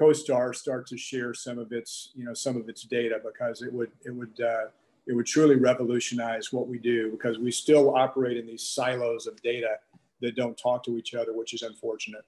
CoStar 0.00 0.54
start 0.54 0.86
to 0.88 0.96
share 0.96 1.34
some 1.34 1.58
of 1.58 1.72
its, 1.72 2.10
you 2.14 2.24
know, 2.24 2.34
some 2.34 2.56
of 2.56 2.68
its 2.68 2.82
data 2.82 3.20
because 3.24 3.62
it 3.62 3.72
would, 3.72 3.92
it 4.04 4.10
would, 4.10 4.40
uh, 4.40 4.66
it 5.06 5.14
would 5.14 5.26
truly 5.26 5.56
revolutionize 5.56 6.52
what 6.52 6.66
we 6.66 6.78
do 6.78 7.10
because 7.10 7.38
we 7.38 7.50
still 7.50 7.94
operate 7.94 8.36
in 8.36 8.46
these 8.46 8.66
silos 8.66 9.26
of 9.26 9.40
data 9.42 9.76
that 10.20 10.34
don't 10.34 10.56
talk 10.56 10.82
to 10.84 10.96
each 10.96 11.14
other, 11.14 11.36
which 11.36 11.52
is 11.54 11.62
unfortunate. 11.62 12.24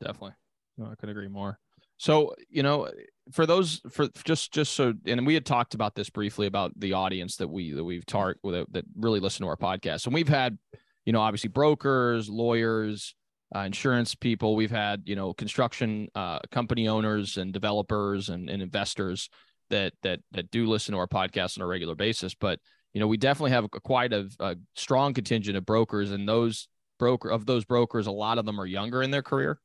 Definitely, 0.00 0.34
no, 0.76 0.86
I 0.86 0.94
could 0.94 1.08
agree 1.08 1.28
more. 1.28 1.58
So, 1.96 2.34
you 2.48 2.62
know, 2.62 2.88
for 3.32 3.46
those 3.46 3.80
for 3.90 4.08
just 4.24 4.52
just 4.52 4.72
so, 4.72 4.92
and 5.06 5.26
we 5.26 5.34
had 5.34 5.46
talked 5.46 5.74
about 5.74 5.94
this 5.94 6.10
briefly 6.10 6.46
about 6.46 6.72
the 6.78 6.92
audience 6.92 7.36
that 7.36 7.48
we 7.48 7.72
that 7.72 7.84
we've 7.84 8.04
target 8.04 8.40
that, 8.44 8.66
that 8.72 8.84
really 8.96 9.20
listen 9.20 9.44
to 9.44 9.48
our 9.48 9.56
podcast, 9.56 10.06
and 10.06 10.14
we've 10.14 10.28
had, 10.28 10.58
you 11.04 11.12
know, 11.12 11.20
obviously 11.20 11.48
brokers, 11.48 12.28
lawyers, 12.28 13.14
uh, 13.54 13.60
insurance 13.60 14.14
people. 14.14 14.56
We've 14.56 14.70
had, 14.70 15.02
you 15.06 15.16
know, 15.16 15.32
construction 15.32 16.08
uh, 16.14 16.40
company 16.50 16.88
owners 16.88 17.36
and 17.36 17.52
developers 17.52 18.28
and, 18.28 18.50
and 18.50 18.60
investors 18.60 19.30
that 19.70 19.94
that 20.02 20.20
that 20.32 20.50
do 20.50 20.66
listen 20.66 20.92
to 20.92 20.98
our 20.98 21.06
podcast 21.06 21.58
on 21.58 21.62
a 21.62 21.66
regular 21.66 21.94
basis. 21.94 22.34
But 22.34 22.58
you 22.92 23.00
know, 23.00 23.06
we 23.06 23.16
definitely 23.16 23.50
have 23.52 23.70
quite 23.82 24.12
a, 24.12 24.28
a 24.38 24.56
strong 24.74 25.14
contingent 25.14 25.56
of 25.56 25.64
brokers, 25.64 26.10
and 26.10 26.28
those 26.28 26.68
broker 26.98 27.30
of 27.30 27.46
those 27.46 27.64
brokers, 27.64 28.06
a 28.06 28.12
lot 28.12 28.38
of 28.38 28.44
them 28.44 28.60
are 28.60 28.66
younger 28.66 29.02
in 29.02 29.10
their 29.10 29.22
career. 29.22 29.58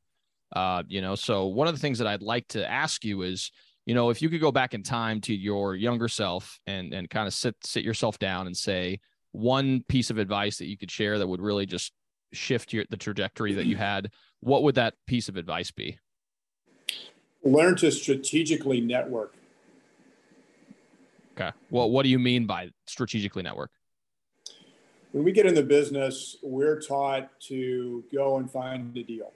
Uh, 0.56 0.84
you 0.88 1.02
know, 1.02 1.16
so 1.16 1.47
one 1.47 1.68
of 1.68 1.76
the 1.76 1.80
things 1.80 2.00
that 2.00 2.08
I'd 2.08 2.24
like 2.24 2.47
to 2.50 2.70
ask 2.70 3.06
you 3.06 3.22
is, 3.22 3.52
you 3.86 3.93
know, 3.93 4.10
if 4.10 4.22
you 4.22 4.30
could 4.30 4.41
go 4.41 4.52
back 4.52 4.74
in 4.74 4.84
time 4.84 5.22
to 5.22 5.34
your 5.34 5.76
younger 5.76 6.08
self 6.08 6.60
and 6.68 6.93
and 6.93 7.10
kind 7.10 7.28
of 7.28 7.34
sit 7.34 7.56
sit 7.64 7.84
yourself 7.84 8.20
down 8.20 8.47
and 8.47 8.56
say 8.56 9.00
one 9.32 9.84
piece 9.88 10.10
of 10.10 10.18
advice 10.18 10.58
that 10.58 10.68
you 10.68 10.78
could 10.78 10.91
share 10.91 11.20
that 11.20 11.28
would 11.28 11.41
really 11.41 11.66
just 11.66 11.91
shift 12.34 12.74
your 12.74 12.86
the 12.89 12.97
trajectory 12.97 13.54
that 13.54 13.66
you 13.66 13.76
had, 13.76 14.12
what 14.39 14.64
would 14.64 14.76
that 14.76 14.95
piece 15.08 15.30
of 15.30 15.38
advice 15.38 15.72
be? 15.72 15.97
Learn 17.43 17.76
to 17.78 17.91
strategically 17.91 18.82
network. 18.82 19.34
Okay. 21.36 21.52
Well, 21.70 21.89
what 21.89 22.04
do 22.04 22.10
you 22.10 22.20
mean 22.20 22.45
by 22.45 22.70
strategically 22.86 23.43
network? 23.43 23.72
When 25.12 25.24
we 25.24 25.32
get 25.32 25.45
in 25.45 25.56
the 25.56 25.64
business, 25.64 26.38
we're 26.43 26.80
taught 26.82 27.39
to 27.41 28.04
go 28.14 28.38
and 28.38 28.52
find 28.52 28.95
a 28.95 29.04
deal. 29.04 29.32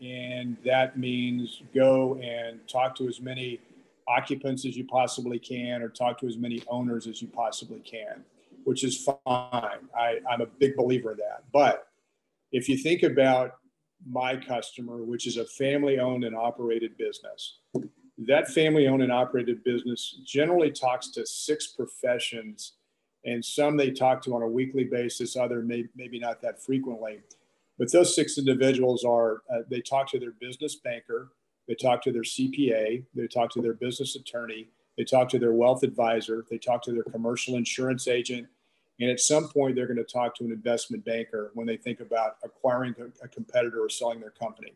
And 0.00 0.56
that 0.64 0.98
means 0.98 1.62
go 1.74 2.14
and 2.22 2.60
talk 2.68 2.94
to 2.96 3.08
as 3.08 3.20
many 3.20 3.60
occupants 4.06 4.64
as 4.64 4.76
you 4.76 4.84
possibly 4.84 5.38
can 5.38 5.82
or 5.82 5.88
talk 5.88 6.18
to 6.20 6.26
as 6.26 6.36
many 6.36 6.62
owners 6.68 7.06
as 7.06 7.20
you 7.20 7.28
possibly 7.28 7.80
can, 7.80 8.24
which 8.64 8.84
is 8.84 9.04
fine. 9.04 9.18
I, 9.96 10.20
I'm 10.30 10.40
a 10.40 10.46
big 10.46 10.76
believer 10.76 11.12
in 11.12 11.18
that. 11.18 11.44
But 11.52 11.88
if 12.52 12.68
you 12.68 12.76
think 12.76 13.02
about 13.02 13.56
my 14.08 14.36
customer, 14.36 15.02
which 15.02 15.26
is 15.26 15.36
a 15.36 15.44
family 15.44 15.98
owned 15.98 16.24
and 16.24 16.36
operated 16.36 16.96
business, 16.96 17.58
that 18.26 18.48
family 18.48 18.88
owned 18.88 19.02
and 19.02 19.12
operated 19.12 19.62
business 19.64 20.20
generally 20.24 20.70
talks 20.70 21.10
to 21.12 21.26
six 21.26 21.68
professions, 21.68 22.74
and 23.24 23.44
some 23.44 23.76
they 23.76 23.90
talk 23.90 24.22
to 24.22 24.34
on 24.34 24.42
a 24.42 24.48
weekly 24.48 24.84
basis, 24.84 25.36
other 25.36 25.60
may, 25.62 25.84
maybe 25.94 26.18
not 26.18 26.40
that 26.42 26.62
frequently. 26.62 27.20
But 27.78 27.92
those 27.92 28.14
six 28.14 28.38
individuals 28.38 29.04
are 29.04 29.42
uh, 29.52 29.62
they 29.68 29.80
talk 29.80 30.10
to 30.10 30.18
their 30.18 30.32
business 30.32 30.76
banker, 30.76 31.30
they 31.66 31.74
talk 31.74 32.02
to 32.02 32.12
their 32.12 32.22
CPA, 32.22 33.04
they 33.14 33.26
talk 33.26 33.50
to 33.52 33.62
their 33.62 33.74
business 33.74 34.16
attorney, 34.16 34.68
they 34.96 35.04
talk 35.04 35.28
to 35.30 35.38
their 35.38 35.52
wealth 35.52 35.82
advisor, 35.82 36.44
they 36.50 36.58
talk 36.58 36.82
to 36.82 36.92
their 36.92 37.04
commercial 37.04 37.56
insurance 37.56 38.08
agent, 38.08 38.48
and 39.00 39.10
at 39.10 39.20
some 39.20 39.48
point, 39.48 39.76
they're 39.76 39.86
going 39.86 39.96
to 39.96 40.04
talk 40.04 40.34
to 40.36 40.44
an 40.44 40.50
investment 40.50 41.04
banker 41.04 41.52
when 41.54 41.66
they 41.66 41.76
think 41.76 42.00
about 42.00 42.36
acquiring 42.42 42.94
a 43.22 43.28
competitor 43.28 43.84
or 43.84 43.88
selling 43.88 44.20
their 44.20 44.30
company. 44.30 44.72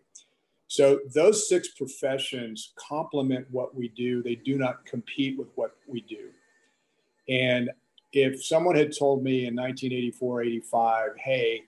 So 0.69 1.01
those 1.13 1.49
six 1.49 1.69
professions 1.69 2.73
complement 2.77 3.47
what 3.51 3.75
we 3.75 3.89
do. 3.89 4.23
They 4.23 4.37
do 4.37 4.57
not 4.57 4.87
compete 4.87 5.39
with 5.39 5.49
what 5.57 5.77
we 5.87 6.01
do. 6.03 6.31
And 7.29 7.71
if 8.13 8.45
someone 8.45 8.77
had 8.77 8.97
told 8.97 9.23
me 9.25 9.47
in 9.47 9.57
1984, 9.57 10.43
85, 10.43 11.11
hey, 11.19 11.63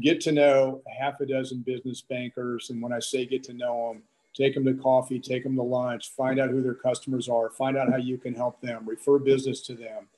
get 0.00 0.20
to 0.22 0.32
know 0.32 0.82
half 0.98 1.20
a 1.20 1.26
dozen 1.26 1.60
business 1.60 2.02
bankers, 2.02 2.70
and 2.70 2.80
when 2.80 2.92
I 2.92 2.98
say 2.98 3.26
get 3.26 3.42
to 3.44 3.52
know 3.52 3.88
them, 3.88 4.02
take 4.34 4.54
them 4.54 4.64
to 4.64 4.74
coffee, 4.74 5.18
take 5.18 5.42
them 5.42 5.56
to 5.56 5.62
lunch, 5.62 6.10
find 6.10 6.38
out 6.38 6.50
who 6.50 6.62
their 6.62 6.74
customers 6.74 7.28
are, 7.28 7.50
find 7.50 7.76
out 7.76 7.90
how 7.90 7.96
you 7.96 8.18
can 8.18 8.34
help 8.34 8.60
them, 8.60 8.88
refer 8.88 9.18
business 9.18 9.60
to 9.62 9.74
them 9.74 10.08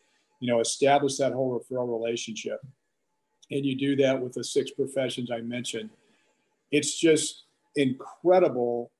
you 0.41 0.51
know, 0.51 0.61
establish 0.61 1.17
that 1.19 1.33
whole 1.33 1.61
referral 1.61 1.89
relationship. 1.89 2.61
And 3.51 3.65
you 3.65 3.77
do 3.77 3.95
that 3.97 4.21
with 4.21 4.33
the 4.33 4.43
six 4.43 4.71
professions 4.71 5.31
I 5.31 5.43
mentioned. 5.43 5.91
It's 6.71 6.99
just 6.99 7.45
incredible 7.77 8.91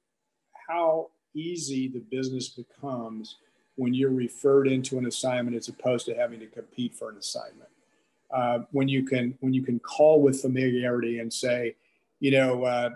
how 0.69 1.09
easy 1.35 1.89
the 1.89 2.01
business 2.01 2.49
becomes 2.49 3.37
when 3.77 3.95
you're 3.95 4.11
referred 4.11 4.69
into 4.69 4.99
an 4.99 5.07
assignment 5.07 5.57
as 5.57 5.69
opposed 5.69 6.05
to 6.07 6.15
having 6.15 6.41
to 6.41 6.47
compete 6.47 6.95
for 6.95 7.11
an 7.11 7.17
assignment. 7.17 7.71
Uh, 8.35 8.61
when 8.71 8.89
you 8.89 9.05
can 9.05 9.37
when 9.41 9.53
you 9.53 9.63
can 9.63 9.79
call 9.81 10.23
with 10.23 10.41
familiarity 10.41 11.19
and 11.19 11.33
say, 11.33 11.75
you 12.21 12.31
know, 12.31 12.65
uh, 12.65 12.91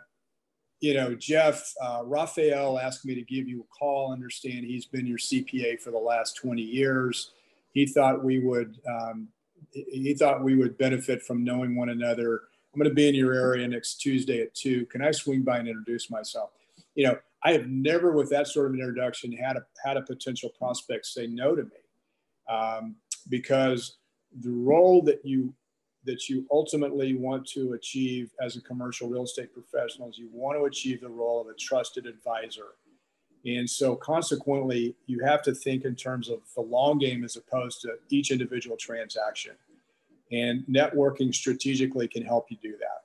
you 0.80 0.95
know, 0.95 1.14
Jeff, 1.14 1.72
uh, 1.82 2.03
Rafael 2.05 2.78
asked 2.78 3.05
me 3.05 3.14
to 3.14 3.22
give 3.22 3.49
you 3.49 3.62
a 3.62 3.76
call. 3.76 4.12
Understand 4.12 4.64
he's 4.64 4.87
been 4.87 5.07
your 5.07 5.18
CPA 5.18 5.80
for 5.80 5.91
the 5.91 5.99
last 5.99 6.37
20 6.37 6.62
years 6.62 7.32
he 7.74 7.85
thought 7.87 8.24
we 8.24 8.39
would 8.39 8.78
um, 8.89 9.28
he 9.72 10.14
thought 10.14 10.43
we 10.43 10.55
would 10.55 10.78
benefit 10.78 11.22
from 11.22 11.45
knowing 11.45 11.76
one 11.76 11.91
another. 11.91 12.43
I'm 12.72 12.78
going 12.78 12.89
to 12.89 12.95
be 12.95 13.09
in 13.09 13.14
your 13.14 13.35
area 13.35 13.66
next 13.68 13.97
Tuesday 13.97 14.41
at 14.41 14.55
two. 14.55 14.87
Can 14.87 15.03
I 15.03 15.11
swing 15.11 15.43
by 15.43 15.59
and 15.59 15.68
introduce 15.68 16.11
myself? 16.11 16.51
You 16.95 17.09
know, 17.09 17.18
I 17.43 17.53
have 17.53 17.66
never, 17.66 18.12
with 18.12 18.30
that 18.30 18.47
sort 18.47 18.68
of 18.68 18.74
introduction, 18.74 19.32
had 19.32 19.57
a 19.57 19.66
had 19.85 19.97
a 19.97 20.03
potential 20.03 20.51
prospect 20.57 21.07
say 21.07 21.26
no 21.26 21.57
to 21.57 21.64
me, 21.64 22.49
um, 22.49 22.97
because 23.28 23.97
the 24.41 24.51
role 24.51 25.03
that 25.03 25.24
you 25.24 25.53
that 26.07 26.28
you 26.28 26.47
ultimately 26.51 27.14
want 27.14 27.47
to 27.47 27.72
achieve 27.72 28.30
as 28.39 28.57
a 28.57 28.61
commercial 28.61 29.09
real 29.09 29.24
estate 29.24 29.55
professional 29.55 30.11
is 30.11 30.18
you 30.18 30.28
want 30.32 30.59
to 30.59 30.64
achieve 30.64 31.01
the 31.01 31.09
role 31.09 31.41
of 31.41 31.47
a 31.47 31.55
trusted 31.55 32.05
advisor 32.05 32.72
and 33.47 33.68
so, 33.68 33.95
consequently, 33.95 34.97
you 35.07 35.22
have 35.22 35.43
to 35.43 35.55
think 35.55 35.85
in 35.85 35.95
terms 35.95 36.30
of 36.30 36.41
the 36.55 36.62
long 36.62 36.99
game 36.99 37.24
as 37.24 37.37
opposed 37.37 37.82
to 37.82 37.97
each 38.09 38.30
individual 38.30 38.76
transaction. 38.76 39.53
And 40.32 40.64
networking 40.64 41.35
strategically 41.35 42.09
can 42.09 42.24
help 42.24 42.47
you 42.51 42.57
do 42.62 42.72
that. 42.78 43.04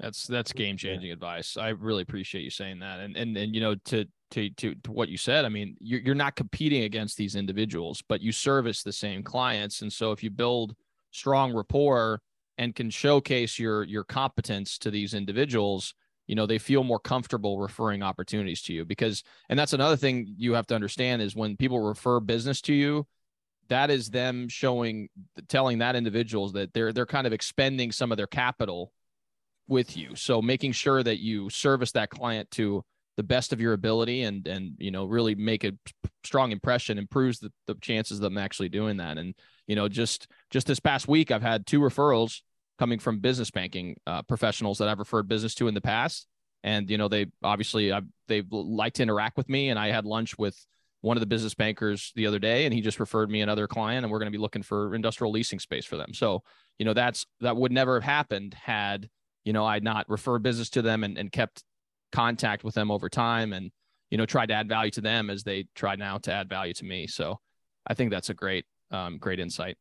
That's 0.00 0.26
that's 0.26 0.52
game 0.52 0.76
changing 0.76 1.08
yeah. 1.08 1.14
advice. 1.14 1.56
I 1.56 1.70
really 1.70 2.02
appreciate 2.02 2.42
you 2.42 2.50
saying 2.50 2.78
that. 2.80 3.00
And 3.00 3.16
and 3.16 3.36
and 3.36 3.54
you 3.54 3.60
know 3.60 3.74
to 3.86 4.06
to 4.32 4.50
to, 4.50 4.74
to 4.74 4.92
what 4.92 5.08
you 5.08 5.16
said, 5.16 5.44
I 5.44 5.48
mean, 5.48 5.76
you're 5.80 6.00
you're 6.00 6.14
not 6.14 6.36
competing 6.36 6.84
against 6.84 7.16
these 7.16 7.34
individuals, 7.34 8.02
but 8.08 8.20
you 8.20 8.32
service 8.32 8.82
the 8.82 8.92
same 8.92 9.22
clients. 9.22 9.82
And 9.82 9.92
so 9.92 10.12
if 10.12 10.22
you 10.22 10.30
build 10.30 10.76
strong 11.10 11.52
rapport 11.52 12.20
and 12.58 12.74
can 12.74 12.90
showcase 12.90 13.58
your 13.58 13.84
your 13.84 14.04
competence 14.04 14.78
to 14.78 14.90
these 14.90 15.14
individuals, 15.14 15.94
you 16.26 16.34
know, 16.34 16.46
they 16.46 16.58
feel 16.58 16.84
more 16.84 17.00
comfortable 17.00 17.58
referring 17.58 18.02
opportunities 18.02 18.62
to 18.62 18.72
you 18.72 18.84
because 18.84 19.24
and 19.48 19.58
that's 19.58 19.72
another 19.72 19.96
thing 19.96 20.32
you 20.36 20.52
have 20.52 20.66
to 20.68 20.74
understand 20.74 21.22
is 21.22 21.34
when 21.34 21.56
people 21.56 21.80
refer 21.80 22.20
business 22.20 22.60
to 22.62 22.74
you, 22.74 23.06
that 23.68 23.90
is 23.90 24.10
them 24.10 24.48
showing 24.48 25.08
telling 25.48 25.78
that 25.78 25.96
individuals 25.96 26.52
that 26.52 26.72
they're 26.72 26.92
they're 26.92 27.06
kind 27.06 27.26
of 27.26 27.32
expending 27.32 27.90
some 27.90 28.12
of 28.12 28.16
their 28.16 28.26
capital 28.26 28.92
with 29.68 29.96
you. 29.96 30.14
So 30.14 30.42
making 30.42 30.72
sure 30.72 31.02
that 31.02 31.18
you 31.18 31.50
service 31.50 31.92
that 31.92 32.10
client 32.10 32.50
to 32.52 32.84
the 33.18 33.22
best 33.24 33.52
of 33.52 33.60
your 33.60 33.72
ability 33.72 34.22
and 34.22 34.46
and 34.46 34.74
you 34.78 34.92
know 34.92 35.04
really 35.04 35.34
make 35.34 35.64
a 35.64 35.72
strong 36.22 36.52
impression 36.52 36.98
improves 36.98 37.40
the, 37.40 37.52
the 37.66 37.74
chances 37.80 38.18
of 38.18 38.22
them 38.22 38.38
actually 38.38 38.68
doing 38.68 38.98
that. 38.98 39.18
And 39.18 39.34
you 39.66 39.74
know 39.74 39.88
just 39.88 40.28
just 40.50 40.68
this 40.68 40.78
past 40.78 41.08
week 41.08 41.32
i've 41.32 41.42
had 41.42 41.66
two 41.66 41.80
referrals 41.80 42.42
coming 42.78 43.00
from 43.00 43.18
business 43.18 43.50
banking 43.50 43.96
uh, 44.06 44.22
professionals 44.22 44.78
that 44.78 44.88
i've 44.88 45.00
referred 45.00 45.26
business 45.28 45.54
to 45.56 45.68
in 45.68 45.74
the 45.74 45.80
past. 45.80 46.28
And 46.62 46.88
you 46.88 46.96
know 46.96 47.08
they 47.08 47.26
obviously 47.42 47.92
I, 47.92 48.02
they 48.28 48.44
like 48.50 48.94
to 48.94 49.02
interact 49.02 49.36
with 49.36 49.48
me. 49.48 49.68
And 49.68 49.78
i 49.78 49.88
had 49.88 50.04
lunch 50.04 50.38
with 50.38 50.56
one 51.00 51.16
of 51.16 51.20
the 51.20 51.26
business 51.26 51.54
bankers 51.54 52.12
the 52.14 52.26
other 52.26 52.38
day 52.38 52.64
and 52.64 52.74
he 52.74 52.80
just 52.80 53.00
referred 53.00 53.30
me 53.30 53.40
another 53.40 53.66
client 53.66 54.04
and 54.04 54.12
we're 54.12 54.18
going 54.18 54.30
to 54.30 54.36
be 54.36 54.42
looking 54.42 54.62
for 54.62 54.94
industrial 54.94 55.32
leasing 55.32 55.58
space 55.58 55.84
for 55.84 55.96
them. 55.96 56.14
So 56.14 56.44
you 56.78 56.84
know 56.84 56.94
that's 56.94 57.26
that 57.40 57.56
would 57.56 57.72
never 57.72 57.94
have 57.96 58.04
happened 58.04 58.54
had 58.54 59.08
you 59.48 59.54
know, 59.54 59.64
I'd 59.64 59.82
not 59.82 60.04
refer 60.10 60.38
business 60.38 60.68
to 60.68 60.82
them 60.82 61.04
and, 61.04 61.16
and 61.16 61.32
kept 61.32 61.64
contact 62.12 62.64
with 62.64 62.74
them 62.74 62.90
over 62.90 63.08
time 63.08 63.54
and, 63.54 63.70
you 64.10 64.18
know, 64.18 64.26
tried 64.26 64.50
to 64.50 64.54
add 64.54 64.68
value 64.68 64.90
to 64.90 65.00
them 65.00 65.30
as 65.30 65.42
they 65.42 65.64
try 65.74 65.96
now 65.96 66.18
to 66.18 66.30
add 66.30 66.50
value 66.50 66.74
to 66.74 66.84
me. 66.84 67.06
So 67.06 67.40
I 67.86 67.94
think 67.94 68.10
that's 68.10 68.28
a 68.28 68.34
great, 68.34 68.66
um, 68.90 69.16
great 69.16 69.40
insight. 69.40 69.78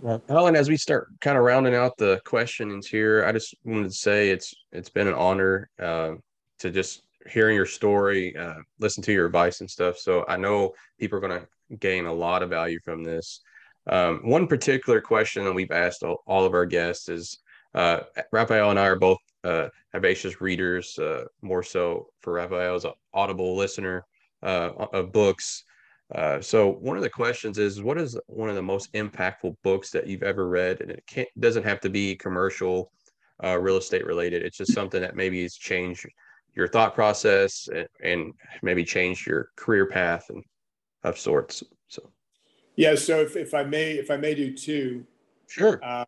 Well, 0.00 0.20
Alan, 0.28 0.56
as 0.56 0.68
we 0.68 0.76
start 0.76 1.10
kind 1.20 1.38
of 1.38 1.44
rounding 1.44 1.76
out 1.76 1.96
the 1.96 2.20
questions 2.24 2.88
here, 2.88 3.24
I 3.24 3.30
just 3.30 3.54
wanted 3.64 3.84
to 3.84 3.94
say 3.94 4.30
it's 4.30 4.52
it's 4.72 4.90
been 4.90 5.06
an 5.06 5.14
honor 5.14 5.70
uh, 5.80 6.14
to 6.58 6.70
just 6.72 7.04
hearing 7.28 7.54
your 7.54 7.66
story, 7.66 8.36
uh, 8.36 8.54
listen 8.80 9.04
to 9.04 9.12
your 9.12 9.26
advice 9.26 9.60
and 9.60 9.70
stuff. 9.70 9.98
So 9.98 10.24
I 10.26 10.36
know 10.36 10.72
people 10.98 11.16
are 11.18 11.20
going 11.20 11.40
to 11.40 11.76
gain 11.76 12.06
a 12.06 12.12
lot 12.12 12.42
of 12.42 12.50
value 12.50 12.80
from 12.84 13.04
this. 13.04 13.40
Um, 13.90 14.20
one 14.22 14.46
particular 14.46 15.00
question 15.00 15.44
that 15.44 15.52
we've 15.52 15.70
asked 15.72 16.04
all, 16.04 16.22
all 16.26 16.44
of 16.44 16.54
our 16.54 16.64
guests 16.64 17.08
is 17.08 17.38
uh, 17.74 18.00
Rafael 18.32 18.70
and 18.70 18.78
I 18.78 18.86
are 18.86 18.96
both 18.96 19.18
uh, 19.44 19.68
readers, 20.40 20.98
uh, 20.98 21.24
more 21.42 21.62
so 21.62 22.06
for 22.20 22.34
Rafael 22.34 22.76
as 22.76 22.84
an 22.84 22.92
audible 23.12 23.56
listener 23.56 24.06
uh, 24.42 24.70
of 24.92 25.12
books. 25.12 25.64
Uh, 26.14 26.40
so 26.40 26.68
one 26.68 26.96
of 26.96 27.02
the 27.02 27.10
questions 27.10 27.58
is, 27.58 27.82
what 27.82 27.98
is 27.98 28.18
one 28.26 28.48
of 28.48 28.54
the 28.54 28.62
most 28.62 28.92
impactful 28.92 29.56
books 29.62 29.90
that 29.90 30.06
you've 30.06 30.22
ever 30.22 30.48
read? 30.48 30.80
And 30.80 30.90
it 30.92 31.28
doesn't 31.38 31.64
have 31.64 31.80
to 31.80 31.90
be 31.90 32.14
commercial, 32.16 32.92
uh, 33.42 33.58
real 33.58 33.76
estate 33.76 34.06
related. 34.06 34.42
It's 34.42 34.58
just 34.58 34.72
something 34.72 35.00
that 35.00 35.16
maybe 35.16 35.42
has 35.42 35.54
changed 35.54 36.06
your 36.54 36.68
thought 36.68 36.94
process 36.94 37.68
and, 37.68 37.88
and 38.02 38.32
maybe 38.62 38.84
changed 38.84 39.26
your 39.26 39.50
career 39.56 39.86
path 39.86 40.30
and 40.30 40.44
of 41.02 41.18
sorts. 41.18 41.62
Yeah. 42.80 42.94
So 42.94 43.20
if, 43.20 43.36
if 43.36 43.52
I 43.52 43.62
may, 43.62 43.92
if 43.92 44.10
I 44.10 44.16
may 44.16 44.34
do 44.34 44.56
two. 44.56 45.04
Sure. 45.48 45.84
Um, 45.84 46.06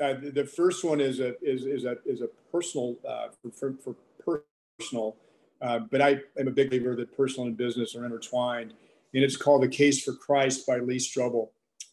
uh, 0.00 0.14
the 0.22 0.44
first 0.44 0.84
one 0.84 1.00
is 1.00 1.20
a 1.20 1.34
is, 1.42 1.66
is 1.66 1.84
a 1.84 1.96
is 2.06 2.22
a 2.22 2.28
personal 2.50 2.96
uh, 3.06 3.28
for, 3.42 3.74
for, 3.74 3.96
for 4.24 4.44
personal, 4.78 5.16
uh, 5.60 5.80
but 5.90 6.00
I 6.00 6.20
am 6.38 6.48
a 6.48 6.50
big 6.50 6.70
believer 6.70 6.94
that 6.96 7.14
personal 7.16 7.48
and 7.48 7.56
business 7.56 7.96
are 7.96 8.06
intertwined, 8.06 8.72
and 9.12 9.24
it's 9.24 9.36
called 9.36 9.64
"The 9.64 9.68
Case 9.68 10.02
for 10.02 10.14
Christ" 10.14 10.66
by 10.66 10.78
Lee 10.78 10.96
Strobel. 10.96 11.48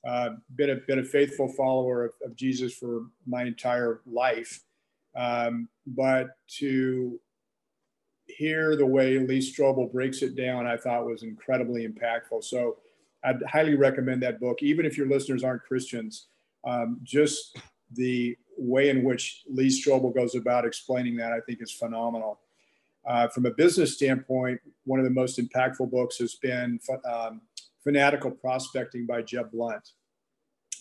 Uh, 0.07 0.29
been 0.55 0.69
a 0.69 0.75
been 0.75 0.99
a 0.99 1.03
faithful 1.03 1.47
follower 1.47 2.05
of, 2.05 2.11
of 2.23 2.35
Jesus 2.35 2.73
for 2.73 3.07
my 3.25 3.43
entire 3.43 4.01
life, 4.05 4.61
um, 5.15 5.67
but 5.87 6.37
to 6.59 7.19
hear 8.27 8.75
the 8.75 8.85
way 8.85 9.17
Lee 9.17 9.39
Strobel 9.39 9.91
breaks 9.91 10.21
it 10.21 10.35
down, 10.35 10.67
I 10.67 10.77
thought 10.77 11.05
was 11.05 11.23
incredibly 11.23 11.87
impactful. 11.87 12.43
So 12.43 12.77
I'd 13.25 13.41
highly 13.51 13.75
recommend 13.75 14.21
that 14.23 14.39
book, 14.39 14.61
even 14.61 14.85
if 14.85 14.97
your 14.97 15.07
listeners 15.07 15.43
aren't 15.43 15.63
Christians. 15.63 16.27
Um, 16.65 16.99
just 17.03 17.57
the 17.91 18.35
way 18.57 18.89
in 18.89 19.03
which 19.03 19.43
Lee 19.47 19.67
Strobel 19.67 20.13
goes 20.13 20.35
about 20.35 20.65
explaining 20.65 21.15
that, 21.17 21.31
I 21.33 21.39
think, 21.41 21.61
is 21.61 21.71
phenomenal. 21.71 22.39
Uh, 23.07 23.27
from 23.27 23.45
a 23.45 23.51
business 23.51 23.95
standpoint, 23.95 24.59
one 24.85 24.99
of 24.99 25.05
the 25.05 25.11
most 25.11 25.39
impactful 25.39 25.91
books 25.91 26.17
has 26.17 26.35
been 26.35 26.79
um, 27.05 27.41
Fanatical 27.83 28.31
Prospecting 28.31 29.05
by 29.05 29.21
Jeb 29.21 29.51
Blount. 29.51 29.91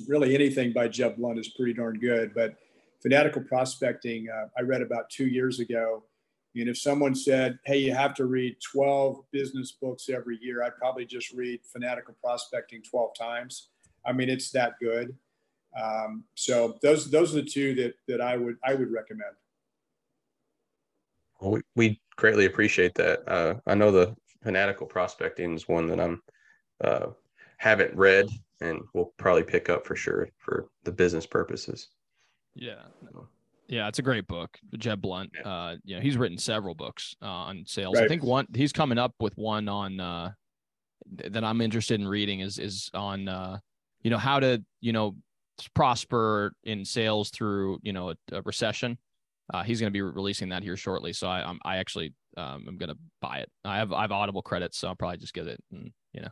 Really, 0.08 0.34
anything 0.34 0.72
by 0.72 0.88
Jeb 0.88 1.16
Blount 1.16 1.38
is 1.38 1.48
pretty 1.48 1.74
darn 1.74 1.98
good, 1.98 2.32
but 2.34 2.56
Fanatical 3.02 3.42
Prospecting, 3.42 4.28
uh, 4.30 4.46
I 4.58 4.62
read 4.62 4.80
about 4.80 5.10
two 5.10 5.26
years 5.26 5.60
ago 5.60 6.04
and 6.54 6.68
if 6.68 6.78
someone 6.78 7.14
said, 7.14 7.58
hey, 7.64 7.78
you 7.78 7.92
have 7.92 8.14
to 8.14 8.26
read 8.26 8.56
12 8.72 9.24
business 9.32 9.72
books 9.72 10.08
every 10.08 10.38
year, 10.40 10.62
I'd 10.62 10.76
probably 10.76 11.04
just 11.04 11.32
read 11.32 11.60
Fanatical 11.64 12.14
Prospecting 12.22 12.82
12 12.88 13.10
times. 13.18 13.70
I 14.06 14.12
mean, 14.12 14.28
it's 14.28 14.50
that 14.52 14.74
good. 14.80 15.16
Um, 15.80 16.24
so 16.34 16.78
those 16.82 17.10
those 17.10 17.32
are 17.32 17.42
the 17.42 17.48
two 17.48 17.74
that 17.74 17.94
that 18.06 18.20
I 18.20 18.36
would 18.36 18.56
I 18.64 18.74
would 18.74 18.92
recommend. 18.92 19.32
Well, 21.40 21.52
we, 21.52 21.62
we 21.74 22.00
greatly 22.16 22.44
appreciate 22.44 22.94
that. 22.94 23.28
Uh, 23.28 23.54
I 23.66 23.74
know 23.74 23.90
the 23.90 24.14
Fanatical 24.44 24.86
Prospecting 24.86 25.54
is 25.54 25.66
one 25.66 25.88
that 25.88 25.98
I'm 25.98 26.22
uh, 26.84 27.06
haven't 27.56 27.96
read 27.96 28.28
and 28.60 28.80
we'll 28.92 29.12
probably 29.16 29.42
pick 29.42 29.68
up 29.68 29.86
for 29.86 29.96
sure 29.96 30.28
for 30.38 30.68
the 30.84 30.92
business 30.92 31.26
purposes. 31.26 31.88
Yeah. 32.54 32.82
Yeah, 33.68 33.88
it's 33.88 33.98
a 33.98 34.02
great 34.02 34.26
book. 34.26 34.58
Jeb 34.76 35.00
Blount. 35.00 35.30
Yeah. 35.34 35.48
Uh, 35.48 35.76
you 35.84 35.96
know, 35.96 36.02
he's 36.02 36.16
written 36.16 36.38
several 36.38 36.74
books 36.74 37.14
uh, 37.22 37.26
on 37.26 37.64
sales. 37.66 37.96
Right. 37.96 38.04
I 38.04 38.08
think 38.08 38.22
one 38.22 38.46
he's 38.54 38.72
coming 38.72 38.98
up 38.98 39.14
with 39.20 39.36
one 39.36 39.68
on 39.68 40.00
uh, 40.00 40.32
that 41.30 41.44
I'm 41.44 41.60
interested 41.60 42.00
in 42.00 42.06
reading 42.06 42.40
is 42.40 42.58
is 42.58 42.90
on 42.94 43.28
uh, 43.28 43.58
you 44.02 44.10
know 44.10 44.18
how 44.18 44.40
to 44.40 44.62
you 44.80 44.92
know 44.92 45.16
prosper 45.74 46.52
in 46.64 46.84
sales 46.84 47.30
through 47.30 47.78
you 47.82 47.92
know 47.92 48.10
a, 48.10 48.16
a 48.32 48.42
recession. 48.42 48.98
Uh, 49.52 49.62
he's 49.62 49.78
going 49.78 49.90
to 49.90 49.92
be 49.92 50.02
releasing 50.02 50.48
that 50.48 50.62
here 50.62 50.76
shortly, 50.76 51.12
so 51.12 51.28
I 51.28 51.42
I'm, 51.42 51.58
I 51.64 51.76
actually 51.76 52.14
um, 52.36 52.66
I'm 52.68 52.76
going 52.76 52.90
to 52.90 52.98
buy 53.20 53.38
it. 53.38 53.50
I 53.64 53.76
have 53.78 53.92
I 53.92 54.02
have 54.02 54.12
Audible 54.12 54.42
credits, 54.42 54.78
so 54.78 54.88
I'll 54.88 54.94
probably 54.94 55.18
just 55.18 55.34
get 55.34 55.46
it 55.46 55.62
and 55.72 55.90
you 56.12 56.20
know 56.20 56.30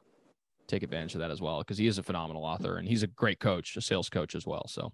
take 0.68 0.82
advantage 0.82 1.14
of 1.14 1.20
that 1.20 1.30
as 1.30 1.40
well 1.40 1.58
because 1.58 1.78
he 1.78 1.86
is 1.86 1.98
a 1.98 2.02
phenomenal 2.02 2.44
author 2.44 2.76
and 2.76 2.88
he's 2.88 3.02
a 3.02 3.06
great 3.06 3.40
coach, 3.40 3.76
a 3.76 3.80
sales 3.80 4.08
coach 4.08 4.34
as 4.34 4.46
well. 4.46 4.66
So. 4.68 4.92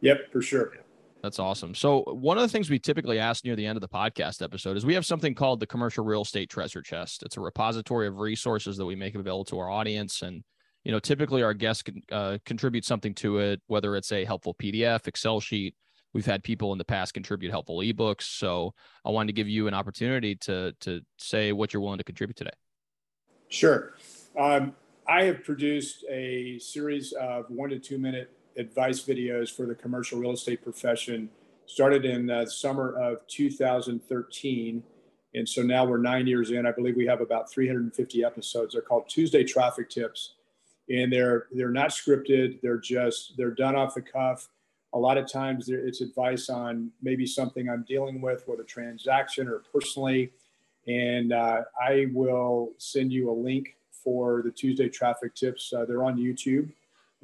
Yep, 0.00 0.30
for 0.32 0.42
sure. 0.42 0.72
That's 1.24 1.38
awesome. 1.38 1.74
So, 1.74 2.02
one 2.02 2.36
of 2.36 2.42
the 2.42 2.50
things 2.50 2.68
we 2.68 2.78
typically 2.78 3.18
ask 3.18 3.46
near 3.46 3.56
the 3.56 3.64
end 3.64 3.78
of 3.78 3.80
the 3.80 3.88
podcast 3.88 4.42
episode 4.42 4.76
is 4.76 4.84
we 4.84 4.92
have 4.92 5.06
something 5.06 5.34
called 5.34 5.58
the 5.58 5.66
Commercial 5.66 6.04
Real 6.04 6.20
Estate 6.20 6.50
Treasure 6.50 6.82
Chest. 6.82 7.22
It's 7.22 7.38
a 7.38 7.40
repository 7.40 8.06
of 8.06 8.18
resources 8.18 8.76
that 8.76 8.84
we 8.84 8.94
make 8.94 9.14
available 9.14 9.46
to 9.46 9.58
our 9.58 9.70
audience. 9.70 10.20
And, 10.20 10.44
you 10.84 10.92
know, 10.92 10.98
typically 10.98 11.42
our 11.42 11.54
guests 11.54 11.82
can 11.82 12.02
uh, 12.12 12.36
contribute 12.44 12.84
something 12.84 13.14
to 13.14 13.38
it, 13.38 13.62
whether 13.68 13.96
it's 13.96 14.12
a 14.12 14.26
helpful 14.26 14.54
PDF, 14.62 15.08
Excel 15.08 15.40
sheet. 15.40 15.74
We've 16.12 16.26
had 16.26 16.44
people 16.44 16.72
in 16.72 16.78
the 16.78 16.84
past 16.84 17.14
contribute 17.14 17.52
helpful 17.52 17.78
ebooks. 17.78 18.24
So, 18.24 18.74
I 19.02 19.08
wanted 19.08 19.28
to 19.28 19.32
give 19.32 19.48
you 19.48 19.66
an 19.66 19.72
opportunity 19.72 20.36
to, 20.42 20.74
to 20.80 21.00
say 21.16 21.52
what 21.52 21.72
you're 21.72 21.80
willing 21.80 21.96
to 21.96 22.04
contribute 22.04 22.36
today. 22.36 22.50
Sure. 23.48 23.94
Um, 24.38 24.74
I 25.08 25.24
have 25.24 25.42
produced 25.42 26.04
a 26.10 26.58
series 26.58 27.12
of 27.12 27.46
one 27.48 27.70
to 27.70 27.78
two 27.78 27.96
minute 27.96 28.30
advice 28.56 29.02
videos 29.02 29.54
for 29.54 29.66
the 29.66 29.74
commercial 29.74 30.18
real 30.18 30.32
estate 30.32 30.62
profession 30.62 31.28
started 31.66 32.04
in 32.04 32.26
the 32.26 32.46
summer 32.46 32.94
of 32.96 33.26
2013 33.26 34.82
and 35.34 35.48
so 35.48 35.62
now 35.62 35.84
we're 35.84 35.98
nine 35.98 36.26
years 36.26 36.52
in. 36.52 36.64
I 36.64 36.70
believe 36.70 36.96
we 36.96 37.06
have 37.06 37.20
about 37.20 37.50
350 37.50 38.24
episodes. 38.24 38.74
They're 38.74 38.82
called 38.82 39.08
tuesday 39.08 39.42
traffic 39.42 39.90
tips. 39.90 40.34
And 40.88 41.12
they're 41.12 41.46
they're 41.50 41.70
not 41.70 41.90
scripted. 41.90 42.60
They're 42.60 42.78
just 42.78 43.36
they're 43.36 43.50
done 43.50 43.74
off 43.74 43.94
the 43.94 44.02
cuff. 44.02 44.48
A 44.92 44.98
lot 44.98 45.18
of 45.18 45.30
times 45.30 45.68
it's 45.68 46.02
advice 46.02 46.48
on 46.48 46.92
maybe 47.02 47.26
something 47.26 47.68
i'm 47.68 47.84
dealing 47.88 48.20
with 48.20 48.44
a 48.48 48.64
transaction 48.64 49.48
or 49.48 49.62
personally. 49.72 50.30
And 50.86 51.32
uh, 51.32 51.62
i 51.80 52.06
will 52.12 52.72
send 52.76 53.12
you 53.12 53.30
a 53.30 53.32
link 53.32 53.76
for 53.90 54.42
the 54.42 54.50
tuesday 54.50 54.90
traffic 54.90 55.34
tips. 55.34 55.72
Uh, 55.72 55.86
they're 55.86 56.04
on 56.04 56.18
youtube 56.18 56.70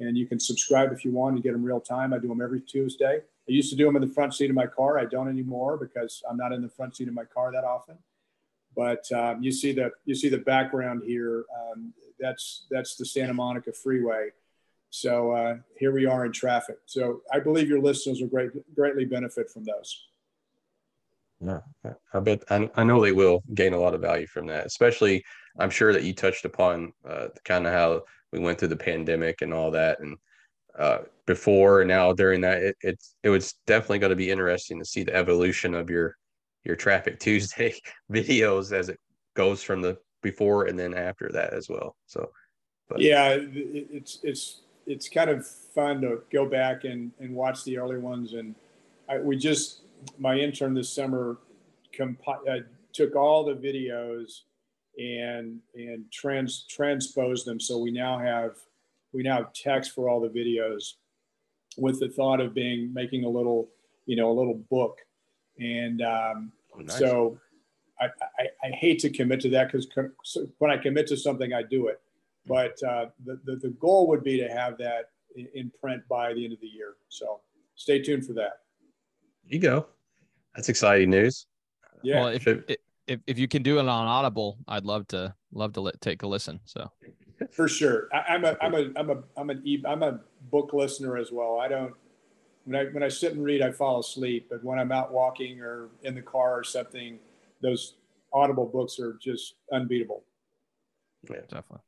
and 0.01 0.17
you 0.17 0.25
can 0.25 0.39
subscribe 0.39 0.91
if 0.91 1.05
you 1.05 1.11
want 1.11 1.35
and 1.35 1.43
get 1.43 1.53
them 1.53 1.63
real 1.63 1.79
time. 1.79 2.13
I 2.13 2.17
do 2.17 2.27
them 2.27 2.41
every 2.41 2.61
Tuesday. 2.61 3.19
I 3.19 3.51
used 3.51 3.69
to 3.69 3.75
do 3.75 3.85
them 3.85 3.95
in 3.95 4.01
the 4.01 4.13
front 4.13 4.33
seat 4.33 4.49
of 4.49 4.55
my 4.55 4.65
car. 4.65 4.97
I 4.97 5.05
don't 5.05 5.29
anymore 5.29 5.77
because 5.77 6.23
I'm 6.29 6.37
not 6.37 6.51
in 6.51 6.61
the 6.61 6.69
front 6.69 6.95
seat 6.95 7.07
of 7.07 7.13
my 7.13 7.25
car 7.25 7.51
that 7.51 7.63
often. 7.63 7.97
But 8.75 9.11
um, 9.11 9.43
you 9.43 9.51
see 9.51 9.73
the 9.73 9.91
you 10.05 10.15
see 10.15 10.29
the 10.29 10.37
background 10.37 11.03
here. 11.05 11.45
Um, 11.55 11.93
that's 12.19 12.65
that's 12.71 12.95
the 12.95 13.05
Santa 13.05 13.33
Monica 13.33 13.73
Freeway. 13.73 14.29
So 14.89 15.31
uh, 15.31 15.55
here 15.77 15.91
we 15.91 16.05
are 16.05 16.25
in 16.25 16.31
traffic. 16.31 16.77
So 16.85 17.21
I 17.31 17.39
believe 17.39 17.69
your 17.69 17.81
listeners 17.81 18.19
will 18.19 18.27
great, 18.27 18.51
greatly 18.75 19.05
benefit 19.05 19.49
from 19.49 19.63
those. 19.63 20.07
Yeah, 21.43 21.61
I 22.13 22.19
bet 22.19 22.43
I, 22.49 22.69
I 22.75 22.83
know 22.83 23.01
they 23.01 23.13
will 23.13 23.41
gain 23.53 23.73
a 23.73 23.79
lot 23.79 23.95
of 23.95 24.01
value 24.01 24.27
from 24.27 24.47
that. 24.47 24.65
Especially, 24.65 25.23
I'm 25.57 25.69
sure 25.69 25.91
that 25.91 26.03
you 26.03 26.13
touched 26.13 26.45
upon 26.45 26.93
uh, 27.07 27.29
kind 27.45 27.65
of 27.65 27.73
how 27.73 28.03
we 28.31 28.39
went 28.39 28.59
through 28.59 28.69
the 28.69 28.75
pandemic 28.75 29.41
and 29.41 29.53
all 29.53 29.71
that, 29.71 29.99
and 29.99 30.17
uh, 30.77 30.99
before 31.25 31.81
and 31.81 31.87
now 31.87 32.13
during 32.13 32.41
that, 32.41 32.75
it, 32.81 32.99
it 33.23 33.29
was 33.29 33.53
definitely 33.67 33.99
going 33.99 34.11
to 34.11 34.15
be 34.15 34.31
interesting 34.31 34.79
to 34.79 34.85
see 34.85 35.03
the 35.03 35.15
evolution 35.15 35.75
of 35.75 35.89
your 35.89 36.15
your 36.63 36.75
Traffic 36.75 37.19
Tuesday 37.19 37.75
videos 38.11 38.71
as 38.71 38.89
it 38.89 38.99
goes 39.35 39.63
from 39.63 39.81
the 39.81 39.97
before 40.21 40.65
and 40.65 40.77
then 40.77 40.93
after 40.93 41.29
that 41.29 41.53
as 41.53 41.67
well. 41.69 41.95
So, 42.05 42.29
but. 42.87 42.99
yeah, 43.01 43.37
it's 43.39 44.19
it's 44.23 44.61
it's 44.87 45.09
kind 45.09 45.29
of 45.29 45.47
fun 45.47 46.01
to 46.01 46.21
go 46.31 46.45
back 46.47 46.83
and, 46.83 47.11
and 47.19 47.35
watch 47.35 47.63
the 47.63 47.77
early 47.77 47.97
ones. 47.97 48.33
And 48.33 48.55
I, 49.09 49.19
we 49.19 49.37
just 49.37 49.81
my 50.17 50.35
intern 50.35 50.73
this 50.73 50.89
summer 50.89 51.37
compi- 51.97 52.47
uh, 52.49 52.63
took 52.93 53.15
all 53.15 53.43
the 53.43 53.53
videos 53.53 54.41
and 55.01 55.59
and 55.75 56.05
trans 56.11 56.65
transposed 56.69 57.45
them. 57.45 57.59
So 57.59 57.77
we 57.77 57.91
now 57.91 58.19
have 58.19 58.57
we 59.13 59.23
now 59.23 59.37
have 59.37 59.53
text 59.53 59.91
for 59.91 60.09
all 60.09 60.19
the 60.19 60.29
videos 60.29 60.93
with 61.77 61.99
the 61.99 62.09
thought 62.09 62.39
of 62.39 62.53
being 62.53 62.93
making 62.93 63.23
a 63.23 63.29
little 63.29 63.69
you 64.05 64.15
know 64.15 64.31
a 64.31 64.33
little 64.33 64.61
book 64.69 64.99
and 65.59 66.01
um, 66.01 66.51
oh, 66.75 66.79
nice. 66.79 66.97
so 66.97 67.37
I, 67.99 68.05
I, 68.39 68.47
I, 68.63 68.69
hate 68.71 68.99
to 68.99 69.09
commit 69.09 69.41
to 69.41 69.49
that 69.49 69.71
because 69.71 69.87
when 70.57 70.71
I 70.71 70.77
commit 70.77 71.05
to 71.07 71.17
something, 71.17 71.53
I 71.53 71.61
do 71.61 71.87
it. 71.87 72.01
But 72.47 72.81
uh, 72.83 73.07
the, 73.23 73.39
the, 73.45 73.57
the 73.57 73.69
goal 73.79 74.07
would 74.07 74.23
be 74.23 74.39
to 74.39 74.47
have 74.47 74.77
that 74.79 75.11
in 75.35 75.71
print 75.79 76.01
by 76.09 76.33
the 76.33 76.43
end 76.43 76.53
of 76.53 76.59
the 76.61 76.67
year. 76.67 76.95
So 77.09 77.41
stay 77.75 78.01
tuned 78.01 78.25
for 78.25 78.33
that. 78.33 78.61
There 79.43 79.55
you 79.55 79.59
go. 79.59 79.85
That's 80.55 80.69
exciting 80.69 81.11
news. 81.11 81.45
Yeah. 82.01 82.21
Well, 82.21 82.29
if, 82.29 82.47
if, 83.07 83.19
if 83.27 83.39
you 83.39 83.47
can 83.47 83.63
do 83.63 83.77
it 83.77 83.81
on 83.81 83.89
Audible, 83.89 84.57
I'd 84.67 84.85
love 84.85 85.07
to 85.09 85.33
love 85.53 85.73
to 85.73 85.81
let, 85.81 85.99
take 86.01 86.23
a 86.23 86.27
listen. 86.27 86.59
So 86.65 86.89
for 87.51 87.67
sure, 87.67 88.07
I, 88.13 88.35
am 88.35 88.45
a 88.45 88.55
I'm 88.61 88.73
a 88.75 88.91
I'm 88.95 89.09
a 89.09 89.23
I'm 89.37 89.49
an 89.49 89.61
e, 89.65 89.83
I'm 89.85 90.03
a 90.03 90.19
book 90.51 90.73
listener 90.73 91.17
as 91.17 91.31
well. 91.31 91.59
I 91.59 91.67
don't 91.67 91.93
when 92.65 92.75
I 92.75 92.89
when 92.91 93.03
I 93.03 93.09
sit 93.09 93.33
and 93.33 93.43
read, 93.43 93.61
I 93.61 93.71
fall 93.71 93.99
asleep. 93.99 94.47
But 94.49 94.63
when 94.63 94.79
I'm 94.79 94.91
out 94.91 95.11
walking 95.11 95.61
or 95.61 95.89
in 96.03 96.15
the 96.15 96.21
car 96.21 96.59
or 96.59 96.63
something, 96.63 97.19
those 97.61 97.95
Audible 98.33 98.65
books 98.65 98.99
are 98.99 99.17
just 99.21 99.55
unbeatable. 99.73 100.23
Yeah, 101.29 101.41
definitely. 101.41 101.79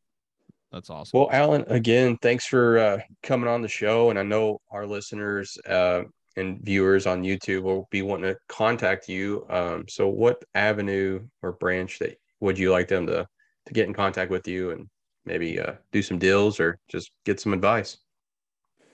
That's 0.72 0.89
awesome. 0.89 1.20
Well, 1.20 1.30
Alan, 1.32 1.64
again, 1.68 2.18
thanks 2.22 2.45
for 2.45 2.80
uh, 2.80 2.97
coming 3.22 3.47
on 3.47 3.61
the 3.61 3.68
show. 3.68 4.09
And 4.09 4.18
I 4.18 4.24
know 4.24 4.59
our 4.72 4.88
listeners 4.88 5.57
uh, 5.70 6.03
and 6.36 6.60
viewers 6.62 7.06
on 7.06 7.24
YouTube 7.24 7.64
will 7.64 7.88
be 7.92 8.02
wanting 8.02 8.34
to 8.34 8.40
contact 8.48 9.08
you. 9.08 9.46
Um, 9.50 9.86
so, 9.88 10.08
what 10.08 10.44
avenue 10.56 11.26
or 11.42 11.54
branch 11.54 12.00
that 12.00 12.20
would 12.40 12.58
you 12.58 12.72
like 12.72 12.88
them 12.88 13.08
to 13.08 13.28
to 13.66 13.74
get 13.74 13.88
in 13.88 13.94
contact 13.94 14.30
with 14.30 14.48
you 14.48 14.72
and 14.72 14.90
maybe 15.26 15.60
uh, 15.60 15.74
do 15.92 16.02
some 16.02 16.18
deals 16.18 16.60
or 16.60 16.78
just 16.90 17.12
get 17.26 17.40
some 17.40 17.54
advice? 17.54 17.98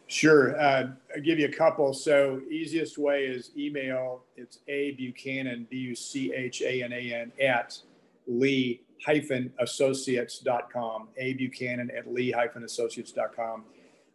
Sure. 0.07 0.59
Uh, 0.59 0.87
I'll 1.15 1.21
give 1.21 1.37
you 1.37 1.45
a 1.45 1.51
couple. 1.51 1.93
So 1.93 2.41
easiest 2.49 2.97
way 2.97 3.25
is 3.25 3.51
email. 3.55 4.23
It's 4.35 4.59
A 4.67 4.91
Buchanan, 4.91 5.67
B-U-C-H-A-N-A-N 5.69 7.31
at 7.39 7.77
Lee 8.25 8.81
hyphen 9.05 9.53
associates.com. 9.59 11.09
A 11.17 11.33
Buchanan 11.33 11.91
at 11.95 12.11
Lee 12.11 12.31
hyphen 12.31 12.63
associates.com. 12.63 13.65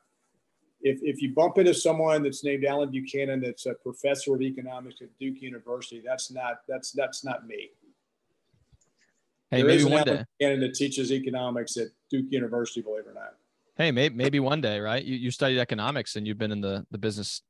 if, 0.83 0.99
if 1.03 1.23
you 1.23 1.33
bump 1.33 1.59
into 1.59 1.75
someone 1.75 2.23
that's 2.23 2.45
named 2.45 2.65
Alan 2.65 2.91
Buchanan, 2.91 3.41
that's 3.41 3.67
a 3.67 3.75
professor 3.75 4.35
of 4.35 4.43
economics 4.43 5.01
at 5.03 5.09
Duke 5.19 5.41
University, 5.41 6.03
that's 6.05 6.31
not, 6.31 6.61
that's, 6.69 6.93
that's 6.93 7.25
not 7.25 7.47
me. 7.47 7.71
Hey, 9.51 9.59
there 9.59 9.67
maybe 9.67 9.85
one 9.85 9.93
Alan 9.93 10.05
day. 10.07 10.25
Buchanan 10.39 10.61
that 10.61 10.75
teaches 10.75 11.13
economics 11.13 11.77
at 11.77 11.89
Duke 12.11 12.27
University, 12.31 12.81
believe 12.81 13.05
it 13.07 13.11
or 13.11 13.15
not. 13.15 13.35
Hey, 13.77 13.93
maybe, 13.93 14.15
maybe 14.15 14.41
one 14.41 14.61
day, 14.61 14.81
right? 14.81 15.05
You, 15.05 15.17
you 15.17 15.31
studied 15.31 15.59
economics 15.59 16.17
and 16.17 16.27
you've 16.27 16.39
been 16.39 16.51
in 16.51 16.61
the, 16.61 16.87
the 16.91 16.99
business, 16.99 17.43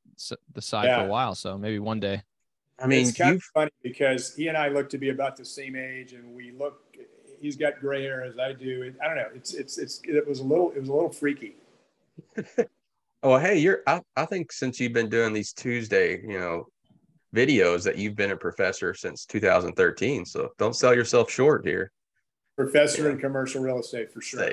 the 0.53 0.61
side 0.61 0.85
yeah. 0.85 0.99
for 0.99 1.05
a 1.05 1.09
while. 1.09 1.33
So 1.35 1.57
maybe 1.57 1.79
one 1.79 1.99
day. 1.99 2.21
I 2.79 2.85
mean, 2.85 3.07
it's 3.07 3.17
kind 3.17 3.35
of 3.35 3.43
funny 3.53 3.71
because 3.81 4.35
he 4.35 4.49
and 4.49 4.57
I 4.57 4.67
look 4.67 4.89
to 4.89 4.97
be 4.97 5.09
about 5.09 5.35
the 5.35 5.45
same 5.45 5.75
age, 5.75 6.13
and 6.13 6.35
we 6.35 6.51
look. 6.51 6.83
He's 7.39 7.55
got 7.55 7.79
gray 7.79 8.03
hair 8.03 8.23
as 8.23 8.37
I 8.37 8.53
do. 8.53 8.93
I 9.03 9.07
don't 9.07 9.17
know. 9.17 9.29
It's 9.33 9.53
it's 9.55 9.79
it's 9.79 10.01
it 10.03 10.27
was 10.27 10.41
a 10.41 10.43
little 10.43 10.71
it 10.71 10.79
was 10.79 10.89
a 10.89 10.93
little 10.93 11.11
freaky. 11.11 11.55
well, 12.35 12.67
oh, 13.23 13.37
hey, 13.37 13.57
you're. 13.57 13.81
I, 13.87 14.01
I 14.15 14.25
think 14.25 14.51
since 14.51 14.79
you've 14.79 14.93
been 14.93 15.09
doing 15.09 15.33
these 15.33 15.53
Tuesday, 15.53 16.21
you 16.21 16.37
know, 16.37 16.67
videos 17.35 17.83
that 17.83 17.97
you've 17.97 18.15
been 18.15 18.31
a 18.31 18.37
professor 18.37 18.93
since 18.93 19.25
2013. 19.25 20.25
So 20.25 20.49
don't 20.57 20.75
sell 20.75 20.95
yourself 20.95 21.29
short 21.29 21.65
here. 21.65 21.91
Professor 22.55 23.03
yeah. 23.03 23.11
in 23.11 23.19
commercial 23.19 23.61
real 23.61 23.79
estate 23.79 24.11
for 24.11 24.21
sure. 24.21 24.49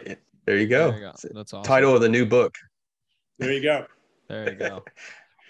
There 0.47 0.59
you 0.59 0.67
go. 0.67 0.91
There 0.91 0.99
you 0.99 1.05
go. 1.07 1.13
That's 1.35 1.55
awesome. 1.55 1.63
Title 1.63 1.95
of 1.95 2.03
the 2.03 2.09
new 2.09 2.27
book. 2.27 2.55
There 3.39 3.53
you 3.53 3.63
go. 3.63 3.87
there 4.29 4.53
you 4.53 4.59
go. 4.59 4.85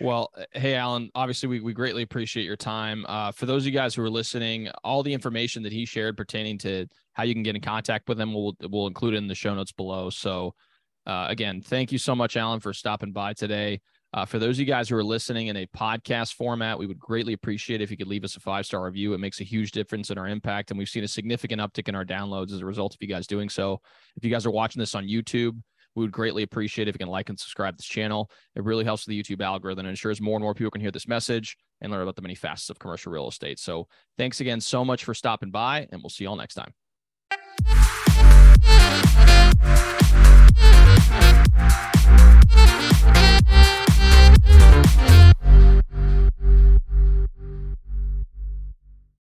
Well, 0.00 0.32
hey, 0.52 0.74
Alan, 0.74 1.10
obviously, 1.14 1.48
we, 1.48 1.60
we 1.60 1.72
greatly 1.72 2.02
appreciate 2.02 2.44
your 2.44 2.56
time. 2.56 3.06
Uh, 3.08 3.30
for 3.30 3.46
those 3.46 3.62
of 3.62 3.66
you 3.66 3.72
guys 3.72 3.94
who 3.94 4.02
are 4.02 4.10
listening, 4.10 4.68
all 4.82 5.04
the 5.04 5.12
information 5.12 5.62
that 5.62 5.72
he 5.72 5.84
shared 5.84 6.16
pertaining 6.16 6.58
to 6.58 6.86
how 7.12 7.22
you 7.22 7.32
can 7.32 7.44
get 7.44 7.54
in 7.54 7.62
contact 7.62 8.08
with 8.08 8.20
him, 8.20 8.34
we'll, 8.34 8.56
we'll 8.68 8.88
include 8.88 9.14
in 9.14 9.28
the 9.28 9.36
show 9.36 9.54
notes 9.54 9.70
below. 9.70 10.10
So, 10.10 10.54
uh, 11.06 11.26
again, 11.28 11.60
thank 11.60 11.92
you 11.92 11.98
so 11.98 12.14
much, 12.14 12.36
Alan, 12.36 12.58
for 12.58 12.72
stopping 12.72 13.12
by 13.12 13.34
today. 13.34 13.80
Uh, 14.14 14.24
for 14.24 14.38
those 14.38 14.54
of 14.56 14.60
you 14.60 14.64
guys 14.64 14.88
who 14.88 14.96
are 14.96 15.02
listening 15.02 15.48
in 15.48 15.56
a 15.56 15.66
podcast 15.66 16.34
format, 16.34 16.78
we 16.78 16.86
would 16.86 17.00
greatly 17.00 17.32
appreciate 17.32 17.80
if 17.82 17.90
you 17.90 17.96
could 17.96 18.06
leave 18.06 18.22
us 18.22 18.36
a 18.36 18.40
five 18.40 18.64
star 18.64 18.84
review. 18.84 19.12
It 19.12 19.18
makes 19.18 19.40
a 19.40 19.44
huge 19.44 19.72
difference 19.72 20.08
in 20.10 20.18
our 20.18 20.28
impact, 20.28 20.70
and 20.70 20.78
we've 20.78 20.88
seen 20.88 21.02
a 21.02 21.08
significant 21.08 21.60
uptick 21.60 21.88
in 21.88 21.96
our 21.96 22.04
downloads 22.04 22.52
as 22.52 22.60
a 22.60 22.64
result 22.64 22.94
of 22.94 22.98
you 23.00 23.08
guys 23.08 23.26
doing 23.26 23.48
so. 23.48 23.80
If 24.16 24.24
you 24.24 24.30
guys 24.30 24.46
are 24.46 24.52
watching 24.52 24.78
this 24.78 24.94
on 24.94 25.08
YouTube, 25.08 25.60
we 25.96 26.04
would 26.04 26.12
greatly 26.12 26.44
appreciate 26.44 26.86
if 26.86 26.94
you 26.94 27.00
can 27.00 27.08
like 27.08 27.28
and 27.28 27.38
subscribe 27.38 27.74
to 27.74 27.78
this 27.78 27.86
channel. 27.86 28.30
It 28.54 28.62
really 28.62 28.84
helps 28.84 29.04
the 29.04 29.20
YouTube 29.20 29.42
algorithm 29.42 29.86
and 29.86 29.90
ensures 29.90 30.20
more 30.20 30.36
and 30.36 30.44
more 30.44 30.54
people 30.54 30.70
can 30.70 30.80
hear 30.80 30.92
this 30.92 31.08
message 31.08 31.56
and 31.80 31.90
learn 31.90 32.02
about 32.02 32.14
the 32.14 32.22
many 32.22 32.36
facets 32.36 32.70
of 32.70 32.78
commercial 32.78 33.10
real 33.10 33.26
estate. 33.26 33.58
So, 33.58 33.88
thanks 34.16 34.40
again 34.40 34.60
so 34.60 34.84
much 34.84 35.02
for 35.02 35.14
stopping 35.14 35.50
by, 35.50 35.88
and 35.90 36.00
we'll 36.00 36.10
see 36.10 36.22
you 36.22 36.30
all 36.30 36.36
next 36.36 36.54
time. 36.54 36.72
Thank 43.04 43.48
you. 43.48 43.63
Música 44.55 45.23